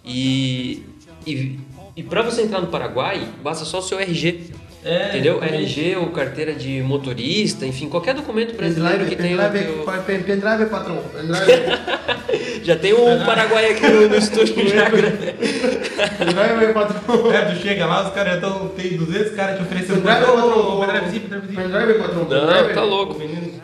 E, 0.04 0.82
e, 1.26 1.58
e 1.96 2.02
para 2.02 2.22
você 2.22 2.42
entrar 2.42 2.60
no 2.60 2.66
Paraguai, 2.68 3.26
basta 3.42 3.64
só 3.64 3.78
o 3.78 3.82
seu 3.82 3.98
RG. 3.98 4.50
É, 4.84 5.08
entendeu? 5.08 5.38
exatamente. 5.38 5.80
RG 5.80 5.96
ou 5.96 6.06
carteira 6.10 6.52
de 6.54 6.80
motorista, 6.82 7.66
enfim, 7.66 7.88
qualquer 7.88 8.14
documento 8.14 8.54
brasileiro 8.54 8.98
Pendrive, 9.04 9.16
que 9.16 9.22
tenha. 9.22 9.48
pendrive, 9.50 9.82
pen- 10.06 10.22
pendrive, 10.22 10.66
patrão. 10.70 11.02
Pendrive, 11.12 12.62
Já 12.62 12.76
tem 12.76 12.92
um 12.94 13.24
Paraguai 13.24 13.70
aqui 13.72 13.86
no, 13.88 14.08
no 14.08 14.16
estúdio 14.16 14.68
já. 14.68 14.88
pendrive, 14.88 16.72
patrão. 16.72 17.32
É, 17.32 17.44
tu 17.46 17.56
chega 17.62 17.86
lá, 17.86 18.06
os 18.06 18.14
caras 18.14 18.32
já 18.40 18.48
estão. 18.48 18.68
Tem 18.68 18.96
200 18.96 19.32
caras 19.34 19.56
te 19.56 19.62
oferecendo. 19.62 20.02
Pendrive, 20.02 20.20
patrão. 20.26 20.78
ô, 20.78 20.80
pendrivezinho, 20.86 21.20
pendrivezinho. 21.22 21.62
Pendrive, 21.62 21.98
patrão. 21.98 22.18
Não, 22.24 22.28
pendrive. 22.54 22.74
tá 22.74 22.82
louco. 22.84 23.20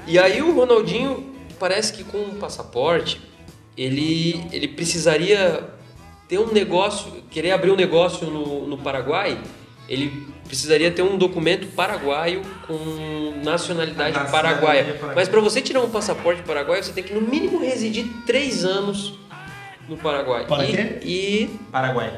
E 0.06 0.18
aí 0.18 0.42
o 0.42 0.52
Ronaldinho 0.54 1.24
parece 1.58 1.92
que 1.92 2.02
com 2.04 2.18
o 2.18 2.34
passaporte 2.34 3.20
ele, 3.78 4.42
ele 4.52 4.66
precisaria 4.68 5.60
ter 6.28 6.38
um 6.38 6.52
negócio, 6.52 7.10
querer 7.30 7.52
abrir 7.52 7.70
um 7.70 7.76
negócio 7.76 8.26
no, 8.28 8.66
no 8.66 8.78
Paraguai, 8.78 9.38
ele 9.88 10.26
precisaria 10.46 10.90
ter 10.90 11.02
um 11.02 11.16
documento 11.16 11.66
paraguaio 11.74 12.42
com 12.66 13.40
nacionalidade 13.42 14.14
paraguaia. 14.30 14.84
paraguaia. 14.84 15.14
Mas 15.14 15.28
para 15.28 15.40
você 15.40 15.60
tirar 15.60 15.80
um 15.80 15.90
passaporte 15.90 16.42
paraguaio, 16.42 16.82
você 16.82 16.92
tem 16.92 17.04
que 17.04 17.14
no 17.14 17.20
mínimo 17.20 17.58
residir 17.60 18.06
três 18.26 18.64
anos 18.64 19.14
no 19.88 19.96
Paraguai. 19.96 20.46
Para 20.46 20.64
e, 20.64 20.70
quê? 20.70 20.98
e 21.02 21.50
Paraguai. 21.70 22.12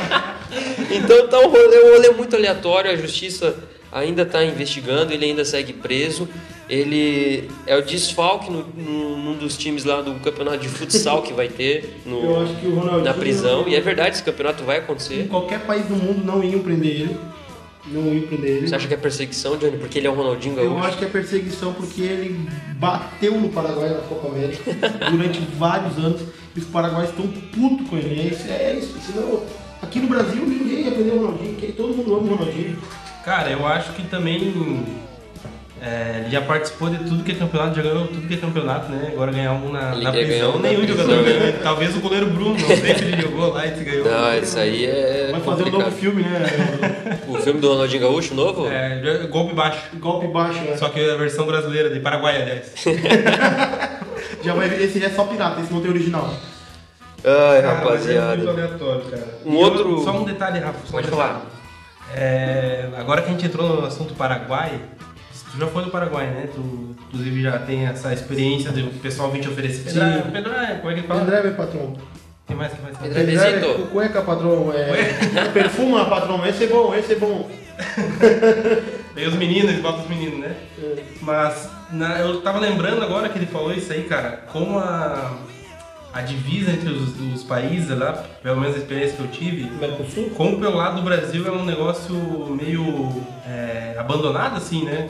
então 0.90 1.28
tá 1.28 1.38
um 1.40 1.48
rolê, 1.48 1.78
um 1.84 1.92
rolê 1.94 2.10
muito 2.10 2.34
aleatório, 2.36 2.90
a 2.90 2.96
justiça 2.96 3.56
ainda 3.92 4.22
está 4.22 4.44
investigando, 4.44 5.12
ele 5.12 5.26
ainda 5.26 5.44
segue 5.44 5.72
preso. 5.72 6.28
Ele 6.68 7.48
é 7.66 7.76
o 7.76 7.82
desfalque 7.82 8.50
no, 8.50 8.64
no- 8.76 9.16
num 9.18 9.36
dos 9.36 9.56
times 9.58 9.84
lá 9.84 10.00
do 10.00 10.14
campeonato 10.20 10.58
de 10.58 10.68
futsal 10.68 11.20
que 11.22 11.32
vai 11.32 11.48
ter 11.48 11.98
no- 12.06 12.22
Eu 12.22 12.46
que 12.60 13.02
na 13.04 13.12
prisão. 13.12 13.68
E 13.68 13.74
é 13.74 13.80
verdade, 13.80 14.14
esse 14.14 14.22
campeonato 14.22 14.62
vai 14.64 14.76
Em 14.76 14.80
acontecer. 14.80 15.26
qualquer 15.28 15.60
país 15.66 15.84
do 15.86 15.94
mundo 15.94 16.24
não 16.24 16.42
iam 16.42 16.60
prender 16.60 16.90
ele. 17.02 17.16
Não 17.88 18.14
iam 18.14 18.22
prender 18.22 18.56
ele. 18.58 18.68
Você 18.68 18.74
acha 18.76 18.86
que 18.88 18.94
é 18.94 18.96
perseguição, 18.96 19.56
Johnny? 19.58 19.76
Porque 19.76 19.98
ele 19.98 20.06
é 20.06 20.10
o 20.10 20.14
Ronaldinho 20.14 20.56
Eu 20.58 20.70
Gaúcho? 20.70 20.86
acho 20.86 20.98
que 20.98 21.04
é 21.04 21.08
perseguição 21.08 21.72
porque 21.74 22.00
ele 22.00 22.48
bateu 22.76 23.38
no 23.38 23.48
Paraguai 23.50 23.90
na 23.90 23.98
Copa 24.00 24.28
América 24.28 24.62
durante 25.10 25.40
vários 25.58 25.98
anos 25.98 26.22
e 26.56 26.60
os 26.60 26.66
paraguaios 26.66 27.10
estão 27.10 27.26
putos 27.26 27.88
com 27.90 27.96
ele. 27.98 28.20
É 28.20 28.24
isso, 28.32 28.44
é 28.48 28.76
isso. 28.78 28.94
Senão, 29.04 29.42
aqui 29.82 29.98
no 29.98 30.06
Brasil 30.06 30.46
ninguém 30.46 30.84
ia 30.84 30.92
prender 30.92 31.12
o 31.14 31.18
Ronaldinho, 31.26 31.72
todo 31.76 31.88
mundo 31.94 32.14
ama 32.14 32.22
o 32.32 32.36
Ronaldinho. 32.36 32.78
Cara, 33.24 33.50
eu 33.50 33.64
acho 33.66 33.92
que 33.92 34.02
também 34.02 34.84
é, 35.80 36.20
ele 36.22 36.30
já 36.30 36.40
participou 36.40 36.90
de 36.90 36.98
tudo 37.04 37.22
que 37.22 37.32
é 37.32 37.34
campeonato, 37.34 37.76
já 37.76 37.82
ganhou 37.82 38.06
tudo 38.08 38.26
que 38.26 38.34
é 38.34 38.36
campeonato, 38.36 38.90
né? 38.90 39.10
Agora 39.12 39.30
ganhar 39.32 39.52
um 39.52 39.70
na, 39.72 39.92
Ele 39.92 40.02
na 40.04 40.10
prisão, 40.12 40.56
um 40.56 40.58
nenhum 40.58 40.80
prisão, 40.84 41.04
jogador 41.06 41.22
né? 41.22 41.38
ganhou. 41.38 41.52
Talvez 41.62 41.96
o 41.96 42.00
goleiro 42.00 42.26
Bruno, 42.26 42.50
não 42.58 42.58
sei 42.66 42.76
se 42.96 43.04
ele 43.04 43.22
jogou 43.22 43.52
lá 43.52 43.66
e 43.66 43.76
se 43.76 43.84
ganhou. 43.84 44.04
Não, 44.04 44.38
isso 44.38 44.58
aí 44.58 44.86
é 44.86 45.28
Vai 45.30 45.40
fazer 45.40 45.62
um 45.62 45.64
complicado. 45.66 45.84
novo 45.90 45.96
filme, 45.96 46.22
né? 46.22 47.20
O 47.28 47.36
filme 47.38 47.60
do 47.60 47.68
Ronaldinho 47.68 48.02
Gaúcho, 48.02 48.34
novo? 48.34 48.66
É, 48.68 49.26
golpe 49.30 49.54
baixo. 49.54 49.80
Golpe 49.94 50.26
baixo, 50.28 50.60
né? 50.60 50.76
Só 50.76 50.88
que 50.88 51.00
a 51.08 51.16
versão 51.16 51.46
brasileira, 51.46 51.90
de 51.90 52.00
Paraguai, 52.00 52.42
aliás. 52.42 52.72
Já 54.42 54.54
vai, 54.54 54.66
esse 54.82 54.98
já 54.98 55.06
é 55.06 55.10
só 55.10 55.22
pirata, 55.24 55.60
esse 55.60 55.72
não 55.72 55.80
tem 55.80 55.90
original. 55.90 56.28
Ai, 57.24 57.32
Cara, 57.32 57.58
é 57.58 57.62
muito 57.62 57.84
rapaziada. 57.84 58.50
aleatório, 58.50 59.02
cara. 59.02 59.38
Um 59.46 59.52
E 59.52 59.56
outro- 59.56 59.90
eu- 59.98 60.02
só 60.04 60.10
um 60.16 60.24
detalhe, 60.24 60.58
Rafa. 60.58 60.78
só 60.84 60.88
um 60.88 60.90
Pode 60.90 61.06
detalhe. 61.10 61.28
falar. 61.28 61.46
É, 62.14 62.88
agora 62.96 63.22
que 63.22 63.28
a 63.28 63.32
gente 63.32 63.46
entrou 63.46 63.80
no 63.80 63.86
assunto 63.86 64.14
Paraguai, 64.14 64.80
tu 65.50 65.58
já 65.58 65.66
foi 65.66 65.84
no 65.84 65.90
Paraguai, 65.90 66.26
né? 66.26 66.48
Tu, 66.54 66.60
inclusive, 67.08 67.42
já 67.42 67.58
tem 67.58 67.86
essa 67.86 68.12
experiência 68.12 68.70
do 68.72 69.00
pessoal 69.00 69.30
vir 69.30 69.40
te 69.40 69.48
oferecer 69.48 69.82
pendrive, 69.84 70.30
pendrive, 70.30 70.78
como 70.80 70.90
é 70.90 70.94
que 70.94 71.00
ele 71.00 71.06
fala? 71.06 71.20
Pendrive, 71.24 71.56
patrão. 71.56 71.94
Tem 72.46 72.56
mais, 72.56 72.72
tem 72.72 72.82
mais. 72.82 72.96
Pendrive. 72.98 73.36
É 73.36 73.86
cueca, 73.90 74.22
patrão. 74.22 74.72
É... 74.74 75.48
Perfuma, 75.54 76.04
patrão. 76.06 76.44
Esse 76.46 76.64
é 76.64 76.66
bom, 76.66 76.94
esse 76.94 77.12
é 77.12 77.16
bom. 77.16 77.48
Tem 79.14 79.26
os 79.26 79.34
meninos, 79.34 79.70
eles 79.70 79.82
botam 79.82 80.02
os 80.02 80.08
meninos, 80.08 80.38
né? 80.40 80.54
Mas 81.20 81.68
na- 81.90 82.18
eu 82.20 82.40
tava 82.40 82.58
lembrando 82.58 83.02
agora 83.02 83.28
que 83.28 83.38
ele 83.38 83.46
falou 83.46 83.72
isso 83.72 83.92
aí, 83.92 84.04
cara, 84.04 84.44
como 84.50 84.78
a, 84.78 85.32
a 86.12 86.20
divisa 86.20 86.70
entre 86.72 86.90
os, 86.90 87.18
os 87.34 87.42
países 87.42 87.96
lá, 87.96 88.12
pelo 88.42 88.60
menos 88.60 88.76
a 88.76 88.78
experiência 88.78 89.16
que 89.16 89.22
eu 89.22 89.28
tive, 89.28 89.70
Mercosul? 89.70 90.30
como 90.30 90.58
pelo 90.58 90.76
lado 90.76 90.96
do 90.96 91.02
Brasil 91.02 91.46
é 91.46 91.50
um 91.50 91.64
negócio 91.64 92.14
meio 92.60 93.22
é, 93.46 93.96
abandonado, 93.98 94.56
assim, 94.56 94.84
né? 94.84 95.08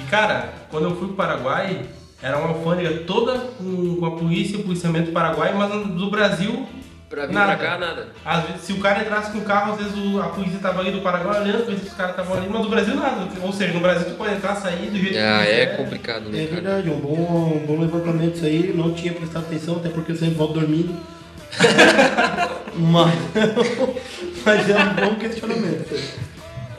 E 0.00 0.10
cara, 0.10 0.52
quando 0.70 0.84
eu 0.84 0.96
fui 0.96 1.08
pro 1.08 1.16
Paraguai, 1.16 1.86
era 2.22 2.38
uma 2.38 2.48
alfândega 2.48 3.04
toda 3.04 3.38
com, 3.58 3.96
com 3.96 4.06
a 4.06 4.12
polícia 4.12 4.56
e 4.56 4.60
o 4.60 4.62
policiamento 4.62 5.10
paraguai, 5.10 5.52
mas 5.54 5.70
do 5.88 6.08
Brasil, 6.08 6.66
Pra 7.12 7.26
vir 7.26 7.34
Nada. 7.34 7.56
pra 7.58 7.66
cá, 7.68 7.76
nada. 7.78 8.08
às 8.24 8.44
vezes, 8.46 8.62
se 8.62 8.72
o 8.72 8.80
cara 8.80 9.02
entrasse 9.02 9.32
com 9.32 9.38
o 9.38 9.42
carro, 9.42 9.74
às 9.74 9.78
vezes 9.80 9.92
o- 9.98 10.18
a 10.18 10.28
polícia 10.28 10.58
tava 10.60 10.80
ali 10.80 10.90
do 10.90 11.02
Paraguai 11.02 11.42
olhando, 11.42 11.66
ver 11.66 11.78
se 11.78 11.88
os 11.88 11.92
caras 11.92 12.12
estavam 12.12 12.34
ali, 12.38 12.48
mas 12.48 12.62
do 12.62 12.70
Brasil 12.70 12.94
nada. 12.94 13.28
Ou 13.42 13.52
seja, 13.52 13.74
no 13.74 13.80
Brasil 13.80 14.06
tu 14.08 14.14
pode 14.16 14.32
entrar, 14.34 14.56
sair 14.56 14.88
do 14.88 14.96
jeito 14.96 15.18
Ah, 15.18 15.42
que 15.44 15.50
é 15.50 15.66
quiser. 15.66 15.76
complicado, 15.76 16.30
né, 16.30 16.42
É 16.42 16.46
verdade, 16.46 16.88
um 16.88 16.98
bom, 16.98 17.60
um 17.62 17.66
bom 17.66 17.78
levantamento 17.82 18.36
isso 18.36 18.46
aí. 18.46 18.72
Não 18.74 18.94
tinha 18.94 19.12
prestado 19.12 19.42
atenção, 19.44 19.76
até 19.76 19.90
porque 19.90 20.12
eu 20.12 20.16
sempre 20.16 20.36
volto 20.36 20.54
dormindo. 20.54 20.96
mas, 22.76 23.14
mas 24.44 24.70
é 24.70 24.78
um 24.78 24.94
bom 25.10 25.14
questionamento. 25.16 25.94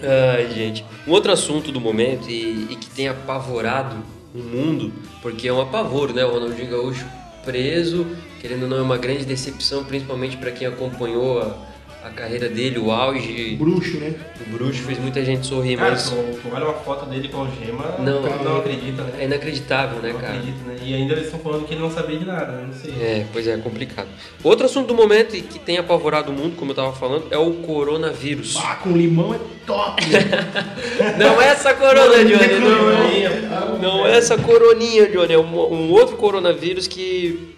Ai, 0.02 0.50
gente. 0.52 0.84
Um 1.08 1.12
outro 1.12 1.32
assunto 1.32 1.72
do 1.72 1.80
momento 1.80 2.28
e, 2.30 2.68
e 2.72 2.76
que 2.76 2.88
tem 2.90 3.08
apavorado 3.08 3.98
o 4.34 4.40
mundo, 4.40 4.92
porque 5.22 5.48
é 5.48 5.54
um 5.54 5.62
apavoro, 5.62 6.12
né? 6.12 6.26
O 6.26 6.32
Ronaldinho 6.32 6.72
Gaúcho 6.72 7.06
preso, 7.44 8.08
querendo 8.42 8.64
ou 8.64 8.70
não, 8.70 8.78
é 8.78 8.82
uma 8.82 8.98
grande 8.98 9.26
decepção, 9.26 9.84
principalmente 9.84 10.38
para 10.38 10.52
quem 10.52 10.68
acompanhou 10.68 11.42
a, 11.42 11.73
a 12.04 12.10
carreira 12.10 12.50
dele, 12.50 12.78
o 12.78 12.92
auge. 12.92 13.56
Bruxo, 13.56 13.98
né? 13.98 14.14
O 14.46 14.50
Bruxo 14.52 14.84
fez 14.84 15.00
muita 15.00 15.24
gente 15.24 15.48
sorrir, 15.48 15.78
Cara, 15.78 15.92
mas 15.92 16.10
tu, 16.10 16.16
tu 16.16 16.50
olha 16.54 16.66
uma 16.66 16.74
foto 16.74 17.06
dele 17.06 17.30
com 17.30 17.38
algema, 17.38 17.96
Não. 18.00 18.22
não, 18.22 18.44
não 18.44 18.58
acredita, 18.58 19.04
né? 19.04 19.14
é 19.20 19.24
inacreditável, 19.26 20.02
né, 20.02 20.12
não 20.12 20.20
cara? 20.20 20.34
acredita, 20.34 20.58
né? 20.68 20.76
E 20.84 20.94
ainda 20.94 21.14
eles 21.14 21.26
estão 21.26 21.40
falando 21.40 21.66
que 21.66 21.74
ele 21.74 21.82
não 21.82 21.90
sabia 21.90 22.18
de 22.18 22.26
nada, 22.26 22.52
né? 22.52 22.66
não 22.68 22.74
sei. 22.74 22.92
É, 23.02 23.26
pois 23.32 23.48
é, 23.48 23.56
complicado. 23.58 24.10
Outro 24.44 24.66
assunto 24.66 24.88
do 24.88 24.94
momento 24.94 25.34
e 25.36 25.42
que 25.42 25.58
tem 25.60 25.78
apavorado 25.78 26.30
o 26.30 26.34
mundo, 26.36 26.58
como 26.58 26.72
eu 26.72 26.76
tava 26.76 26.92
falando, 26.92 27.28
é 27.32 27.38
o 27.38 27.54
coronavírus. 27.54 28.58
Ah, 28.58 28.76
com 28.76 28.92
limão 28.92 29.34
é 29.34 29.40
top, 29.66 30.06
né? 30.08 30.20
Não 31.18 31.42
é 31.42 31.48
essa 31.48 31.74
corona, 31.74 32.18
Johnny, 32.18 32.60
não, 32.60 32.80
coroninha. 32.80 33.30
é. 33.30 33.80
Não 33.82 34.06
é 34.06 34.18
essa 34.18 34.38
coroninha, 34.38 35.08
Johnny, 35.10 35.34
é 35.34 35.40
um, 35.40 35.56
um 35.56 35.92
outro 35.92 36.18
coronavírus 36.18 36.86
que, 36.86 37.54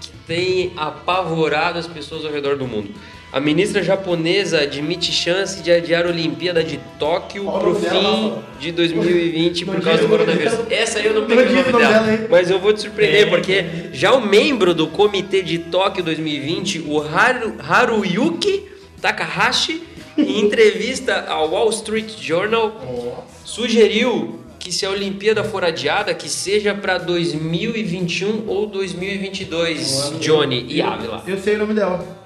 que 0.00 0.10
tem 0.26 0.72
apavorado 0.78 1.78
as 1.78 1.86
pessoas 1.86 2.24
ao 2.24 2.32
redor 2.32 2.56
do 2.56 2.66
mundo. 2.66 2.90
A 3.32 3.40
ministra 3.40 3.82
japonesa 3.82 4.60
admite 4.60 5.10
chance 5.10 5.62
de 5.62 5.72
adiar 5.72 6.04
a 6.04 6.10
Olimpíada 6.10 6.62
de 6.62 6.78
Tóquio 6.98 7.44
Qual 7.44 7.66
o 7.70 7.74
fim 7.74 8.34
de 8.60 8.70
2020 8.72 9.64
Não 9.64 9.74
por 9.74 9.82
causa 9.82 10.02
do 10.02 10.08
coronavírus. 10.08 10.52
Essa 10.70 10.98
aí 10.98 11.06
eu 11.06 11.14
não 11.14 11.26
peguei 11.26 11.46
o 11.46 11.72
nome 11.72 11.78
dela, 11.78 12.26
mas 12.28 12.50
eu 12.50 12.58
vou 12.58 12.74
te 12.74 12.82
surpreender, 12.82 13.26
É. 13.28 13.30
porque 13.30 13.64
já 13.94 14.12
o 14.12 14.20
membro 14.20 14.74
do 14.74 14.86
comitê 14.86 15.40
de 15.40 15.58
Tóquio 15.58 16.04
2020, 16.04 16.80
o 16.80 17.00
Haru, 17.00 17.54
Haruyuki 17.66 18.64
Takahashi, 19.00 19.82
em 20.18 20.40
entrevista 20.44 21.24
ao 21.26 21.48
Wall 21.52 21.70
Street 21.70 22.10
Journal, 22.20 23.26
sugeriu 23.46 24.40
que 24.58 24.70
se 24.70 24.84
a 24.84 24.90
Olimpíada 24.90 25.42
for 25.42 25.64
adiada, 25.64 26.12
que 26.12 26.28
seja 26.28 26.74
para 26.74 26.98
2021 26.98 28.44
ou 28.46 28.66
2022, 28.66 30.12
Johnny 30.20 30.66
e 30.68 30.82
Ávila. 30.82 31.24
Eu 31.26 31.38
sei 31.38 31.56
o 31.56 31.58
nome 31.60 31.72
dela. 31.74 32.21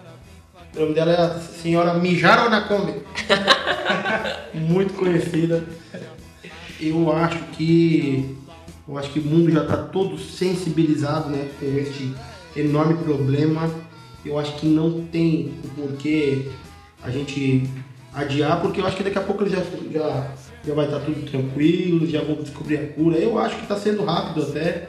O 0.76 0.80
nome 0.80 0.92
dela 0.92 1.10
é 1.10 1.16
a 1.18 1.38
senhora 1.40 1.94
Mijaro 1.94 2.50
Nakombe. 2.50 2.92
Muito 4.52 4.92
conhecida. 4.92 5.64
Eu 6.78 7.10
acho 7.12 7.38
que. 7.52 8.36
Eu 8.86 8.98
acho 8.98 9.10
que 9.10 9.20
o 9.20 9.24
mundo 9.24 9.50
já 9.50 9.62
está 9.62 9.78
todo 9.78 10.18
sensibilizado 10.18 11.30
né, 11.30 11.48
com 11.58 11.64
este 11.78 12.12
enorme 12.54 13.02
problema. 13.02 13.70
Eu 14.22 14.38
acho 14.38 14.52
que 14.56 14.66
não 14.66 15.06
tem 15.06 15.54
o 15.64 15.68
porquê 15.80 16.50
a 17.02 17.10
gente 17.10 17.70
adiar, 18.12 18.60
porque 18.60 18.82
eu 18.82 18.86
acho 18.86 18.98
que 18.98 19.02
daqui 19.04 19.18
a 19.18 19.22
pouco 19.22 19.48
já, 19.48 19.62
já, 19.90 20.30
já 20.62 20.74
vai 20.74 20.84
estar 20.84 21.00
tudo 21.00 21.28
tranquilo, 21.30 22.06
já 22.06 22.22
vão 22.22 22.36
descobrir 22.36 22.76
a 22.76 22.86
cura. 22.88 23.16
Eu 23.16 23.38
acho 23.38 23.56
que 23.56 23.62
está 23.62 23.76
sendo 23.76 24.04
rápido 24.04 24.42
até. 24.42 24.88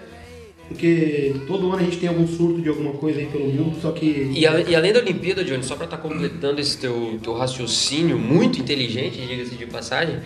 Porque 0.67 1.33
todo 1.47 1.67
ano 1.67 1.77
a 1.77 1.83
gente 1.83 1.97
tem 1.97 2.09
algum 2.09 2.27
surto 2.27 2.61
de 2.61 2.67
alguma 2.67 2.91
coisa 2.93 3.19
aí 3.19 3.27
pelo 3.27 3.45
mundo, 3.47 3.77
só 3.81 3.91
que. 3.91 4.31
E, 4.35 4.45
ale- 4.45 4.65
e 4.69 4.75
além 4.75 4.91
da 4.91 4.99
Olimpíada, 4.99 5.43
Johnny, 5.43 5.63
só 5.63 5.75
para 5.75 5.85
estar 5.85 5.97
completando 5.97 6.59
esse 6.59 6.77
teu, 6.77 7.17
teu 7.23 7.33
raciocínio 7.33 8.17
muito 8.17 8.59
inteligente, 8.59 9.17
diga-se 9.25 9.55
de 9.55 9.65
passagem, 9.65 10.19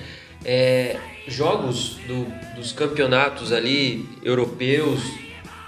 é, 0.44 0.98
jogos 1.28 1.98
do- 2.08 2.26
dos 2.56 2.72
campeonatos 2.72 3.52
ali 3.52 4.06
europeus, 4.24 5.00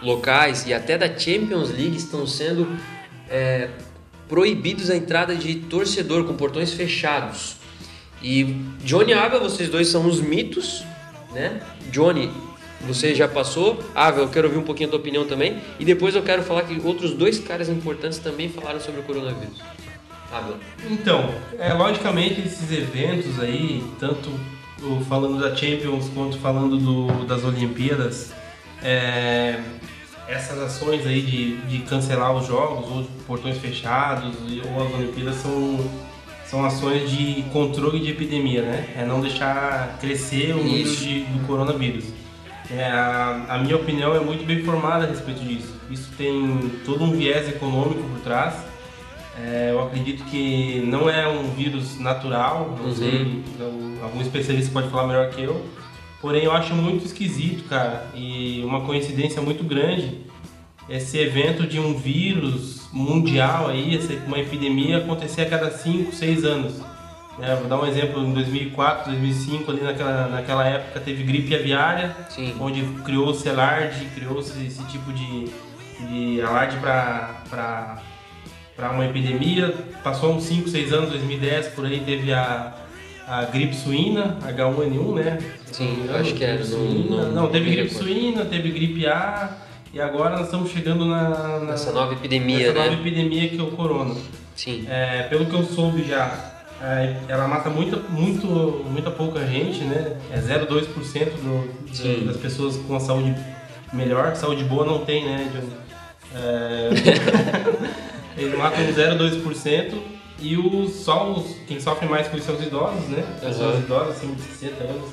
locais 0.01 0.65
e 0.67 0.73
até 0.73 0.97
da 0.97 1.07
Champions 1.07 1.69
League 1.69 1.95
estão 1.95 2.25
sendo 2.27 2.67
é, 3.29 3.69
proibidos 4.27 4.89
a 4.89 4.95
entrada 4.95 5.35
de 5.35 5.55
torcedor 5.55 6.25
com 6.25 6.33
portões 6.35 6.73
fechados. 6.73 7.57
E 8.21 8.43
Johnny 8.83 9.13
Ava, 9.13 9.39
vocês 9.39 9.69
dois 9.69 9.87
são 9.87 10.05
os 10.07 10.19
mitos, 10.19 10.83
né? 11.33 11.61
Johnny, 11.91 12.31
você 12.85 13.13
já 13.15 13.27
passou. 13.27 13.79
Ava, 13.95 14.19
eu 14.21 14.27
quero 14.29 14.47
ouvir 14.47 14.59
um 14.59 14.63
pouquinho 14.63 14.87
a 14.87 14.91
tua 14.91 14.99
opinião 14.99 15.25
também. 15.25 15.61
E 15.79 15.85
depois 15.85 16.15
eu 16.15 16.21
quero 16.23 16.43
falar 16.43 16.63
que 16.63 16.79
outros 16.85 17.13
dois 17.13 17.39
caras 17.39 17.69
importantes 17.69 18.17
também 18.19 18.49
falaram 18.49 18.79
sobre 18.79 18.99
o 19.01 19.03
coronavírus. 19.03 19.57
Ava. 20.31 20.55
Então, 20.89 21.29
é, 21.59 21.73
logicamente 21.73 22.41
esses 22.41 22.71
eventos 22.71 23.39
aí, 23.39 23.83
tanto 23.99 24.29
falando 25.07 25.39
da 25.39 25.55
Champions 25.55 26.09
quanto 26.13 26.37
falando 26.39 26.77
do- 26.77 27.25
das 27.25 27.43
Olimpíadas, 27.45 28.33
é, 28.81 29.59
essas 30.27 30.57
ações 30.59 31.05
aí 31.05 31.21
de, 31.21 31.55
de 31.67 31.79
cancelar 31.79 32.33
os 32.35 32.47
jogos 32.47 32.89
ou 32.89 33.03
portões 33.27 33.57
fechados 33.57 34.35
ou 34.75 34.85
as 34.85 34.93
Olimpíadas 34.93 35.35
são, 35.35 35.79
são 36.45 36.65
ações 36.65 37.09
de 37.09 37.43
controle 37.53 37.99
de 37.99 38.09
epidemia, 38.11 38.61
né? 38.63 38.87
É 38.97 39.05
não 39.05 39.21
deixar 39.21 39.97
crescer 40.01 40.53
o 40.53 40.57
número 40.63 40.95
de, 40.95 41.21
do 41.25 41.45
coronavírus. 41.47 42.05
É, 42.71 42.85
a, 42.85 43.45
a 43.49 43.57
minha 43.59 43.75
opinião 43.75 44.15
é 44.15 44.19
muito 44.19 44.45
bem 44.45 44.63
formada 44.63 45.05
a 45.05 45.07
respeito 45.07 45.41
disso. 45.43 45.73
Isso 45.91 46.09
tem 46.17 46.71
todo 46.85 47.03
um 47.03 47.11
viés 47.11 47.47
econômico 47.49 48.01
por 48.03 48.19
trás 48.21 48.55
É, 49.35 49.69
eu 49.71 49.81
acredito 49.81 50.23
que 50.25 50.83
não 50.85 51.09
é 51.09 51.27
um 51.27 51.49
vírus 51.55 51.99
natural, 51.99 52.77
não 52.79 52.85
Uhum. 52.89 52.95
sei, 52.95 53.43
não- 53.59 54.03
algum 54.03 54.21
especialista 54.21 54.71
pode 54.71 54.89
falar 54.89 55.07
melhor 55.07 55.31
que 55.31 55.41
eu. 55.41 55.59
Porém, 56.21 56.43
eu 56.43 56.51
acho 56.51 56.75
muito 56.75 57.03
esquisito, 57.03 57.67
cara, 57.67 58.05
e 58.13 58.61
uma 58.63 58.81
coincidência 58.81 59.41
muito 59.41 59.63
grande 59.63 60.19
esse 60.87 61.17
evento 61.17 61.65
de 61.65 61.79
um 61.79 61.95
vírus 61.97 62.87
mundial 62.93 63.69
aí, 63.69 63.97
essa- 63.97 64.13
uma 64.27 64.37
epidemia 64.37 64.97
acontecer 64.99 65.41
a 65.41 65.49
cada 65.49 65.71
5, 65.71 66.13
6 66.13 66.45
anos. 66.45 66.75
Né? 67.39 67.55
vou 67.59 67.67
dar 67.67 67.79
um 67.81 67.85
exemplo, 67.85 68.23
em 68.23 68.33
2004, 68.33 69.11
2005, 69.11 69.71
ali 69.71 69.81
naquela, 69.81 70.27
naquela 70.27 70.65
época 70.65 70.99
teve 70.99 71.23
gripe 71.23 71.55
aviária, 71.55 72.15
Sim. 72.29 72.55
onde 72.59 72.83
criou-se 73.03 73.47
alarde, 73.49 74.05
criou-se 74.15 74.51
esse 74.65 74.83
tipo 74.85 75.11
de, 75.13 75.49
de 76.07 76.41
alarde 76.41 76.77
para 76.77 78.01
uma 78.93 79.05
epidemia. 79.05 79.73
Passou 80.03 80.33
uns 80.35 80.43
5, 80.43 80.69
6 80.69 80.93
anos, 80.93 81.09
2010, 81.11 81.67
por 81.69 81.85
aí 81.85 81.99
teve 82.01 82.33
a, 82.33 82.73
a 83.27 83.43
gripe 83.45 83.75
suína, 83.75 84.37
H1N1, 84.43 85.13
né? 85.15 85.37
Sim, 85.71 85.87
não 85.97 86.03
engano, 86.05 86.19
acho 86.19 86.33
que 86.35 86.43
era, 86.43 86.59
não- 86.59 86.65
suína. 86.65 87.23
não- 87.29 87.47
teve 87.49 87.71
gripe 87.71 87.93
suína, 87.93 88.45
teve 88.45 88.69
gripe 88.71 89.07
A, 89.07 89.49
e 89.93 90.01
agora 90.01 90.31
nós 90.37 90.45
estamos 90.45 90.71
chegando 90.71 91.05
na, 91.05 91.29
na 91.29 91.59
Nessa 91.59 91.91
nova 91.91 92.13
epidemia, 92.13 92.67
nessa 92.67 92.73
né? 92.79 92.89
nova 92.89 93.01
epidemia 93.01 93.49
que 93.49 93.59
é 93.59 93.63
o 93.63 93.71
corona. 93.71 94.15
Sim. 94.55 94.85
É, 94.89 95.23
pelo 95.23 95.45
que 95.45 95.53
eu 95.53 95.63
soube 95.63 96.03
já, 96.03 96.25
é, 96.25 96.52
ela 97.29 97.47
mata 97.47 97.69
muita, 97.69 97.97
muito, 98.09 98.45
muita 98.89 99.09
pouca 99.11 99.45
gente, 99.47 99.83
né? 99.83 100.17
É 100.31 100.37
0,2% 100.39 101.31
do- 101.37 102.25
das 102.25 102.37
pessoas 102.37 102.75
com 102.77 102.95
a 102.95 102.99
saúde 102.99 103.33
melhor. 103.93 104.35
Saúde 104.35 104.63
boa 104.65 104.85
não 104.85 105.05
tem, 105.05 105.23
né, 105.25 105.49
Johnny? 105.53 105.73
É, 106.35 106.89
eles 108.37 108.57
matam 108.57 108.83
0,2% 108.85 109.93
e 110.39 110.57
os, 110.57 110.93
só 110.95 111.31
os, 111.31 111.55
quem 111.67 111.79
sofre 111.79 112.07
mais 112.07 112.27
com 112.27 112.35
isso 112.37 112.47
são 112.47 112.55
os 112.55 112.63
idosos, 112.65 113.07
né? 113.09 113.23
Pessoas 113.39 113.75
Aham. 113.75 113.79
idosas, 113.79 114.17
acima 114.17 114.35
de 114.35 114.41
60 114.41 114.83
anos. 114.83 115.09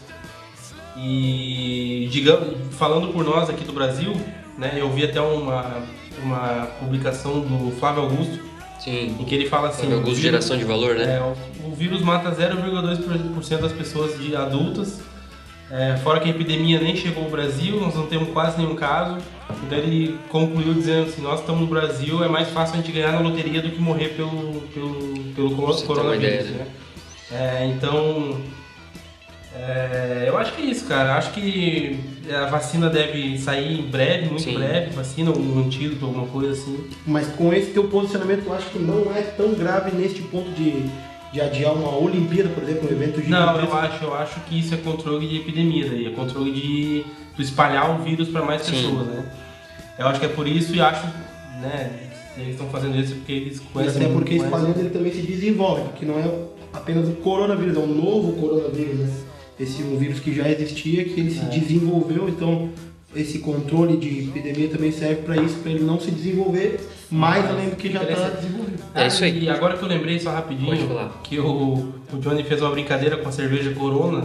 E 0.97 2.09
digamos, 2.11 2.57
falando 2.77 3.13
por 3.13 3.25
nós 3.25 3.49
aqui 3.49 3.65
do 3.65 3.73
Brasil, 3.73 4.13
né, 4.59 4.73
eu 4.77 4.91
vi 4.91 5.05
até 5.05 5.21
uma, 5.21 5.83
uma 6.23 6.67
publicação 6.81 7.41
do 7.41 7.71
Flávio 7.79 8.03
Augusto, 8.03 8.41
Sim. 8.83 9.17
em 9.21 9.25
que 9.25 9.35
ele 9.35 9.49
fala 9.49 9.69
assim, 9.69 9.85
Augusto 9.87 10.05
vírus- 10.07 10.21
geração 10.21 10.57
de 10.57 10.65
valor, 10.65 10.95
né? 10.97 11.17
é, 11.17 11.21
o, 11.21 11.69
o 11.71 11.75
vírus 11.75 12.01
mata 12.03 12.31
0,2% 12.31 13.59
das 13.61 13.73
pessoas 13.73 14.19
de 14.19 14.35
adultas. 14.35 15.01
É, 15.73 15.97
fora 15.99 16.19
que 16.19 16.27
a 16.27 16.31
epidemia 16.31 16.81
nem 16.81 16.97
chegou 16.97 17.23
ao 17.25 17.31
Brasil, 17.31 17.79
nós 17.81 17.95
não 17.95 18.07
temos 18.07 18.31
quase 18.31 18.59
nenhum 18.59 18.75
caso. 18.75 19.19
Então 19.65 19.79
ele 19.79 20.19
concluiu 20.29 20.75
dizendo 20.75 21.09
assim, 21.09 21.23
nós 21.23 21.39
estamos 21.41 21.61
no 21.61 21.67
Brasil, 21.69 22.25
é 22.25 22.29
mais 22.29 22.49
fácil 22.51 22.75
a 22.75 22.77
gente 22.79 22.91
ganhar 22.91 23.13
na 23.13 23.21
loteria 23.21 23.63
do 23.63 23.71
que 23.71 23.81
morrer 23.81 24.09
pelo, 24.17 24.63
pelo, 24.75 25.19
pelo 25.37 25.51
Você 25.57 25.87
coronavírus. 25.87 26.47
ideia, 26.47 26.59
né? 26.59 26.67
É, 27.33 27.67
então, 27.67 28.37
é, 29.55 30.25
eu 30.29 30.39
acho 30.39 30.53
que 30.55 30.63
é 30.63 30.65
isso, 30.67 30.87
cara. 30.87 31.17
Acho 31.17 31.33
que 31.33 31.99
a 32.33 32.47
vacina 32.47 32.89
deve 32.89 33.37
sair 33.39 33.81
em 33.81 33.83
breve, 33.83 34.27
muito 34.27 34.43
Sim. 34.43 34.55
breve, 34.55 34.91
vacina, 34.91 35.31
um 35.31 35.59
antídoto, 35.59 36.05
alguma 36.07 36.27
coisa 36.27 36.53
assim. 36.53 36.85
Mas 37.07 37.27
com 37.29 37.53
esse 37.53 37.73
teu 37.73 37.85
posicionamento, 37.85 38.45
eu 38.47 38.55
acho 38.55 38.71
que 38.71 38.79
não 38.79 39.15
é 39.15 39.23
tão 39.23 39.53
grave 39.55 39.91
neste 39.97 40.23
ponto 40.23 40.51
de, 40.53 40.85
de 41.33 41.41
adiar 41.41 41.73
uma 41.75 41.97
Olimpíada, 41.99 42.49
por 42.51 42.63
exemplo, 42.63 42.89
um 42.89 42.93
evento 42.93 43.17
Não, 43.19 43.25
gigantesco. 43.25 43.67
eu 43.67 43.75
acho, 43.77 44.05
eu 44.05 44.15
acho 44.15 44.41
que 44.41 44.59
isso 44.61 44.75
é 44.75 44.77
controle 44.77 45.27
de 45.29 45.37
epidemia 45.39 45.89
daí, 45.89 46.07
é 46.07 46.11
controle 46.11 46.53
de, 46.53 47.05
de 47.37 47.43
espalhar 47.43 47.91
o 47.99 48.05
vírus 48.05 48.29
para 48.29 48.45
mais 48.45 48.63
Sim. 48.63 48.73
pessoas, 48.73 49.07
né? 49.09 49.33
Eu 49.99 50.07
acho 50.07 50.21
que 50.21 50.27
é 50.27 50.31
por 50.31 50.47
isso 50.47 50.75
e 50.75 50.81
acho, 50.81 51.05
né, 51.61 51.91
eles 52.39 52.51
estão 52.53 52.69
fazendo 52.69 52.97
isso 52.97 53.17
porque 53.17 53.33
eles 53.33 53.59
E 53.59 53.61
conhecem 53.73 54.05
até 54.05 54.13
porque 54.15 54.35
espalhando 54.35 54.79
ele 54.79 54.91
também 54.91 55.13
se 55.13 55.23
desenvolve, 55.23 55.83
porque 55.83 56.07
não 56.07 56.19
é 56.19 56.33
apenas 56.73 57.09
o 57.09 57.13
coronavírus, 57.17 57.77
é 57.77 57.81
um 57.81 57.87
novo 57.89 58.33
coronavírus, 58.41 59.01
né? 59.01 59.11
Esse 59.61 59.83
um 59.83 59.97
vírus 59.99 60.19
que 60.21 60.35
já 60.35 60.49
existia, 60.49 61.05
que 61.05 61.21
ele 61.21 61.31
se 61.31 61.41
É. 61.41 61.45
desenvolveu, 61.59 62.29
então 62.29 62.71
esse 63.15 63.41
controle 63.41 63.97
de 63.99 64.21
epidemia 64.21 64.69
também 64.69 64.91
serve 64.91 65.17
para 65.23 65.37
isso, 65.37 65.57
para 65.57 65.71
ele 65.73 65.85
não 65.85 66.01
se 66.01 66.11
desenvolver 66.11 66.81
mais 67.11 67.45
além 67.45 67.69
do 67.69 67.77
que 67.77 67.93
já 67.93 68.03
está 68.05 68.29
desenvolvido. 68.31 68.83
É 68.95 69.07
isso 69.07 69.23
aí. 69.25 69.45
E 69.45 69.49
agora 69.51 69.77
que 69.77 69.83
eu 69.83 69.89
lembrei 69.89 70.19
só 70.19 70.31
rapidinho 70.31 70.69
Pode 70.71 70.87
falar. 70.87 71.21
que 71.25 71.39
o, 71.39 71.93
o 72.13 72.17
Johnny 72.21 72.43
fez 72.45 72.63
uma 72.63 72.71
brincadeira 72.71 73.17
com 73.19 73.29
a 73.29 73.33
cerveja 73.33 73.71
Corona. 73.73 74.25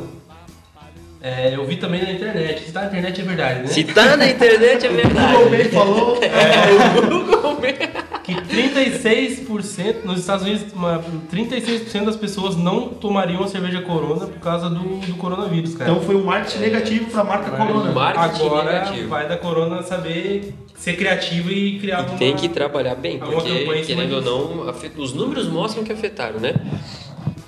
É, 1.21 1.55
eu 1.55 1.65
vi 1.65 1.77
também 1.77 2.03
na 2.03 2.11
internet. 2.11 2.63
Se 2.63 2.71
tá 2.71 2.81
na 2.81 2.87
internet 2.87 3.19
é 3.19 3.23
verdade, 3.23 3.59
né? 3.61 3.67
Se 3.67 3.83
tá 3.83 4.15
na 4.15 4.29
internet 4.29 4.85
é 4.85 4.89
verdade. 4.93 5.33
Google 5.33 5.49
Mail 5.49 5.69
falou, 5.71 6.19
Google 7.09 7.59
Mail. 7.59 8.04
Que 8.25 8.33
36% 8.33 10.03
nos 10.03 10.19
Estados 10.19 10.43
Unidos, 10.45 10.73
uma, 10.73 11.03
36% 11.31 12.05
das 12.05 12.15
pessoas 12.15 12.55
não 12.55 12.89
tomariam 12.89 13.43
a 13.43 13.47
cerveja 13.47 13.81
Corona 13.83 14.25
por 14.25 14.39
causa 14.39 14.67
do, 14.67 14.97
do 14.99 15.13
coronavírus, 15.15 15.75
cara. 15.75 15.91
então 15.91 16.03
foi 16.03 16.15
um 16.15 16.23
marketing 16.23 16.59
negativo 16.59 17.11
para 17.11 17.21
a 17.21 17.23
marca 17.23 17.51
Corona. 17.51 17.91
Marketing 17.91 18.45
Agora 18.45 18.71
negativo. 18.73 19.09
vai 19.09 19.29
da 19.29 19.37
Corona 19.37 19.83
saber 19.83 20.55
ser 20.75 20.97
criativo 20.97 21.51
e 21.51 21.79
criar 21.79 22.01
E 22.01 22.09
uma... 22.09 22.17
tem 22.17 22.35
que 22.35 22.49
trabalhar 22.49 22.95
bem, 22.95 23.19
porque 23.19 23.83
querendo 23.85 24.13
ou 24.15 24.21
não, 24.21 24.73
os 24.97 25.13
números 25.13 25.47
mostram 25.47 25.83
que 25.83 25.93
afetaram, 25.93 26.39
né? 26.39 26.55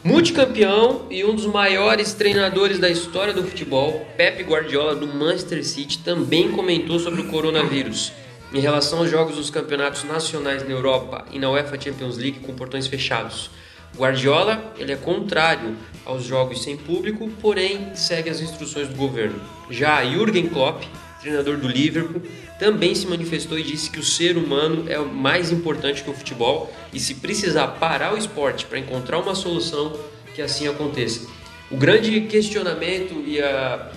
Multicampeão 0.03 1.01
e 1.09 1.25
um 1.25 1.35
dos 1.35 1.45
maiores 1.47 2.13
treinadores 2.13 2.79
da 2.79 2.87
história 2.87 3.33
do 3.33 3.43
futebol, 3.43 4.05
Pep 4.15 4.41
Guardiola 4.43 4.95
do 4.95 5.07
Manchester 5.07 5.65
City, 5.65 5.99
também 5.99 6.51
comentou 6.51 6.99
sobre 6.99 7.21
o 7.21 7.25
coronavírus. 7.25 8.13
Em 8.53 8.61
relação 8.61 8.99
aos 8.99 9.11
jogos 9.11 9.35
dos 9.35 9.49
campeonatos 9.49 10.05
nacionais 10.05 10.63
na 10.63 10.71
Europa 10.71 11.25
e 11.31 11.37
na 11.37 11.49
UEFA 11.51 11.79
Champions 11.79 12.17
League 12.17 12.39
com 12.39 12.53
portões 12.53 12.87
fechados. 12.87 13.49
Guardiola, 13.95 14.73
ele 14.77 14.93
é 14.93 14.95
contrário 14.95 15.75
aos 16.05 16.23
jogos 16.23 16.63
sem 16.63 16.77
público, 16.77 17.29
porém 17.41 17.93
segue 17.95 18.29
as 18.29 18.39
instruções 18.39 18.87
do 18.87 18.95
governo. 18.95 19.41
Já 19.69 20.03
Jürgen 20.05 20.47
Klopp, 20.47 20.83
treinador 21.19 21.57
do 21.57 21.67
Liverpool, 21.67 22.21
também 22.57 22.95
se 22.95 23.05
manifestou 23.05 23.59
e 23.59 23.63
disse 23.63 23.89
que 23.89 23.99
o 23.99 24.03
ser 24.03 24.37
humano 24.37 24.85
é 24.87 24.97
o 24.97 25.05
mais 25.05 25.51
importante 25.51 26.03
que 26.03 26.09
o 26.09 26.13
futebol 26.13 26.71
e 26.93 26.99
se 26.99 27.15
precisar 27.15 27.67
parar 27.67 28.13
o 28.13 28.17
esporte 28.17 28.65
para 28.65 28.79
encontrar 28.79 29.19
uma 29.19 29.35
solução, 29.35 29.99
que 30.33 30.41
assim 30.41 30.67
aconteça. 30.67 31.27
O 31.69 31.75
grande 31.75 32.21
questionamento 32.21 33.13
e, 33.25 33.41
a, 33.41 33.91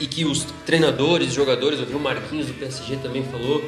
e 0.00 0.06
que 0.06 0.24
os 0.24 0.46
treinadores, 0.64 1.32
jogadores, 1.32 1.78
eu 1.80 1.96
o 1.96 2.00
Marquinhos 2.00 2.46
do 2.46 2.54
PSG 2.54 2.96
também 2.96 3.22
falou 3.24 3.62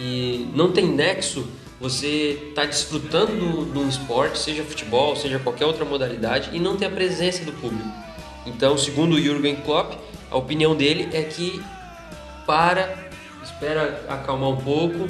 que 0.00 0.48
não 0.54 0.72
tem 0.72 0.86
nexo 0.86 1.46
você 1.78 2.52
tá 2.54 2.64
desfrutando 2.64 3.66
de 3.66 3.78
um 3.78 3.88
esporte, 3.88 4.38
seja 4.38 4.62
futebol, 4.62 5.14
seja 5.16 5.38
qualquer 5.38 5.64
outra 5.66 5.84
modalidade, 5.84 6.50
e 6.52 6.58
não 6.58 6.76
ter 6.76 6.86
a 6.86 6.90
presença 6.90 7.42
do 7.44 7.52
público. 7.52 7.88
Então, 8.46 8.76
segundo 8.76 9.14
o 9.14 9.20
Jürgen 9.20 9.56
Klopp, 9.56 9.94
a 10.30 10.36
opinião 10.36 10.74
dele 10.74 11.08
é 11.12 11.22
que 11.22 11.62
para, 12.46 13.10
espera 13.42 14.04
acalmar 14.08 14.50
um 14.50 14.56
pouco 14.56 15.08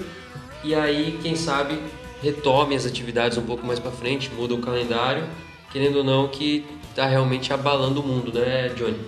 e 0.63 0.75
aí, 0.75 1.19
quem 1.23 1.35
sabe, 1.35 1.79
retome 2.23 2.77
as 2.77 2.87
atividades 2.87 3.39
um 3.39 3.43
pouco 3.43 3.67
mais 3.67 3.79
para 3.79 3.91
frente, 3.91 4.31
muda 4.31 4.55
o 4.55 4.59
calendário, 4.59 5.25
querendo 5.73 5.99
ou 5.99 6.05
não, 6.05 6.29
que 6.29 6.65
tá 6.95 7.07
realmente 7.07 7.53
abalando 7.53 8.01
o 8.01 8.07
mundo, 8.07 8.33
né, 8.33 8.69
Johnny? 8.71 8.99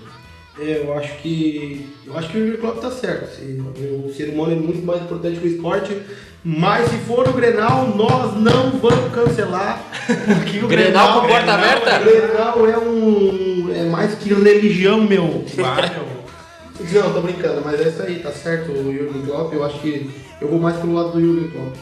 É, 0.58 0.82
eu 0.84 0.92
acho 0.98 1.14
que. 1.18 1.86
Eu 2.06 2.16
acho 2.18 2.28
que 2.28 2.36
o 2.36 2.40
Jürgen 2.40 2.60
Klopp 2.60 2.80
tá 2.80 2.90
certo. 2.90 3.24
assim, 3.24 3.58
o 4.04 4.12
ser 4.12 4.28
humano 4.30 4.52
é 4.52 4.56
muito 4.56 4.84
mais 4.84 5.00
importante 5.02 5.38
que 5.40 5.46
o 5.46 5.50
esporte. 5.50 5.96
Mas 6.44 6.88
se 6.90 6.96
for 6.98 7.28
o 7.28 7.32
Grenal, 7.32 7.94
nós 7.96 8.34
não 8.36 8.72
vamos 8.72 9.12
cancelar. 9.14 9.80
Porque 10.06 10.58
o 10.58 10.66
Grenal 10.68 11.20
com 11.20 11.28
porta 11.28 11.56
Grenal- 11.56 11.58
aberta? 11.58 12.00
O 12.00 12.04
Grenal 12.04 12.68
é 12.68 12.78
um. 12.78 13.72
é 13.74 13.84
mais 13.84 14.14
que 14.16 14.34
religião, 14.34 15.00
meu. 15.02 15.44
Vai, 15.56 15.88
meu. 15.90 17.02
Não, 17.02 17.12
tô 17.12 17.20
brincando, 17.20 17.62
mas 17.64 17.80
é 17.80 17.88
isso 17.88 18.02
aí, 18.02 18.18
tá 18.18 18.32
certo 18.32 18.72
o 18.72 18.92
Jürgen 18.92 19.22
Klopp. 19.24 19.52
Eu 19.54 19.64
acho 19.64 19.78
que 19.78 20.10
eu 20.40 20.48
vou 20.48 20.58
mais 20.58 20.76
pro 20.78 20.92
lado 20.92 21.12
do 21.12 21.20
Jürgen 21.20 21.48
Klopp. 21.50 21.76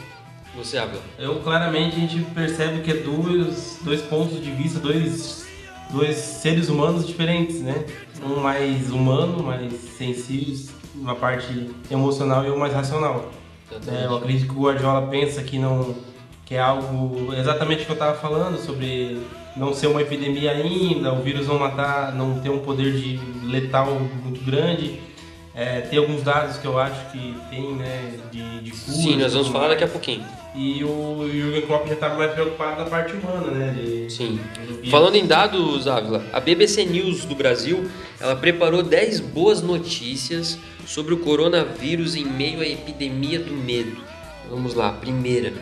Você, 0.55 0.77
Abel? 0.77 0.99
Eu 1.17 1.35
claramente 1.39 1.95
a 1.95 1.99
gente 1.99 2.21
percebe 2.31 2.81
que 2.81 2.91
é 2.91 2.95
dois, 2.95 3.79
dois 3.81 4.01
pontos 4.01 4.43
de 4.43 4.51
vista, 4.51 4.79
dois, 4.79 5.45
dois 5.91 6.15
seres 6.17 6.69
humanos 6.69 7.07
diferentes, 7.07 7.61
né? 7.61 7.83
Um 8.23 8.39
mais 8.39 8.91
humano, 8.91 9.43
mais 9.43 9.73
sensível, 9.97 10.73
uma 10.95 11.15
parte 11.15 11.69
emocional 11.89 12.45
e 12.45 12.51
um 12.51 12.57
mais 12.57 12.73
racional. 12.73 13.31
É, 13.87 14.05
eu 14.05 14.17
acredito 14.17 14.51
que 14.51 14.59
o 14.59 14.63
Guardiola 14.63 15.07
pensa 15.07 15.41
que 15.41 15.57
não 15.57 15.95
que 16.45 16.55
é 16.55 16.59
algo 16.59 17.33
exatamente 17.33 17.83
o 17.83 17.85
que 17.85 17.91
eu 17.91 17.93
estava 17.93 18.17
falando 18.17 18.57
sobre 18.57 19.21
não 19.55 19.73
ser 19.73 19.87
uma 19.87 20.01
epidemia 20.01 20.51
ainda, 20.51 21.13
o 21.13 21.21
vírus 21.21 21.47
não 21.47 21.57
matar, 21.57 22.13
não 22.13 22.41
ter 22.41 22.49
um 22.49 22.59
poder 22.59 22.91
de 22.91 23.17
letal 23.45 23.87
muito 24.21 24.43
grande. 24.45 24.99
É, 25.55 25.79
tem 25.79 25.97
alguns 25.99 26.23
dados 26.23 26.57
que 26.57 26.65
eu 26.65 26.77
acho 26.77 27.09
que 27.11 27.35
tem, 27.49 27.73
né, 27.75 28.19
de, 28.31 28.61
de 28.61 28.71
cura. 28.71 28.97
Sim, 28.97 29.17
nós 29.17 29.33
vamos 29.33 29.47
falar 29.47 29.69
daqui 29.69 29.85
a 29.85 29.87
pouquinho. 29.87 30.25
E 30.53 30.83
o 30.83 31.29
Jürgen 31.31 31.61
Klopp 31.61 31.87
já 31.87 31.93
estava 31.93 32.17
mais 32.17 32.33
preocupado 32.33 32.83
na 32.83 32.89
parte 32.89 33.13
humana, 33.13 33.51
né? 33.51 33.73
De, 33.73 34.11
Sim. 34.11 34.37
Falando 34.89 35.15
em 35.15 35.25
dados, 35.25 35.87
Ávila, 35.87 36.25
a 36.33 36.41
BBC 36.41 36.83
News 36.83 37.23
do 37.23 37.35
Brasil, 37.35 37.89
ela 38.19 38.35
preparou 38.35 38.83
10 38.83 39.21
boas 39.21 39.61
notícias 39.61 40.57
sobre 40.85 41.13
o 41.13 41.19
coronavírus 41.19 42.15
em 42.15 42.25
meio 42.25 42.59
à 42.59 42.67
epidemia 42.67 43.39
do 43.39 43.53
medo. 43.53 43.97
Vamos 44.49 44.73
lá, 44.73 44.91
primeira. 44.91 45.53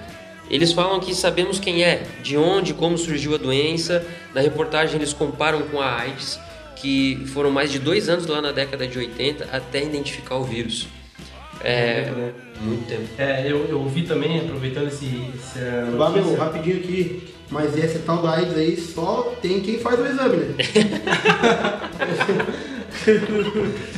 Eles 0.50 0.74
falam 0.74 1.00
que 1.00 1.14
sabemos 1.14 1.60
quem 1.60 1.84
é, 1.84 2.08
de 2.24 2.36
onde, 2.36 2.74
como 2.74 2.98
surgiu 2.98 3.36
a 3.36 3.38
doença. 3.38 4.04
Na 4.34 4.42
reportagem 4.42 4.96
eles 4.96 5.14
comparam 5.14 5.62
com 5.64 5.80
a 5.80 6.00
AIDS, 6.00 6.40
que 6.76 7.24
foram 7.28 7.52
mais 7.52 7.72
de 7.72 7.78
dois 7.78 8.10
anos 8.10 8.26
lá 8.26 8.42
na 8.42 8.52
década 8.52 8.88
de 8.88 8.98
80 8.98 9.48
até 9.52 9.84
identificar 9.84 10.38
o 10.38 10.44
vírus. 10.44 10.88
É, 11.64 12.10
muito 12.62 12.88
tempo. 12.88 13.04
É, 13.18 13.44
eu, 13.52 13.66
eu 13.68 13.84
vi 13.86 14.04
também, 14.04 14.40
aproveitando 14.40 14.88
esse, 14.88 15.06
notícia, 15.06 16.38
rapidinho 16.38 16.78
aqui. 16.78 17.34
Mas 17.52 17.76
essa 17.78 18.00
tal 18.06 18.22
da 18.22 18.36
AIDS 18.36 18.56
aí 18.56 18.78
só 18.78 19.34
tem 19.42 19.60
quem 19.60 19.80
faz 19.80 20.00
o 20.00 20.06
exame, 20.06 20.38
né? 20.38 20.56
se 22.94 23.20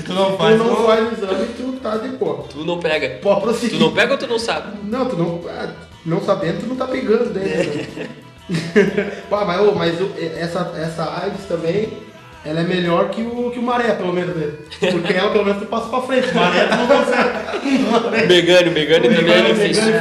tu 0.05 0.13
não 0.13 0.31
Tu 0.31 0.37
faz, 0.37 0.57
não 0.57 0.67
não- 0.67 0.85
faz 0.85 1.09
o 1.09 1.13
exame, 1.13 1.45
tu 1.57 1.73
tá 1.81 1.97
de 1.97 2.09
boa. 2.09 2.43
Tu 2.49 2.63
não 2.63 2.79
pega. 2.79 3.19
Pode 3.21 3.41
prosseguir. 3.41 3.77
Tu 3.77 3.83
não 3.83 3.91
pega 3.93 4.13
ou 4.13 4.17
tu 4.17 4.27
não 4.27 4.39
sabe? 4.39 4.77
Não, 4.83 5.05
tu 5.09 5.17
não. 5.17 5.41
ah, 5.49 5.69
Não 6.05 6.21
sabendo, 6.21 6.61
tu 6.61 6.67
não 6.67 6.75
tá 6.75 6.87
pegando 6.87 7.33
dentro. 7.33 7.99
né? 7.99 8.07
Pá, 9.29 9.45
mas, 9.45 9.61
ô, 9.61 9.71
mas 9.73 9.99
o- 10.01 10.11
essa, 10.37 10.73
essa 10.77 11.21
AIDS 11.23 11.45
também, 11.47 11.89
ela 12.43 12.61
é 12.61 12.63
melhor 12.63 13.09
que 13.09 13.21
o, 13.21 13.51
que 13.51 13.59
o 13.59 13.61
maré, 13.61 13.93
pelo 13.93 14.11
menos, 14.13 14.35
né? 14.35 14.51
Porque 14.91 15.13
ela 15.13 15.31
pelo 15.31 15.45
menos 15.45 15.61
tu 15.61 15.67
passa 15.67 15.89
pra 15.89 16.01
frente. 16.01 16.33
Maré 16.33 16.65
tu 16.67 16.75
não 16.77 16.87
consegue. 16.87 17.41
O 18.23 18.27
Megane, 18.27 18.69
o 18.69 18.71
Megane 18.73 19.07
O 19.07 19.15
também 19.15 19.33
é 19.33 19.41
Megane- 19.43 19.53
difícil. 19.69 19.93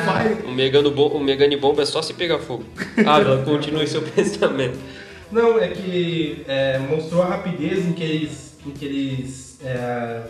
O 0.47 0.51
Megane, 0.53 0.91
bom, 0.91 1.09
o 1.09 1.21
Megane 1.21 1.57
bomba 1.57 1.83
é 1.83 1.87
só 1.87 2.01
se 2.03 2.15
pegar 2.15 2.39
fogo. 2.39 2.65
Ávila, 3.07 3.43
continue 3.45 3.87
seu 3.87 4.01
pensamento. 4.17 4.79
Não, 5.31 5.59
é 5.61 5.69
que 5.69 6.43
é, 6.49 6.79
mostrou 6.79 7.23
a 7.23 7.27
rapidez 7.27 7.87
em 7.87 7.93
que 7.93 8.03
eles, 8.03 8.57
em 8.67 8.71
que 8.71 8.85
eles 8.85 9.59
é, 9.65 10.21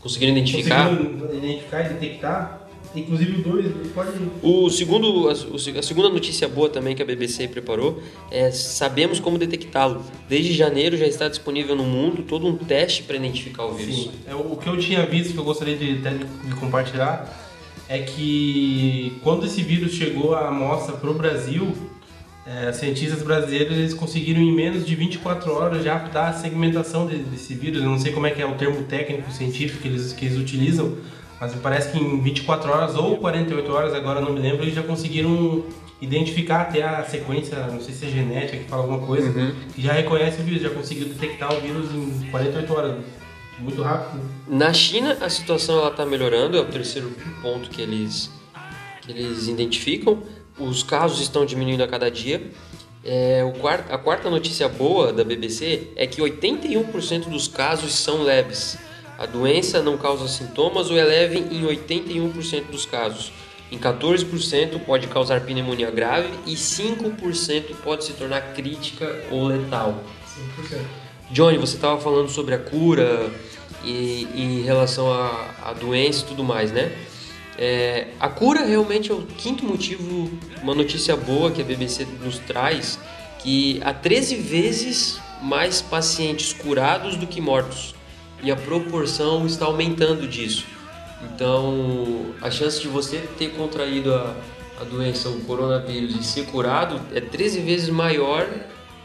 Conseguiram 0.00 0.32
identificar? 0.36 0.88
conseguiram 0.88 1.34
identificar 1.34 1.80
e 1.82 1.88
detectar. 1.94 2.60
Inclusive 2.96 3.40
o 3.40 3.42
dois, 3.42 3.66
pode. 3.94 4.10
O 4.42 4.70
segundo, 4.70 5.28
a, 5.28 5.32
a 5.32 5.82
segunda 5.82 6.08
notícia 6.08 6.48
boa 6.48 6.68
também 6.68 6.96
que 6.96 7.02
a 7.02 7.04
BBC 7.04 7.46
preparou 7.48 8.02
é 8.30 8.50
sabemos 8.50 9.20
como 9.20 9.36
detectá-lo. 9.38 10.02
Desde 10.28 10.52
janeiro 10.54 10.96
já 10.96 11.06
está 11.06 11.28
disponível 11.28 11.76
no 11.76 11.84
mundo 11.84 12.22
todo 12.22 12.46
um 12.46 12.56
teste 12.56 13.02
para 13.02 13.16
identificar 13.16 13.64
o 13.66 13.74
vírus. 13.74 13.94
Sim, 13.94 14.10
é, 14.26 14.34
o 14.34 14.56
que 14.56 14.68
eu 14.68 14.78
tinha 14.78 15.04
visto, 15.04 15.32
que 15.34 15.38
eu 15.38 15.44
gostaria 15.44 15.76
de, 15.76 15.96
de 15.98 16.54
compartilhar, 16.58 17.44
é 17.88 17.98
que 17.98 19.12
quando 19.22 19.46
esse 19.46 19.62
vírus 19.62 19.92
chegou 19.92 20.34
à 20.34 20.48
amostra 20.48 20.96
para 20.96 21.10
o 21.10 21.14
Brasil, 21.14 21.72
é, 22.46 22.72
cientistas 22.72 23.22
brasileiros 23.22 23.76
eles 23.76 23.92
conseguiram 23.94 24.40
em 24.40 24.52
menos 24.54 24.86
de 24.86 24.94
24 24.94 25.52
horas 25.52 25.84
já 25.84 25.98
dar 25.98 26.28
a 26.28 26.32
segmentação 26.32 27.06
de- 27.06 27.16
desse 27.18 27.54
vírus. 27.54 27.82
Eu 27.82 27.88
não 27.90 27.98
sei 27.98 28.12
como 28.12 28.26
é 28.26 28.30
que 28.30 28.40
é 28.40 28.46
o 28.46 28.54
termo 28.54 28.82
técnico 28.84 29.30
científico 29.32 29.82
que 29.82 29.88
eles, 29.88 30.12
que 30.12 30.24
eles 30.24 30.38
utilizam, 30.38 30.96
mas 31.40 31.54
parece 31.56 31.92
que 31.92 31.98
em 31.98 32.20
24 32.20 32.70
horas 32.70 32.94
ou 32.94 33.16
48 33.18 33.72
horas, 33.72 33.94
agora 33.94 34.20
não 34.20 34.32
me 34.32 34.40
lembro, 34.40 34.62
eles 34.62 34.74
já 34.74 34.82
conseguiram 34.82 35.64
identificar 36.00 36.62
até 36.62 36.82
a 36.82 37.04
sequência, 37.04 37.66
não 37.68 37.80
sei 37.80 37.94
se 37.94 38.06
é 38.06 38.08
genética 38.08 38.58
que 38.58 38.64
fala 38.64 38.82
alguma 38.82 39.06
coisa, 39.06 39.32
que 39.74 39.82
já 39.82 39.92
reconhece 39.92 40.40
o 40.40 40.44
vírus, 40.44 40.62
já 40.62 40.70
conseguiu 40.70 41.08
detectar 41.08 41.52
o 41.54 41.60
vírus 41.60 41.90
em 41.94 42.30
48 42.30 42.72
horas. 42.72 43.04
Muito 43.58 43.82
rápido. 43.82 44.22
Na 44.46 44.72
China 44.72 45.16
a 45.20 45.30
situação 45.30 45.86
está 45.88 46.04
melhorando, 46.04 46.58
é 46.58 46.60
o 46.60 46.66
terceiro 46.66 47.10
ponto 47.40 47.70
que 47.70 47.80
eles, 47.80 48.30
que 49.00 49.10
eles 49.10 49.48
identificam. 49.48 50.22
Os 50.58 50.82
casos 50.82 51.20
estão 51.20 51.46
diminuindo 51.46 51.82
a 51.82 51.88
cada 51.88 52.10
dia. 52.10 52.50
É, 53.02 53.44
o 53.44 53.52
quarto, 53.52 53.90
a 53.92 53.96
quarta 53.96 54.28
notícia 54.28 54.68
boa 54.68 55.12
da 55.12 55.24
BBC 55.24 55.88
é 55.96 56.06
que 56.06 56.20
81% 56.20 57.28
dos 57.28 57.48
casos 57.48 57.94
são 57.94 58.22
leves. 58.22 58.76
A 59.18 59.26
doença 59.26 59.82
não 59.82 59.96
causa 59.96 60.28
sintomas 60.28 60.90
ou 60.90 60.98
é 60.98 61.04
leve 61.04 61.38
em 61.38 61.62
81% 61.62 62.66
dos 62.70 62.84
casos. 62.84 63.32
Em 63.70 63.78
14% 63.78 64.78
pode 64.84 65.08
causar 65.08 65.40
pneumonia 65.40 65.90
grave 65.90 66.28
e 66.46 66.54
5% 66.54 67.74
pode 67.82 68.04
se 68.04 68.12
tornar 68.12 68.52
crítica 68.54 69.24
ou 69.30 69.44
letal. 69.44 70.04
100%. 70.70 70.78
Johnny, 71.30 71.58
você 71.58 71.74
estava 71.74 72.00
falando 72.00 72.28
sobre 72.28 72.54
a 72.54 72.58
cura 72.58 73.30
e 73.84 74.28
em 74.34 74.62
relação 74.62 75.12
à, 75.12 75.50
à 75.64 75.72
doença 75.72 76.22
e 76.22 76.28
tudo 76.28 76.44
mais, 76.44 76.70
né? 76.70 76.92
É, 77.58 78.08
a 78.20 78.28
cura 78.28 78.64
realmente 78.64 79.10
é 79.10 79.14
o 79.14 79.22
quinto 79.22 79.64
motivo, 79.64 80.30
uma 80.62 80.74
notícia 80.74 81.16
boa 81.16 81.50
que 81.50 81.62
a 81.62 81.64
BBC 81.64 82.06
nos 82.22 82.38
traz, 82.40 82.98
que 83.38 83.80
há 83.82 83.94
13 83.94 84.36
vezes 84.36 85.18
mais 85.42 85.80
pacientes 85.80 86.52
curados 86.52 87.16
do 87.16 87.26
que 87.26 87.40
mortos. 87.40 87.94
E 88.42 88.50
a 88.50 88.56
proporção 88.56 89.46
está 89.46 89.66
aumentando 89.66 90.26
disso. 90.26 90.64
Então, 91.22 92.34
a 92.40 92.50
chance 92.50 92.80
de 92.80 92.88
você 92.88 93.18
ter 93.38 93.50
contraído 93.50 94.14
a, 94.14 94.34
a 94.80 94.84
doença, 94.84 95.28
o 95.28 95.40
coronavírus, 95.40 96.14
e 96.14 96.22
ser 96.22 96.46
curado 96.46 97.00
é 97.14 97.20
13 97.20 97.60
vezes 97.60 97.88
maior 97.88 98.46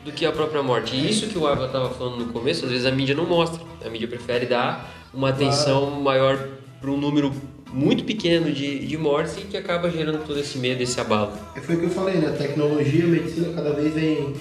do 0.03 0.11
que 0.11 0.25
a 0.25 0.31
própria 0.31 0.61
morte. 0.61 0.95
E 0.95 1.09
isso 1.09 1.27
que 1.27 1.37
o 1.37 1.47
Ava 1.47 1.65
estava 1.67 1.89
falando 1.89 2.25
no 2.25 2.33
começo, 2.33 2.65
às 2.65 2.71
vezes 2.71 2.85
a 2.85 2.91
mídia 2.91 3.15
não 3.15 3.25
mostra. 3.25 3.61
A 3.85 3.89
mídia 3.89 4.07
prefere 4.07 4.45
dar 4.45 4.91
uma 5.13 5.29
atenção 5.29 5.91
maior 6.01 6.37
para 6.79 6.89
um 6.89 6.97
número 6.97 7.31
muito 7.71 8.03
pequeno 8.03 8.51
de, 8.51 8.85
de 8.85 8.97
mortes 8.97 9.37
e 9.37 9.41
que 9.41 9.55
acaba 9.55 9.89
gerando 9.89 10.25
todo 10.25 10.39
esse 10.39 10.57
medo, 10.57 10.81
esse 10.81 10.99
abalo. 10.99 11.31
É, 11.55 11.61
Foi 11.61 11.75
o 11.75 11.79
que 11.79 11.85
eu 11.85 11.89
falei, 11.89 12.15
né? 12.15 12.27
A 12.27 12.33
tecnologia, 12.33 13.05
a 13.05 13.07
medicina 13.07 13.53
cada 13.53 13.73
vez 13.73 13.93
vem, 13.93 14.33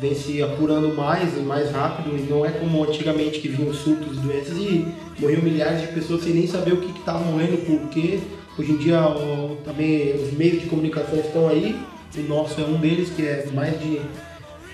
vem 0.00 0.14
se 0.14 0.42
apurando 0.42 0.94
mais 0.94 1.36
e 1.36 1.40
mais 1.40 1.70
rápido. 1.70 2.16
E 2.16 2.22
não 2.30 2.44
é 2.44 2.50
como 2.50 2.82
antigamente 2.84 3.40
que 3.40 3.48
vinham 3.48 3.72
surtos 3.72 4.12
de 4.20 4.26
doenças 4.26 4.56
e 4.56 4.86
morriam 5.18 5.42
milhares 5.42 5.80
de 5.82 5.88
pessoas 5.88 6.22
sem 6.24 6.32
nem 6.34 6.46
saber 6.46 6.72
o 6.74 6.78
que 6.78 6.98
estava 6.98 7.18
morrendo, 7.20 7.58
por 7.66 7.88
quê. 7.90 8.18
Hoje 8.58 8.72
em 8.72 8.76
dia 8.76 9.00
o- 9.08 9.56
também 9.64 10.14
os 10.14 10.32
meios 10.32 10.62
de 10.62 10.68
comunicação 10.68 11.18
estão 11.18 11.48
aí. 11.48 11.76
O 12.16 12.22
nosso 12.28 12.60
é 12.60 12.64
um 12.64 12.76
deles, 12.76 13.10
que 13.10 13.22
é 13.22 13.46
mais 13.52 13.78
de. 13.80 14.00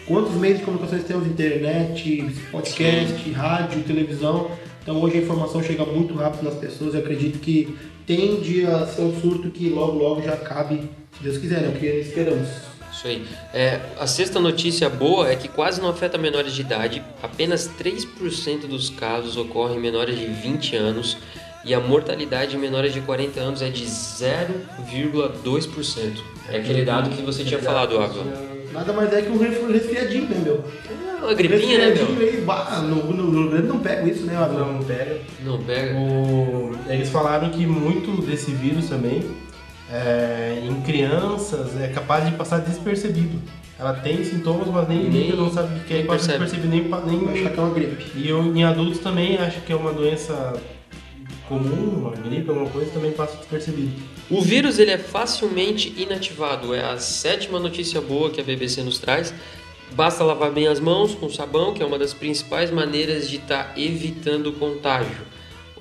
Quantos 0.06 0.34
meios 0.34 0.58
de 0.58 0.64
comunicação 0.64 0.98
temos? 0.98 1.26
Internet, 1.26 2.26
podcast, 2.50 3.30
rádio, 3.30 3.82
televisão. 3.84 4.50
Então 4.82 5.00
hoje 5.00 5.18
a 5.18 5.22
informação 5.22 5.62
chega 5.62 5.84
muito 5.84 6.14
rápido 6.14 6.42
nas 6.44 6.54
pessoas. 6.54 6.94
Eu 6.94 7.00
acredito 7.00 7.38
que 7.38 7.74
tende 8.06 8.66
a 8.66 8.86
ser 8.86 9.02
um 9.02 9.20
surto 9.20 9.50
que 9.50 9.68
logo 9.70 9.98
logo 9.98 10.20
já 10.22 10.36
cabe, 10.36 10.82
se 11.16 11.22
Deus 11.22 11.38
quiser, 11.38 11.60
né? 11.62 11.68
O 11.68 11.78
que 11.78 11.86
esperamos. 11.86 12.69
Isso 13.00 13.08
aí. 13.08 13.24
É, 13.54 13.80
a 13.98 14.06
sexta 14.06 14.38
notícia 14.38 14.86
boa 14.90 15.30
é 15.30 15.34
que 15.34 15.48
quase 15.48 15.80
não 15.80 15.88
afeta 15.88 16.18
menores 16.18 16.52
de 16.52 16.60
idade. 16.60 17.02
Apenas 17.22 17.66
3% 17.80 18.66
dos 18.68 18.90
casos 18.90 19.38
ocorrem 19.38 19.78
em 19.78 19.80
menores 19.80 20.18
de 20.18 20.26
20 20.26 20.76
anos 20.76 21.16
e 21.64 21.72
a 21.72 21.80
mortalidade 21.80 22.56
em 22.56 22.58
menores 22.58 22.92
de 22.92 23.00
40 23.00 23.40
anos 23.40 23.62
é 23.62 23.70
de 23.70 23.84
0,2%. 23.86 26.18
É 26.50 26.58
aquele 26.58 26.84
dado 26.84 27.08
que 27.10 27.22
você 27.22 27.42
tinha 27.42 27.58
falado, 27.60 27.98
Ávila. 27.98 28.50
Nada 28.72 28.92
mais 28.92 29.12
é 29.12 29.22
que 29.22 29.30
um 29.30 29.38
resfri- 29.38 29.72
resfriadinho, 29.72 30.28
né, 30.28 30.36
meu? 30.44 30.62
É 31.20 31.24
uma 31.24 31.34
gripinha, 31.34 31.78
né, 31.78 31.94
meu? 31.94 32.06
aí, 32.28 32.40
bah, 32.42 32.80
no, 32.82 33.12
no, 33.12 33.22
no 33.24 33.40
Rio 33.42 33.50
Grande 33.50 33.66
não 33.68 33.78
pego 33.80 34.08
isso, 34.08 34.24
né, 34.24 34.36
Abel? 34.36 34.58
Não 34.58 34.82
pega. 34.82 35.20
Não 35.42 35.58
pega. 35.62 35.94
O- 35.98 36.72
eles 36.88 37.08
falaram 37.08 37.50
que 37.50 37.66
muito 37.66 38.20
desse 38.22 38.50
vírus 38.52 38.88
também, 38.88 39.22
é, 39.92 40.62
em 40.64 40.80
crianças, 40.82 41.78
é 41.80 41.88
capaz 41.88 42.24
de 42.24 42.32
passar 42.36 42.58
despercebido. 42.58 43.40
Ela 43.78 43.94
tem 43.94 44.22
sintomas, 44.24 44.68
mas 44.68 44.88
nem 44.88 45.08
Nem- 45.08 45.32
não 45.36 45.50
sabe 45.52 45.78
o 45.80 45.84
que 45.84 45.92
é, 45.94 45.96
nem 45.96 46.04
e 46.04 46.06
passa 46.06 46.26
percebe. 46.32 46.44
despercebido 46.44 47.08
nem, 47.08 47.18
nem... 47.24 47.40
achar 47.40 47.50
que 47.52 47.58
é 47.58 47.62
uma 47.62 47.74
gripe. 47.74 48.06
E 48.14 48.28
eu, 48.28 48.54
em 48.54 48.62
adultos 48.64 48.98
também 49.00 49.36
acho 49.38 49.60
que 49.62 49.72
é 49.72 49.76
uma 49.76 49.92
doença 49.92 50.52
comum, 51.48 52.00
uma 52.06 52.10
gripe, 52.12 52.48
alguma 52.48 52.68
coisa, 52.68 52.90
também 52.92 53.10
passa 53.12 53.36
despercebido. 53.38 53.90
O 54.30 54.40
vírus 54.40 54.78
ele 54.78 54.90
é 54.92 54.98
facilmente 54.98 55.92
inativado. 55.96 56.74
É 56.74 56.84
a 56.84 56.98
sétima 56.98 57.58
notícia 57.58 58.00
boa 58.00 58.30
que 58.30 58.40
a 58.40 58.44
BBC 58.44 58.82
nos 58.82 58.98
traz. 58.98 59.34
Basta 59.92 60.22
lavar 60.22 60.52
bem 60.52 60.68
as 60.68 60.78
mãos 60.78 61.14
com 61.16 61.28
sabão, 61.28 61.74
que 61.74 61.82
é 61.82 61.86
uma 61.86 61.98
das 61.98 62.14
principais 62.14 62.70
maneiras 62.70 63.28
de 63.28 63.36
estar 63.38 63.72
evitando 63.76 64.48
o 64.48 64.52
contágio. 64.52 65.22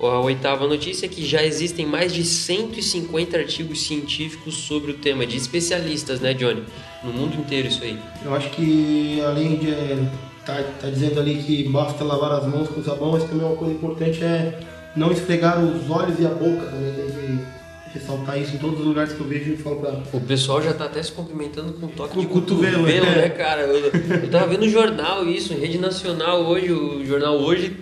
A 0.02 0.20
oitava 0.20 0.66
notícia 0.66 1.06
é 1.06 1.08
que 1.08 1.24
já 1.24 1.42
existem 1.44 1.84
mais 1.84 2.12
de 2.12 2.24
150 2.24 3.36
artigos 3.36 3.82
científicos 3.82 4.54
sobre 4.54 4.92
o 4.92 4.94
tema, 4.94 5.26
de 5.26 5.36
especialistas, 5.36 6.20
né, 6.20 6.32
Johnny? 6.32 6.62
No 7.04 7.12
mundo 7.12 7.34
inteiro 7.38 7.68
isso 7.68 7.82
aí. 7.82 7.98
Eu 8.24 8.34
acho 8.34 8.50
que 8.50 9.20
além 9.20 9.56
de 9.56 9.70
é, 9.70 10.10
tá, 10.44 10.62
tá 10.80 10.88
dizendo 10.88 11.20
ali 11.20 11.42
que 11.42 11.68
basta 11.68 12.02
lavar 12.02 12.32
as 12.32 12.46
mãos 12.46 12.68
com 12.68 12.82
sabão, 12.82 13.12
mas 13.12 13.24
também 13.24 13.46
uma 13.46 13.56
coisa 13.56 13.74
importante 13.74 14.24
é 14.24 14.58
não 14.96 15.12
esfregar 15.12 15.62
os 15.62 15.88
olhos 15.90 16.18
e 16.18 16.26
a 16.26 16.30
boca 16.30 16.66
também. 16.66 16.92
Tem 16.92 17.06
que 17.06 17.98
ressaltar 17.98 18.38
isso 18.40 18.54
em 18.54 18.58
todos 18.58 18.80
os 18.80 18.86
lugares 18.86 19.12
que 19.12 19.20
eu 19.20 19.26
vejo 19.26 19.52
e 19.52 19.56
falo 19.56 19.76
pra. 19.76 20.00
O 20.12 20.20
pessoal 20.20 20.62
já 20.62 20.72
tá 20.72 20.84
até 20.84 21.02
se 21.02 21.12
cumprimentando 21.12 21.72
com 21.74 21.88
toque 21.88 22.14
Com 22.14 22.20
de 22.20 22.26
o 22.26 22.28
cotovelo, 22.28 22.78
cotovelo, 22.78 23.06
é. 23.06 23.16
né, 23.16 23.28
cara? 23.30 23.62
Eu, 23.62 23.90
eu 24.22 24.30
tava 24.30 24.46
vendo 24.46 24.60
no 24.60 24.68
jornal 24.68 25.26
isso, 25.26 25.52
em 25.52 25.58
rede 25.58 25.78
nacional 25.78 26.42
hoje, 26.42 26.72
o 26.72 27.04
jornal 27.04 27.36
hoje, 27.36 27.76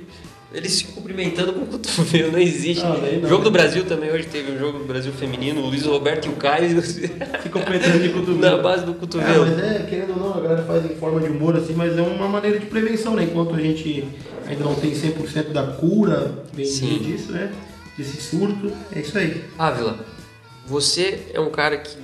eles 0.52 0.72
se 0.72 0.84
cumprimentando 0.84 1.52
com 1.52 1.60
o 1.60 1.66
cotovelo, 1.66 2.32
não 2.32 2.38
existe. 2.38 2.82
Não, 2.82 2.96
não. 2.98 3.22
O 3.24 3.28
jogo 3.28 3.44
do 3.44 3.50
Brasil 3.50 3.84
também 3.84 4.10
hoje 4.10 4.26
teve 4.26 4.50
um 4.52 4.58
jogo 4.58 4.78
do 4.78 4.84
Brasil 4.84 5.12
feminino, 5.12 5.60
o 5.60 5.66
Luiz 5.66 5.84
Roberto 5.84 6.26
e 6.26 6.28
o 6.30 6.36
Caio 6.36 6.80
Se 6.82 7.08
completando 7.52 7.98
de 8.00 8.08
cotovelo. 8.08 8.56
na 8.56 8.62
base 8.62 8.84
do 8.86 8.92
É, 8.92 8.94
cotovelo. 8.94 9.46
mas 9.46 9.58
é, 9.58 9.86
querendo 9.88 10.10
ou 10.12 10.16
não, 10.18 10.34
a 10.34 10.40
galera 10.40 10.62
faz 10.62 10.84
em 10.90 10.94
forma 10.96 11.20
de 11.20 11.28
humor 11.28 11.54
assim, 11.56 11.74
mas 11.74 11.96
é 11.98 12.00
uma 12.02 12.28
maneira 12.28 12.58
de 12.58 12.66
prevenção, 12.66 13.14
né? 13.14 13.24
Enquanto 13.24 13.54
a 13.54 13.60
gente 13.60 14.08
ainda 14.46 14.64
não 14.64 14.74
tem 14.74 14.92
100% 14.92 15.52
da 15.52 15.64
cura 15.64 16.44
bem 16.54 16.64
Sim. 16.64 16.98
disso, 16.98 17.30
né? 17.32 17.52
Desse 17.96 18.20
surto, 18.20 18.72
é 18.94 19.00
isso 19.00 19.18
aí. 19.18 19.44
Ávila, 19.58 19.98
você 20.66 21.26
é 21.34 21.40
um 21.40 21.50
cara 21.50 21.76
que 21.78 21.96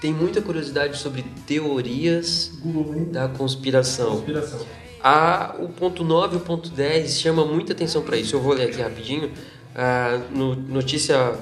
tem 0.00 0.12
muita 0.14 0.40
curiosidade 0.40 0.96
sobre 0.96 1.24
teorias 1.44 2.52
Google, 2.62 3.04
da 3.06 3.28
conspiração. 3.28 4.12
Conspiração. 4.12 4.60
A, 5.02 5.54
o 5.58 5.68
ponto 5.68 6.02
9 6.02 6.34
e 6.34 6.38
o 6.38 6.40
ponto 6.40 6.70
10 6.70 7.20
chama 7.20 7.44
muita 7.44 7.72
atenção 7.72 8.02
para 8.02 8.16
isso. 8.16 8.34
Eu 8.34 8.40
vou 8.40 8.52
ler 8.52 8.68
aqui 8.68 8.80
rapidinho. 8.80 9.30
A 9.74 10.20
no, 10.30 10.54
notícia 10.54 11.38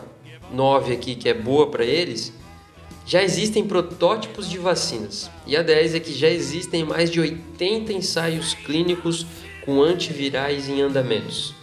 9 0.53 0.93
aqui, 0.93 1.15
que 1.15 1.29
é 1.29 1.35
boa 1.35 1.71
para 1.71 1.85
eles. 1.85 2.33
Já 3.07 3.23
existem 3.23 3.67
protótipos 3.67 4.51
de 4.51 4.59
vacinas. 4.59 5.31
E 5.47 5.57
a 5.57 5.63
10 5.63 5.95
é 5.95 6.01
que 6.01 6.13
já 6.13 6.29
existem 6.29 6.85
mais 6.85 7.11
de 7.11 7.21
80 7.21 7.93
ensaios 7.93 8.55
clínicos 8.55 9.25
com 9.65 9.83
antivirais 9.83 10.69
em 10.69 10.81
andamentos. 10.81 11.55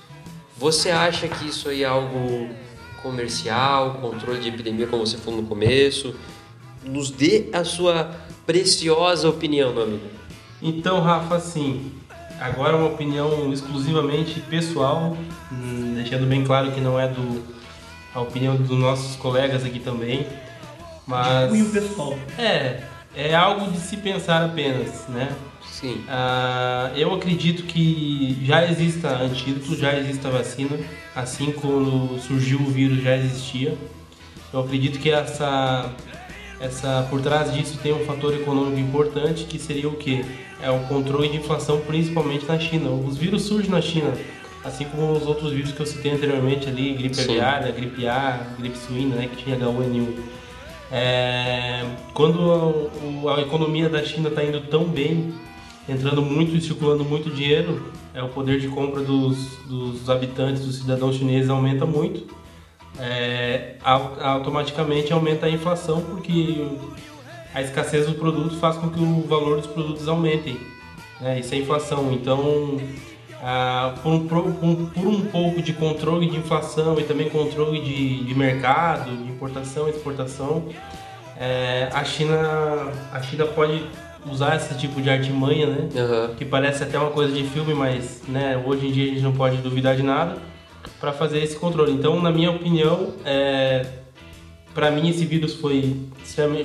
Você 0.58 0.90
acha 0.90 1.28
que 1.28 1.48
isso 1.48 1.70
aí 1.70 1.84
é 1.84 1.86
algo 1.86 2.50
comercial, 3.02 3.96
controle 3.96 4.40
de 4.40 4.50
epidemia, 4.50 4.88
como 4.88 5.06
você 5.06 5.18
falou 5.18 5.42
no 5.42 5.48
começo? 5.48 6.16
Nos 6.86 7.12
dê 7.12 7.50
a 7.52 7.64
sua 7.64 8.16
preciosa 8.46 9.28
opinião, 9.28 9.74
meu 9.74 9.84
amigo. 9.84 10.23
Então, 10.64 11.02
Rafa, 11.02 11.36
assim, 11.36 11.92
agora 12.40 12.78
uma 12.78 12.88
opinião 12.88 13.52
exclusivamente 13.52 14.40
pessoal, 14.42 15.18
hum, 15.52 15.94
deixando 15.96 16.26
bem 16.26 16.44
claro 16.44 16.72
que 16.72 16.80
não 16.80 16.98
é 17.00 17.08
do, 17.08 17.44
a 18.16 18.22
opinião 18.22 18.56
dos 18.56 18.78
nossos 18.80 19.16
colegas 19.18 19.66
aqui 19.66 19.80
também, 19.80 20.26
mas 21.06 21.54
E 21.54 21.62
o 21.62 21.70
pessoal? 21.70 22.18
é, 22.38 22.82
é 23.14 23.36
algo 23.36 23.70
de 23.72 23.78
se 23.78 23.98
pensar 23.98 24.44
apenas, 24.46 25.06
né? 25.10 25.30
Sim. 25.70 26.02
Ah, 26.08 26.92
eu 26.96 27.14
acredito 27.14 27.64
que 27.64 28.40
já 28.46 28.64
exista 28.66 29.10
antídoto, 29.10 29.76
já 29.76 29.98
exista 29.98 30.30
vacina, 30.30 30.78
assim 31.14 31.52
como 31.52 32.18
surgiu 32.20 32.60
o 32.62 32.66
vírus 32.66 33.04
já 33.04 33.18
existia. 33.18 33.78
Eu 34.54 34.62
acredito 34.62 35.00
que 35.00 35.10
essa, 35.10 35.92
essa 36.64 37.06
por 37.10 37.22
trás 37.22 37.54
disso 37.54 37.78
tem 37.84 37.94
um 37.94 38.06
fator 38.06 38.34
econômico 38.34 38.80
importante 38.80 39.44
que 39.44 39.60
seria 39.60 39.90
o 39.90 39.96
que? 39.96 40.24
É 40.62 40.72
o 40.72 40.80
controle 40.88 41.28
de 41.28 41.38
inflação, 41.38 41.82
principalmente 41.82 42.46
na 42.46 42.58
China. 42.58 42.90
Os 42.90 43.18
vírus 43.18 43.42
surgem 43.42 43.70
na 43.70 43.82
China, 43.82 44.14
assim 44.64 44.86
como 44.86 45.12
os 45.12 45.28
outros 45.28 45.52
vírus 45.52 45.74
que 45.74 45.82
eu 45.82 45.86
citei 45.86 46.14
anteriormente 46.14 46.70
ali, 46.70 46.94
gripe 46.94 47.18
Sim. 47.18 47.32
aviária, 47.32 47.70
gripe 47.74 48.08
A, 48.08 48.48
gripe 48.58 48.78
suína, 48.78 49.16
né, 49.18 49.28
que 49.28 49.44
tinha 49.44 49.58
H1N1. 49.58 50.08
É, 50.90 51.86
quando 52.14 52.88
a, 53.28 53.36
a 53.36 53.42
economia 53.42 53.90
da 53.90 54.02
China 54.02 54.30
está 54.30 54.42
indo 54.42 54.62
tão 54.62 54.86
bem, 54.86 55.34
entrando 55.90 56.22
muito 56.22 56.56
e 56.56 56.62
circulando 56.62 57.04
muito 57.04 57.30
dinheiro, 57.30 57.92
é, 58.14 58.24
o 58.24 58.30
poder 58.30 58.62
de 58.62 58.70
compra 58.70 59.02
dos, 59.02 59.58
dos 59.68 60.10
habitantes, 60.10 60.66
dos 60.66 60.78
cidadãos 60.78 61.18
chineses 61.18 61.50
aumenta 61.50 61.86
muito. 61.86 62.26
É, 63.00 63.74
au- 63.84 64.18
automaticamente 64.22 65.12
aumenta 65.12 65.48
a 65.48 65.50
inflação 65.50 66.02
porque 66.02 66.68
a 67.54 67.62
escassez 67.62 68.06
do 68.06 68.14
produto 68.14 68.56
faz 68.58 68.78
com 68.78 68.90
que 68.90 69.00
o 69.00 69.22
valor 69.28 69.58
dos 69.58 69.68
produtos 69.68 70.08
aumentem. 70.08 70.58
Né? 71.20 71.40
Isso 71.40 71.54
é 71.56 71.58
inflação. 71.58 72.12
Então, 72.14 72.78
ah, 73.42 73.94
por, 74.02 74.12
um, 74.14 74.28
por 74.28 74.38
um- 74.64 74.86
por 74.88 75.08
um 75.08 75.22
pouco 75.22 75.62
de 75.62 75.74
controle 75.74 76.30
de 76.30 76.38
inflação 76.38 77.00
e 77.00 77.04
também 77.04 77.30
controle 77.30 77.82
de, 77.82 78.24
de 78.24 78.36
mercado, 78.36 79.10
de 79.16 79.30
importação 79.32 79.88
e 79.88 79.92
exportação, 79.92 80.64
é, 81.40 81.90
a, 81.92 82.04
China, 82.04 82.92
a 83.12 83.22
China 83.22 83.46
pode 83.46 83.84
usar 84.30 84.56
esse 84.56 84.78
tipo 84.78 85.02
de 85.02 85.10
artimanha, 85.10 85.66
né? 85.68 85.90
Aham. 85.98 86.36
que 86.38 86.46
parece 86.46 86.84
até 86.84 86.98
uma 86.98 87.10
coisa 87.10 87.34
de 87.34 87.44
filme, 87.44 87.74
mas 87.74 88.22
né, 88.28 88.62
hoje 88.66 88.88
em 88.88 88.92
dia 88.92 89.04
a 89.06 89.08
gente 89.10 89.22
não 89.22 89.34
pode 89.34 89.58
duvidar 89.58 89.96
de 89.96 90.04
nada 90.04 90.38
para 91.00 91.12
fazer 91.12 91.44
esse 91.44 91.56
controle. 91.56 91.92
Então, 91.92 92.22
na 92.22 92.32
minha 92.32 92.52
opinião, 92.52 93.14
é, 93.26 93.86
para 94.74 94.90
mim 94.92 95.10
esse 95.10 95.26
vírus 95.26 95.54
foi 95.56 95.96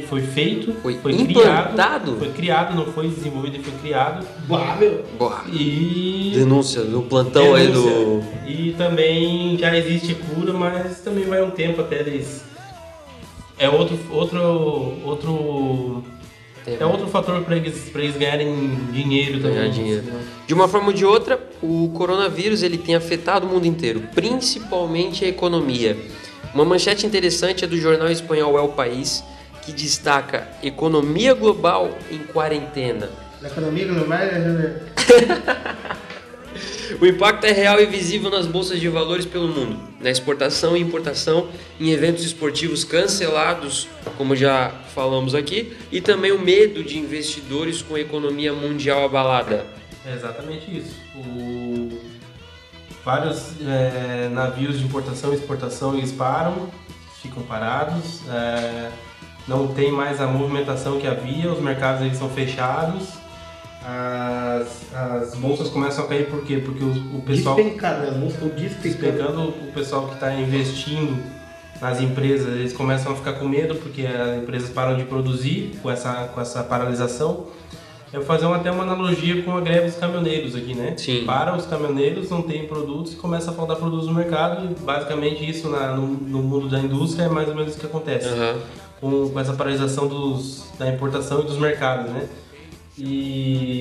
foi 0.08 0.22
feito, 0.22 0.72
Foi 0.80 0.94
criado, 0.94 1.30
implantado? 1.30 2.16
foi 2.16 2.28
criado, 2.30 2.74
não 2.74 2.86
foi 2.86 3.08
desenvolvido, 3.08 3.62
foi 3.62 3.72
criado 3.82 4.26
Bah, 4.48 4.76
meu. 4.80 5.04
Boa. 5.18 5.42
e 5.52 6.32
Denúncia 6.34 6.82
do 6.82 7.02
plantão 7.02 7.54
aí 7.54 7.66
do. 7.68 7.82
Denúncia. 7.82 8.28
E 8.46 8.74
também 8.78 9.58
já 9.58 9.76
existe 9.76 10.14
cura, 10.14 10.52
mas 10.54 11.00
também 11.00 11.24
vai 11.24 11.42
um 11.42 11.50
tempo 11.50 11.82
até 11.82 12.00
eles. 12.00 12.42
É 13.58 13.68
outro 13.68 13.98
outro 14.10 14.40
outro 15.04 16.04
é 16.78 16.86
outro 16.86 17.06
fator 17.08 17.42
para 17.42 17.56
eles, 17.56 17.88
pra 17.90 18.02
eles 18.02 18.16
ganharem 18.16 18.74
dinheiro 18.92 19.40
também. 19.40 19.56
Ganhar 19.56 19.70
dinheiro. 19.70 20.04
De 20.46 20.54
uma 20.54 20.68
forma 20.68 20.88
ou 20.88 20.92
de 20.92 21.04
outra, 21.04 21.40
o 21.62 21.90
coronavírus 21.94 22.62
ele 22.62 22.78
tem 22.78 22.94
afetado 22.94 23.46
o 23.46 23.50
mundo 23.50 23.66
inteiro, 23.66 24.02
principalmente 24.14 25.24
a 25.24 25.28
economia. 25.28 25.96
Uma 26.54 26.64
manchete 26.64 27.06
interessante 27.06 27.64
é 27.64 27.68
do 27.68 27.76
jornal 27.76 28.10
espanhol 28.10 28.58
El 28.58 28.68
País, 28.68 29.22
que 29.62 29.72
destaca 29.72 30.48
economia 30.62 31.34
global 31.34 31.90
em 32.10 32.18
quarentena. 32.18 33.10
Na 33.40 33.48
economia 33.48 33.86
global, 33.86 34.18
né? 34.18 34.80
O 37.00 37.06
impacto 37.06 37.44
é 37.44 37.52
real 37.52 37.80
e 37.80 37.86
visível 37.86 38.30
nas 38.30 38.46
bolsas 38.46 38.80
de 38.80 38.88
valores 38.88 39.24
pelo 39.26 39.48
mundo, 39.48 39.78
na 40.00 40.10
exportação 40.10 40.76
e 40.76 40.80
importação, 40.80 41.48
em 41.80 41.90
eventos 41.90 42.24
esportivos 42.24 42.84
cancelados, 42.84 43.88
como 44.16 44.34
já 44.34 44.70
falamos 44.94 45.34
aqui, 45.34 45.76
e 45.92 46.00
também 46.00 46.32
o 46.32 46.38
medo 46.38 46.82
de 46.82 46.98
investidores 46.98 47.82
com 47.82 47.94
a 47.94 48.00
economia 48.00 48.52
mundial 48.52 49.04
abalada. 49.04 49.66
É 50.06 50.14
exatamente 50.14 50.64
isso. 50.78 50.96
O- 51.16 52.18
Vários 53.04 53.52
é, 53.66 54.28
navios 54.30 54.78
de 54.78 54.84
importação 54.84 55.32
e 55.32 55.36
exportação 55.36 55.98
param, 56.18 56.68
ficam 57.22 57.42
parados, 57.42 58.20
é, 58.28 58.90
não 59.46 59.68
tem 59.68 59.90
mais 59.90 60.20
a 60.20 60.26
movimentação 60.26 60.98
que 60.98 61.06
havia, 61.06 61.50
os 61.50 61.58
mercados 61.58 62.02
eles 62.02 62.18
são 62.18 62.28
fechados, 62.28 63.04
as, 63.92 64.94
as 64.94 65.34
bolsas 65.36 65.68
começam 65.68 66.04
a 66.04 66.08
cair 66.08 66.26
por 66.28 66.42
quê? 66.44 66.58
Porque 66.58 66.84
o, 66.84 67.16
o 67.16 67.22
pessoal 67.22 67.56
Despencado, 67.56 68.00
né? 68.02 68.08
As 68.10 68.16
músicas 68.16 68.44
estão 68.52 68.62
despencando. 68.62 69.12
Pegando 69.12 69.40
o 69.48 69.72
pessoal 69.72 70.06
que 70.08 70.14
está 70.14 70.34
investindo 70.34 71.16
nas 71.80 72.00
empresas, 72.00 72.48
eles 72.48 72.72
começam 72.72 73.12
a 73.12 73.14
ficar 73.16 73.34
com 73.34 73.48
medo 73.48 73.76
porque 73.76 74.04
as 74.06 74.42
empresas 74.42 74.68
param 74.70 74.96
de 74.96 75.04
produzir 75.04 75.78
com 75.82 75.90
essa, 75.90 76.28
com 76.34 76.40
essa 76.40 76.62
paralisação. 76.62 77.46
Eu 78.12 78.20
vou 78.20 78.26
fazer 78.26 78.46
uma- 78.46 78.56
até 78.56 78.70
uma 78.70 78.82
analogia 78.84 79.42
com 79.42 79.56
a 79.56 79.60
greve 79.60 79.86
dos 79.86 79.96
caminhoneiros 79.96 80.54
aqui, 80.56 80.74
né? 80.74 80.94
Sim. 80.96 81.24
Para 81.24 81.54
os 81.56 81.66
caminhoneiros, 81.66 82.28
não 82.30 82.42
tem 82.42 82.66
produtos 82.66 83.12
e 83.12 83.16
começa 83.16 83.50
a 83.50 83.54
faltar 83.54 83.76
produtos 83.76 84.06
no 84.06 84.14
mercado 84.14 84.64
e 84.70 84.74
basicamente 84.82 85.48
isso 85.48 85.68
na- 85.68 85.94
no, 85.94 86.06
no 86.06 86.42
mundo 86.42 86.68
da 86.68 86.78
indústria 86.78 87.24
é 87.24 87.28
mais 87.28 87.48
ou 87.48 87.54
menos 87.54 87.74
o 87.76 87.78
que 87.78 87.86
acontece 87.86 88.28
Aham. 88.28 88.56
com, 89.00 89.28
com 89.30 89.38
essa 89.40 89.52
paralisação 89.52 90.08
dos, 90.08 90.64
da 90.78 90.88
importação 90.88 91.40
e 91.40 91.44
dos 91.44 91.58
mercados, 91.58 92.10
né? 92.10 92.26
E, 93.00 93.77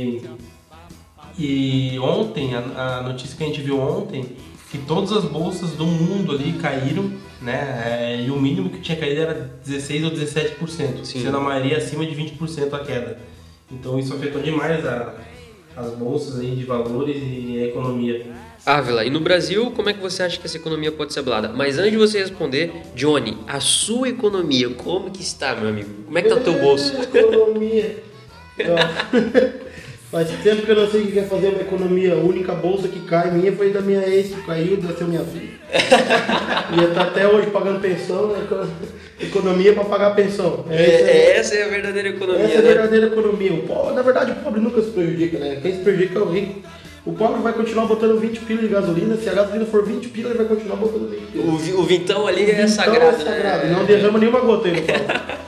e 1.37 1.99
ontem, 1.99 2.55
a, 2.55 2.97
a 2.97 3.03
notícia 3.03 3.37
que 3.37 3.43
a 3.43 3.47
gente 3.47 3.61
viu 3.61 3.79
ontem, 3.79 4.25
que 4.71 4.77
todas 4.79 5.11
as 5.11 5.23
bolsas 5.25 5.71
do 5.71 5.85
mundo 5.85 6.31
ali 6.33 6.53
caíram, 6.53 7.11
né? 7.41 7.83
É, 7.85 8.21
e 8.25 8.31
o 8.31 8.39
mínimo 8.39 8.69
que 8.69 8.81
tinha 8.81 8.97
caído 8.97 9.21
era 9.21 9.33
16 9.63 10.05
ou 10.05 10.11
17%, 10.11 11.05
Sim. 11.05 11.21
sendo 11.21 11.37
a 11.37 11.39
maioria 11.39 11.77
acima 11.77 12.05
de 12.05 12.15
20% 12.15 12.73
a 12.73 12.79
queda. 12.79 13.19
Então 13.71 13.99
isso 13.99 14.13
afetou 14.13 14.41
demais 14.41 14.85
a, 14.85 15.13
as 15.75 15.91
bolsas 15.91 16.39
aí 16.39 16.55
de 16.55 16.63
valores 16.63 17.17
e 17.17 17.59
a 17.61 17.67
economia. 17.67 18.25
Ávila, 18.65 19.05
e 19.05 19.09
no 19.09 19.19
Brasil, 19.19 19.71
como 19.71 19.89
é 19.89 19.93
que 19.93 20.01
você 20.01 20.23
acha 20.23 20.39
que 20.39 20.45
essa 20.45 20.57
economia 20.57 20.91
pode 20.91 21.13
ser 21.13 21.19
abalada? 21.19 21.49
Mas 21.49 21.77
antes 21.77 21.91
de 21.91 21.97
você 21.97 22.19
responder, 22.19 22.71
Johnny, 22.95 23.37
a 23.47 23.59
sua 23.59 24.09
economia, 24.09 24.69
como 24.71 25.11
que 25.11 25.21
está, 25.21 25.55
meu 25.55 25.69
amigo? 25.69 25.89
Como 26.05 26.17
é 26.17 26.21
que 26.21 26.29
tá 26.29 26.35
o 26.35 26.39
teu 26.41 26.59
bolso? 26.59 26.93
Economia. 27.13 28.03
Faz 30.17 30.29
tempo 30.41 30.63
que 30.63 30.71
eu 30.71 30.75
não 30.75 30.89
sei 30.89 31.01
o 31.01 31.05
que 31.05 31.11
quer 31.11 31.27
fazer 31.27 31.49
uma 31.49 31.61
economia. 31.61 32.13
A 32.13 32.17
única 32.17 32.51
bolsa 32.55 32.87
que 32.87 33.01
cai 33.01 33.29
minha 33.29 33.51
foi 33.51 33.69
da 33.69 33.81
minha 33.81 34.01
ex, 34.07 34.29
que 34.33 34.41
caiu, 34.47 34.79
nasceu 34.81 35.05
minha 35.07 35.21
filha. 35.21 35.51
Ia 36.81 36.87
estar 36.89 37.01
até 37.03 37.27
hoje 37.27 37.51
pagando 37.51 37.79
pensão, 37.79 38.29
né? 38.29 38.39
Economia 39.21 39.73
para 39.73 39.83
pagar 39.85 40.15
pensão. 40.15 40.65
É, 40.71 40.75
Essa 40.83 41.05
é- 41.11 41.37
essa 41.37 41.55
é 41.55 41.63
a 41.65 41.67
verdadeira 41.67 42.09
economia, 42.09 42.45
Essa 42.45 42.55
é 42.55 42.57
a 42.57 42.61
né? 42.63 42.67
verdadeira 42.67 43.05
economia. 43.07 43.53
O 43.53 43.61
pobre, 43.67 43.93
na 43.93 44.01
verdade, 44.01 44.31
o 44.31 44.35
pobre 44.37 44.59
nunca 44.59 44.81
se 44.81 44.89
prejudica, 44.89 45.37
né? 45.37 45.59
Quem 45.61 45.73
se 45.73 45.79
prejudica 45.83 46.17
é 46.17 46.21
o 46.23 46.29
rico. 46.31 46.61
O 47.05 47.13
pobre 47.13 47.39
vai 47.43 47.53
continuar 47.53 47.85
botando 47.85 48.19
20 48.19 48.39
pilas 48.39 48.63
de 48.63 48.69
gasolina. 48.69 49.15
Se 49.17 49.29
a 49.29 49.33
gasolina 49.33 49.65
for 49.65 49.85
20 49.85 50.07
pilas, 50.09 50.31
ele 50.31 50.39
vai 50.43 50.47
continuar 50.47 50.77
botando 50.77 51.11
20 51.11 51.21
pilas. 51.31 51.47
O, 51.75 51.79
o 51.79 51.83
vintão 51.83 52.25
ali 52.25 52.41
é 52.49 52.53
Então 52.55 52.67
sagrado, 52.69 53.21
é 53.21 53.23
sagrado. 53.23 53.67
né? 53.67 53.75
Não 53.77 53.85
derrama 53.85 54.17
nenhuma 54.17 54.39
gota 54.39 54.67
aí 54.67 54.73
no 54.73 54.81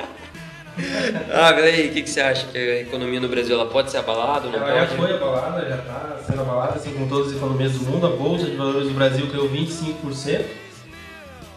e 1.60 1.62
aí, 1.64 1.88
o 1.90 1.94
que, 1.94 2.02
que 2.04 2.10
você 2.10 2.22
acha? 2.22 2.48
Que 2.48 2.58
a 2.58 2.82
economia 2.82 3.20
no 3.20 3.28
Brasil 3.28 3.56
ela 3.60 3.70
pode 3.70 3.92
ser 3.92 3.98
abalada 3.98 4.48
ou 4.48 4.52
não 4.54 4.60
Ela 4.68 4.82
já 4.82 4.96
pode? 4.96 4.98
foi 4.98 5.16
abalada, 5.16 5.70
já 5.70 5.76
está 5.76 6.20
sendo 6.26 6.42
abalada, 6.42 6.76
assim 6.76 6.92
como 6.94 7.08
todas 7.08 7.28
as 7.32 7.38
economias 7.38 7.74
do 7.74 7.86
mundo. 7.86 8.08
A 8.08 8.10
Bolsa 8.12 8.46
de 8.46 8.56
Valores 8.56 8.88
do 8.88 8.94
Brasil 8.94 9.28
caiu 9.30 9.50
25%. 9.50 10.42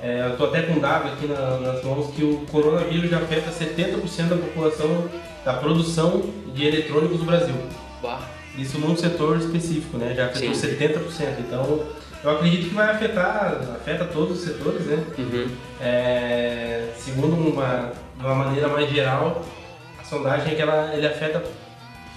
É, 0.02 0.22
eu 0.26 0.30
estou 0.32 0.48
até 0.48 0.62
com 0.62 0.72
um 0.72 0.80
dado 0.80 1.08
aqui 1.12 1.26
na- 1.26 1.58
nas 1.58 1.84
mãos 1.84 2.12
que 2.14 2.24
o 2.24 2.38
coronavírus 2.50 3.08
já 3.08 3.18
afeta 3.18 3.52
70% 3.52 4.28
da 4.30 4.36
população 4.36 5.08
da 5.44 5.54
produção 5.54 6.22
de 6.54 6.66
eletrônicos 6.66 7.18
do 7.18 7.24
Brasil. 7.24 7.54
Bah. 8.02 8.20
Isso 8.58 8.78
num 8.78 8.96
setor 8.96 9.38
específico, 9.38 9.96
né? 9.96 10.12
Já 10.16 10.26
afetou 10.26 10.54
Sim. 10.54 10.60
70%. 10.76 11.38
Então 11.40 11.80
Eu 12.24 12.30
acredito 12.30 12.68
que 12.68 12.74
vai 12.74 12.90
afetar, 12.90 13.60
afeta 13.74 14.04
todos 14.04 14.38
os 14.38 14.44
setores, 14.44 14.86
né? 14.86 15.04
Uhum. 15.18 15.48
É, 15.80 16.92
segundo 16.96 17.34
uma, 17.34 17.92
de 18.16 18.24
uma 18.24 18.34
maneira 18.34 18.68
mais 18.68 18.88
geral, 18.88 19.44
a 19.98 20.04
sondagem 20.04 20.52
é 20.52 20.54
que 20.54 20.62
ela, 20.62 20.94
ele 20.94 21.06
afeta 21.06 21.42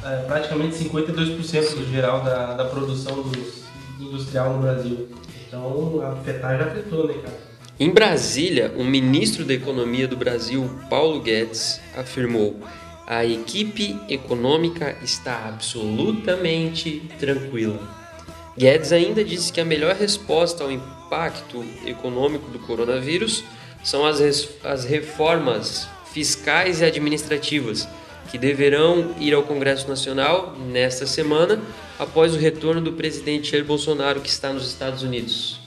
é, 0.04 0.18
praticamente 0.28 0.76
52% 0.76 1.76
do 1.76 1.92
geral 1.92 2.22
da, 2.22 2.54
da 2.54 2.66
produção 2.66 3.24
dos, 3.24 3.66
industrial 4.00 4.54
no 4.54 4.62
Brasil. 4.62 5.10
Então, 5.48 6.02
afetar 6.20 6.58
já 6.58 6.66
afetou, 6.66 7.08
né, 7.08 7.16
cara? 7.24 7.56
Em 7.80 7.90
Brasília, 7.90 8.74
o 8.78 8.84
ministro 8.84 9.44
da 9.44 9.54
Economia 9.54 10.08
do 10.08 10.16
Brasil, 10.16 10.70
Paulo 10.90 11.20
Guedes, 11.20 11.82
afirmou: 11.98 12.60
a 13.08 13.26
equipe 13.26 14.00
econômica 14.08 14.96
está 15.04 15.48
absolutamente 15.48 17.02
tranquila. 17.20 18.05
Guedes 18.58 18.94
ainda 18.94 19.24
disse 19.24 19.52
que 19.52 19.60
a 19.60 19.66
melhor 19.66 19.96
resposta 19.96 20.64
ao 20.64 20.72
impacto 20.72 21.64
econômico 21.86 22.50
do 22.50 22.60
coronavírus 22.60 23.44
são 23.84 24.06
as, 24.06 24.22
as 24.64 24.86
reformas 24.86 25.90
fiscais 26.12 26.80
e 26.80 26.86
administrativas, 26.86 27.88
que 28.32 28.38
deverão 28.38 29.14
ir 29.20 29.34
ao 29.34 29.44
Congresso 29.44 29.90
Nacional 29.90 30.56
nesta 30.72 31.06
semana, 31.06 31.62
após 32.00 32.34
o 32.34 32.38
retorno 32.38 32.80
do 32.80 32.94
presidente 32.94 33.52
Jair 33.52 33.66
Bolsonaro, 33.66 34.22
que 34.22 34.30
está 34.30 34.54
nos 34.54 34.66
Estados 34.66 35.04
Unidos. 35.04 35.60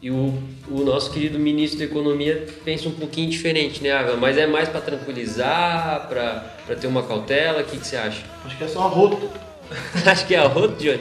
E 0.00 0.10
o, 0.10 0.38
o 0.70 0.80
nosso 0.84 1.10
querido 1.10 1.38
ministro 1.38 1.78
da 1.78 1.84
Economia 1.84 2.46
pensa 2.64 2.88
um 2.88 2.92
pouquinho 2.92 3.28
diferente, 3.28 3.82
né, 3.82 3.92
Ávila? 3.92 4.16
Mas 4.16 4.38
é 4.38 4.46
mais 4.46 4.68
para 4.68 4.80
tranquilizar, 4.80 6.08
para 6.08 6.76
ter 6.76 6.86
uma 6.86 7.02
cautela? 7.02 7.60
O 7.60 7.64
que, 7.64 7.78
que 7.78 7.86
você 7.86 7.96
acha? 7.96 8.24
Acho 8.44 8.56
que 8.56 8.64
é 8.64 8.68
só 8.68 8.82
arroto. 8.82 9.45
Acho 10.06 10.26
que 10.26 10.34
é 10.34 10.38
arroto, 10.38 10.74
Johnny? 10.82 11.00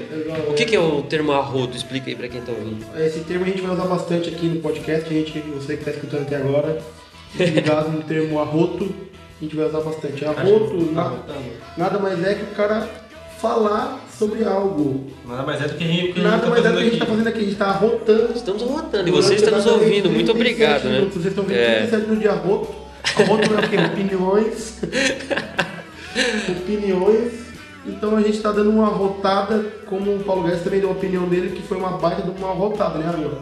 O 0.49 0.53
que, 0.53 0.65
que 0.65 0.75
é 0.75 0.79
o 0.79 1.01
termo 1.03 1.31
arroto? 1.31 1.75
Explica 1.77 2.09
aí 2.09 2.15
para 2.15 2.27
quem 2.27 2.39
está 2.39 2.51
ouvindo. 2.51 2.85
Esse 2.97 3.19
termo 3.21 3.43
a 3.45 3.47
gente 3.47 3.61
vai 3.61 3.71
usar 3.71 3.85
bastante 3.85 4.29
aqui 4.29 4.47
no 4.47 4.59
podcast, 4.61 5.07
a 5.09 5.13
gente, 5.13 5.39
você 5.39 5.73
que 5.75 5.81
está 5.81 5.91
escutando 5.91 6.23
até 6.23 6.37
agora, 6.37 6.81
ligado 7.37 7.89
no 7.93 8.01
termo 8.03 8.39
arroto, 8.39 8.89
a 9.39 9.43
gente 9.43 9.55
vai 9.55 9.65
usar 9.67 9.81
bastante. 9.81 10.25
Arroto, 10.25 10.85
Tá 10.87 10.91
na- 10.93 11.03
voltando. 11.09 11.51
nada 11.77 11.99
mais 11.99 12.23
é 12.25 12.33
que 12.35 12.43
o 12.43 12.55
cara 12.55 12.87
falar 13.39 14.03
sobre 14.17 14.43
algo. 14.45 15.07
Nada 15.27 15.43
mais 15.43 15.61
é 15.61 15.67
do 15.67 15.75
que 15.75 15.83
a 15.83 15.87
gente, 15.87 16.09
o 16.09 16.13
que 16.13 16.19
a 16.19 16.23
gente 16.23 16.31
Nada 16.31 16.41
tá 16.43 16.49
mais 16.49 16.65
é 16.65 16.69
do 16.69 16.73
fazendo 16.73 16.77
que 16.77 16.79
a 16.79 16.83
gente 16.83 16.93
está 16.93 17.03
aqui. 17.05 17.11
fazendo 17.11 17.27
aqui, 17.27 17.37
a 17.37 17.41
gente 17.41 17.51
está 17.53 17.65
arrotando. 17.67 18.33
Estamos 18.35 18.63
arrotando 18.63 19.07
e 19.07 19.11
Durante 19.11 19.27
você 19.27 19.35
está 19.35 19.51
nos 19.51 19.65
ouvindo. 19.65 20.09
Muito 20.09 20.33
37 20.33 20.35
obrigado, 20.35 20.83
né? 20.85 21.09
Vocês 21.13 21.25
estão 21.27 21.43
vendo 21.43 21.57
É. 21.59 21.75
37 21.87 22.01
minutos 22.03 22.19
de 22.21 22.27
arroto. 22.29 22.75
Arroto 23.17 23.53
é 23.53 23.65
o 23.65 23.69
quê? 23.69 23.77
Opiniões. 23.93 24.79
Opiniões. 26.49 27.44
Então 27.85 28.15
a 28.17 28.21
gente 28.21 28.37
está 28.37 28.51
dando 28.51 28.69
uma 28.71 28.87
arrotada, 28.87 29.59
como 29.85 30.15
o 30.15 30.19
Paulo 30.23 30.43
Guedes 30.43 30.63
também 30.63 30.79
deu 30.79 30.89
a 30.89 30.93
opinião 30.93 31.27
dele, 31.27 31.55
que 31.55 31.61
foi 31.61 31.77
uma 31.77 31.91
baita 31.97 32.21
de 32.23 32.29
uma 32.31 32.49
arrotada, 32.49 32.97
né, 32.97 33.05
Ramiro? 33.05 33.37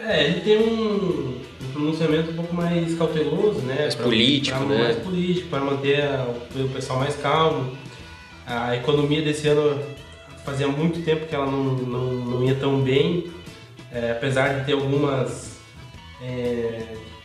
É, 0.00 0.24
ele 0.24 0.40
tem 0.40 0.58
um, 0.58 1.40
um 1.62 1.72
pronunciamento 1.72 2.30
um 2.30 2.34
pouco 2.34 2.54
mais 2.54 2.94
cauteloso, 2.96 3.60
né? 3.60 3.76
Mais 3.80 3.94
Pra- 3.94 4.04
político, 4.04 4.58
pra- 4.58 4.66
né? 4.66 4.82
Mais 4.84 4.96
político, 4.96 5.48
para 5.48 5.60
manter 5.60 6.02
a- 6.02 6.26
o 6.56 6.68
pessoal 6.70 6.98
mais 6.98 7.14
calmo. 7.16 7.72
A 8.46 8.76
economia 8.76 9.22
desse 9.22 9.48
ano 9.48 9.78
fazia 10.44 10.68
muito 10.68 11.02
tempo 11.04 11.26
que 11.26 11.34
ela 11.34 11.46
não, 11.46 11.62
não, 11.64 12.04
não 12.12 12.44
ia 12.44 12.54
tão 12.54 12.80
bem, 12.80 13.24
é, 13.92 14.12
apesar 14.12 14.58
de 14.60 14.66
ter 14.66 14.72
algumas 14.72 15.54
é, 16.22 16.82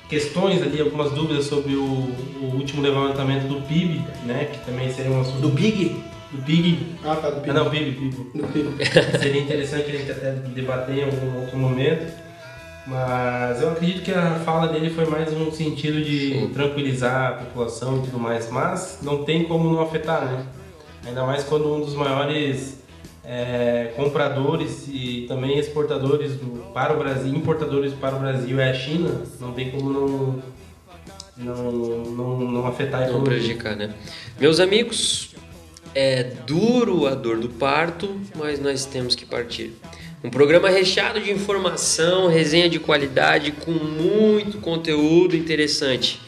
questões 0.09 0.61
ali, 0.61 0.79
algumas 0.81 1.11
dúvidas 1.11 1.45
sobre 1.45 1.73
o, 1.75 1.83
o 1.83 2.51
último 2.55 2.81
levantamento 2.81 3.47
do 3.47 3.61
PIB, 3.67 4.01
né? 4.25 4.49
Que 4.51 4.59
também 4.65 4.91
seria 4.91 5.11
um 5.11 5.21
assunto 5.21 5.39
Do 5.39 5.49
Big? 5.49 5.95
Do 6.31 6.41
PIB. 6.43 6.95
Ah, 7.03 7.15
tá, 7.15 7.29
do 7.29 7.37
Ah, 7.37 7.39
Big. 7.39 7.53
não, 7.53 7.69
PIB, 7.69 7.91
PIB. 7.91 8.15
Do 8.35 8.47
Big. 8.47 8.85
Seria 9.19 9.41
interessante 9.41 9.89
a 9.89 9.97
gente 9.97 10.11
até 10.11 10.31
debater 10.31 10.97
em 10.97 11.03
algum 11.03 11.39
outro 11.41 11.57
momento. 11.57 12.11
Mas 12.87 13.61
eu 13.61 13.69
acredito 13.69 14.03
que 14.03 14.11
a 14.11 14.35
fala 14.39 14.67
dele 14.67 14.89
foi 14.89 15.05
mais 15.05 15.31
um 15.33 15.51
sentido 15.51 16.01
de 16.03 16.33
Sim. 16.33 16.49
tranquilizar 16.53 17.27
a 17.27 17.31
população 17.33 17.97
e 17.99 18.01
tudo 18.01 18.19
mais. 18.19 18.49
Mas 18.49 18.99
não 19.01 19.23
tem 19.23 19.43
como 19.43 19.71
não 19.71 19.81
afetar, 19.81 20.25
né? 20.25 20.45
Ainda 21.05 21.23
mais 21.23 21.43
quando 21.43 21.71
um 21.73 21.81
dos 21.81 21.93
maiores 21.93 22.79
é, 23.23 23.93
compradores 23.95 24.87
e 24.87 25.25
também 25.27 25.59
exportadores 25.59 26.33
do, 26.33 26.71
para 26.73 26.93
o 26.93 26.97
Brasil, 26.97 27.31
importadores 27.33 27.93
para 27.93 28.15
o 28.15 28.19
Brasil 28.19 28.59
é 28.59 28.71
a 28.71 28.73
China. 28.73 29.21
Não 29.39 29.51
tem 29.51 29.69
como 29.69 29.91
não, 29.91 30.43
não, 31.37 31.71
não, 31.71 32.39
não 32.39 32.67
afetar 32.67 33.09
Não 33.11 33.23
prejudicar, 33.23 33.75
né? 33.75 33.93
Meus 34.39 34.59
amigos, 34.59 35.28
é 35.95 36.23
duro 36.23 37.07
a 37.07 37.15
dor 37.15 37.37
do 37.37 37.49
parto, 37.49 38.19
mas 38.35 38.59
nós 38.59 38.85
temos 38.85 39.15
que 39.15 39.25
partir. 39.25 39.73
Um 40.23 40.29
programa 40.29 40.69
recheado 40.69 41.19
de 41.21 41.31
informação, 41.31 42.27
resenha 42.27 42.69
de 42.69 42.79
qualidade, 42.79 43.51
com 43.51 43.71
muito 43.71 44.57
conteúdo 44.57 45.35
interessante. 45.35 46.19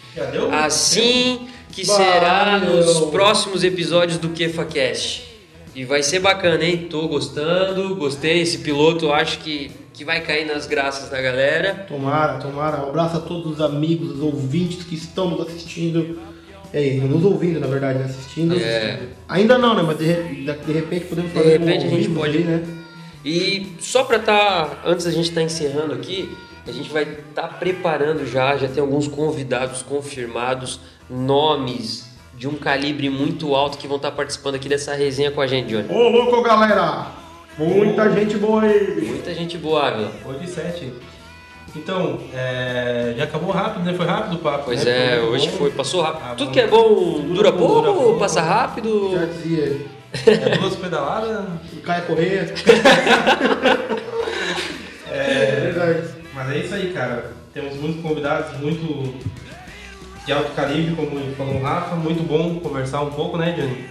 Assim 0.52 1.48
que 1.72 1.86
será 1.86 2.60
nos 2.60 3.10
próximos 3.12 3.64
episódios 3.64 4.18
do 4.18 4.30
KefaCast. 4.30 5.32
E 5.74 5.86
vai 5.86 6.04
ser 6.04 6.20
bacana, 6.20 6.64
hein? 6.66 6.88
Tô 6.90 7.08
gostando, 7.08 7.96
gostei. 7.96 8.42
Esse 8.42 8.58
piloto 8.58 9.06
eu 9.06 9.14
acho 9.14 9.40
que, 9.40 9.72
que 9.94 10.04
vai 10.04 10.20
cair 10.20 10.46
nas 10.46 10.68
graças 10.68 11.10
da 11.10 11.22
galera. 11.22 11.86
Tomara, 11.88 12.40
tomara. 12.40 12.86
Um 12.86 12.90
abraço 12.90 13.18
a 13.18 13.20
todos 13.22 13.54
os 13.54 13.62
amigos, 13.62 14.12
os 14.12 14.22
ouvintes 14.22 14.84
que 14.84 14.96
estão 14.96 15.30
nos 15.30 15.48
assistindo. 15.48 16.20
É, 16.74 16.96
nos 17.02 17.24
ouvindo, 17.26 17.60
na 17.60 17.68
verdade, 17.68 18.00
né? 18.00 18.06
assistindo. 18.06 18.56
É. 18.58 19.00
Ainda 19.28 19.58
não, 19.58 19.76
né? 19.76 19.84
Mas 19.84 19.98
de, 19.98 20.06
de 20.14 20.72
repente 20.72 21.06
podemos 21.06 21.32
De 21.32 21.38
fazer 21.38 21.60
um 21.60 21.66
repente 21.66 21.86
a 21.86 21.90
gente 21.90 22.10
pode- 22.10 22.38
aí, 22.38 22.44
né? 22.44 22.64
E 23.24 23.74
só 23.80 24.04
para 24.04 24.18
estar, 24.18 24.82
antes 24.86 25.06
da 25.06 25.12
gente 25.12 25.30
estar 25.30 25.42
encerrando 25.42 25.94
aqui, 25.94 26.36
a 26.68 26.72
gente 26.72 26.90
vai 26.90 27.04
estar 27.04 27.60
preparando 27.60 28.26
já, 28.26 28.56
já 28.58 28.68
tem 28.68 28.82
alguns 28.82 29.08
convidados 29.08 29.82
confirmados, 29.84 30.80
nomes 31.10 32.10
de 32.38 32.48
um 32.48 32.56
calibre 32.56 33.10
muito 33.10 33.54
alto 33.54 33.78
que 33.78 33.88
vão 33.88 33.98
estar 33.98 34.12
participando 34.12 34.56
aqui 34.56 34.68
dessa 34.68 34.96
resenha 34.96 35.30
com 35.30 35.42
a 35.42 35.46
gente, 35.48 35.70
Johnny. 35.70 35.88
Ô, 35.94 36.10
louco, 36.10 36.42
galera! 36.42 37.08
Muita 37.58 38.10
gente 38.12 38.38
boa 38.38 38.64
aí. 38.64 39.02
Muita 39.06 39.34
gente 39.36 39.58
boa, 39.58 39.88
Ávila. 39.88 40.12
Hoje 40.26 40.48
sete. 40.48 40.92
Então, 41.76 42.20
é, 42.34 43.14
já 43.18 43.24
acabou 43.24 43.52
rápido, 43.52 43.84
né? 43.86 43.94
Foi 43.94 44.06
rápido 44.06 44.36
o 44.36 44.40
papo. 44.40 44.66
Pois 44.66 44.84
né? 44.84 44.92
é, 45.16 45.20
muito 45.22 45.32
hoje 45.34 45.50
bom. 45.52 45.58
foi, 45.58 45.72
passou 45.72 46.02
rápido. 46.02 46.24
Ah, 46.32 46.36
Tudo 46.36 46.52
que 46.52 46.60
é 46.60 46.68
bom 46.68 47.22
dura 47.34 47.52
pouco, 47.54 47.82
dura 47.82 47.94
pouco. 47.94 48.20
passa 48.20 48.42
rápido. 48.42 49.12
Já 49.14 49.26
dizia, 49.26 49.82
É, 50.28 50.58
duas 50.58 50.76
pedaladas, 50.76 51.46
Caia 51.84 52.02
Correia. 52.02 52.54
é 55.12 55.60
verdade. 55.62 56.04
mas 56.34 56.52
é 56.52 56.58
isso 56.58 56.74
aí, 56.76 56.92
cara. 56.94 57.32
Temos 57.54 57.76
muitos 57.76 58.02
convidados, 58.02 58.58
muito 58.60 59.14
de 60.26 60.32
alto 60.34 60.52
calibre, 60.52 60.96
como 60.96 61.20
falou 61.36 61.56
o 61.56 61.62
Rafa. 61.64 61.96
Muito 61.96 62.24
bom 62.24 62.60
conversar 62.60 63.02
um 63.02 63.12
pouco, 63.12 63.38
né, 63.38 63.52
Johnny? 63.58 63.86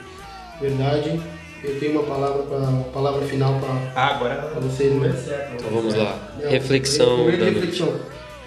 Verdade. 0.61 1.21
Eu 1.63 1.79
tenho 1.79 1.93
uma 1.93 2.03
palavra, 2.05 2.43
pra, 2.45 2.57
uma 2.59 2.85
palavra 2.85 3.21
final 3.27 3.59
para 3.61 3.69
Ah, 3.95 4.15
agora 4.17 4.35
Pra 4.37 4.61
vocês, 4.61 4.93
né? 4.95 5.15
é. 5.29 5.51
Então 5.57 5.71
vamos 5.71 5.95
lá. 5.95 6.17
Não, 6.43 6.51
Reflexão 6.51 7.15
primeiro 7.25 7.39
da 7.39 7.45
de 7.47 7.51
noite. 7.53 7.67
reflexão. 7.67 8.01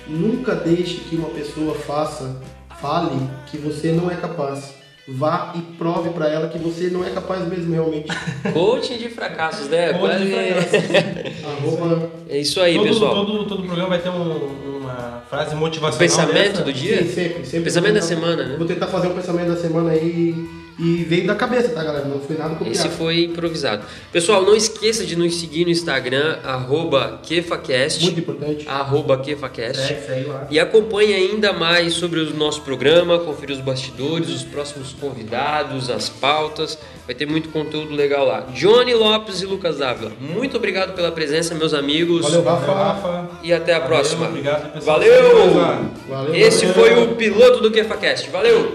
Nunca 0.08 0.56
deixe 0.56 0.96
que 1.02 1.16
uma 1.16 1.30
pessoa 1.30 1.76
faça, 1.76 2.36
fale 2.82 3.18
que 3.50 3.58
você 3.58 3.92
não 3.92 4.10
é 4.12 4.16
capaz. 4.16 4.74
Vá 5.08 5.52
e 5.56 5.60
prove 5.78 6.10
pra 6.12 6.30
ela 6.30 6.48
que 6.48 6.58
você 6.58 6.86
não 6.90 7.06
é 7.06 7.10
capaz 7.10 7.46
mesmo 7.48 7.74
realmente. 7.74 8.08
Coaching 8.54 8.98
de 8.98 9.10
fracassos, 9.10 9.68
né? 9.68 9.94
Coaching 9.94 10.26
de 10.28 10.34
Arroba 11.46 12.10
É 12.30 12.38
isso 12.40 12.60
aí, 12.62 12.76
todo, 12.76 12.88
pessoal. 12.88 13.26
Todo, 13.26 13.46
todo 13.46 13.64
programa 13.64 13.90
vai 13.90 14.00
ter 14.00 14.10
um- 14.10 14.78
uma 14.82 15.24
frase 15.30 15.56
motivacional. 15.56 16.00
Pensamento 16.00 16.52
dessa. 16.54 16.64
do 16.64 16.72
dia? 16.74 16.98
Sim, 17.04 17.10
sempre, 17.10 17.46
sempre. 17.46 17.62
Pensamento 17.66 17.94
da 17.96 18.00
tentar- 18.00 18.08
semana, 18.16 18.44
né? 18.46 18.56
Vou 18.58 18.68
tentar 18.68 18.88
fazer 18.88 19.08
o 19.08 19.12
pensamento 19.12 19.48
da 19.50 19.58
semana 19.58 19.92
aí 19.92 20.34
e 20.80 21.04
veio 21.04 21.28
da 21.28 21.36
cabeça, 21.36 21.70
tá, 21.70 21.84
galera? 21.84 22.06
Não 22.06 22.20
foi 22.20 22.38
nada 22.38 22.56
copiado. 22.56 22.72
Esse 22.72 22.90
foi 22.90 23.26
improvisado. 23.26 23.84
Pessoal, 24.12 24.42
não 24.44 24.56
esqueça 24.56 25.06
de 25.06 25.16
nos 25.16 25.36
seguir 25.40 25.66
no 25.66 25.72
Instagram, 25.72 26.38
arroba 26.44 27.20
KefaCast, 27.24 28.04
Muito 28.04 28.20
importante. 28.20 28.68
arroba 28.68 29.18
KefaCast. 29.18 29.88
Segue, 29.88 30.02
segue 30.06 30.26
lá. 30.30 30.48
E 30.50 30.60
acompanhe 30.60 31.14
ainda 31.14 31.54
mais 31.54 31.94
sobre 31.94 32.20
o 32.20 32.34
nosso 32.36 32.62
programa, 32.62 33.20
conferir 33.20 33.56
os 33.56 33.62
bastidores, 33.62 34.30
os 34.30 34.44
próximos 34.44 34.94
convidados, 34.94 35.90
as 35.90 36.10
pautas. 36.10 36.78
Vai 37.06 37.14
ter 37.14 37.26
muito 37.28 37.50
conteúdo 37.50 37.94
legal 37.94 38.26
lá. 38.26 38.48
Johnny 38.54 38.94
Lopes 38.94 39.42
e 39.42 39.46
Lucas 39.46 39.82
Ávila, 39.82 40.14
muito 40.20 40.56
obrigado 40.56 40.94
pela 40.96 41.12
presença, 41.12 41.54
meus 41.54 41.74
amigos. 41.74 42.22
Valeu, 42.22 42.44
Rafa. 42.44 42.66
Valeu, 42.66 42.84
Rafa. 42.84 43.30
E 43.44 43.52
até 43.54 43.74
a 43.74 43.80
Valeu, 43.80 43.88
próxima. 43.96 44.28
Obrigado, 44.28 44.72
pessoal. 44.74 45.00
Valeu! 45.00 45.92
Valeu, 46.08 46.34
Esse 46.36 46.66
valeu. 46.66 46.74
foi 46.96 47.04
o 47.04 47.16
piloto 47.16 47.62
do 47.62 47.70
KefaCast. 47.72 48.30
Valeu! 48.30 48.74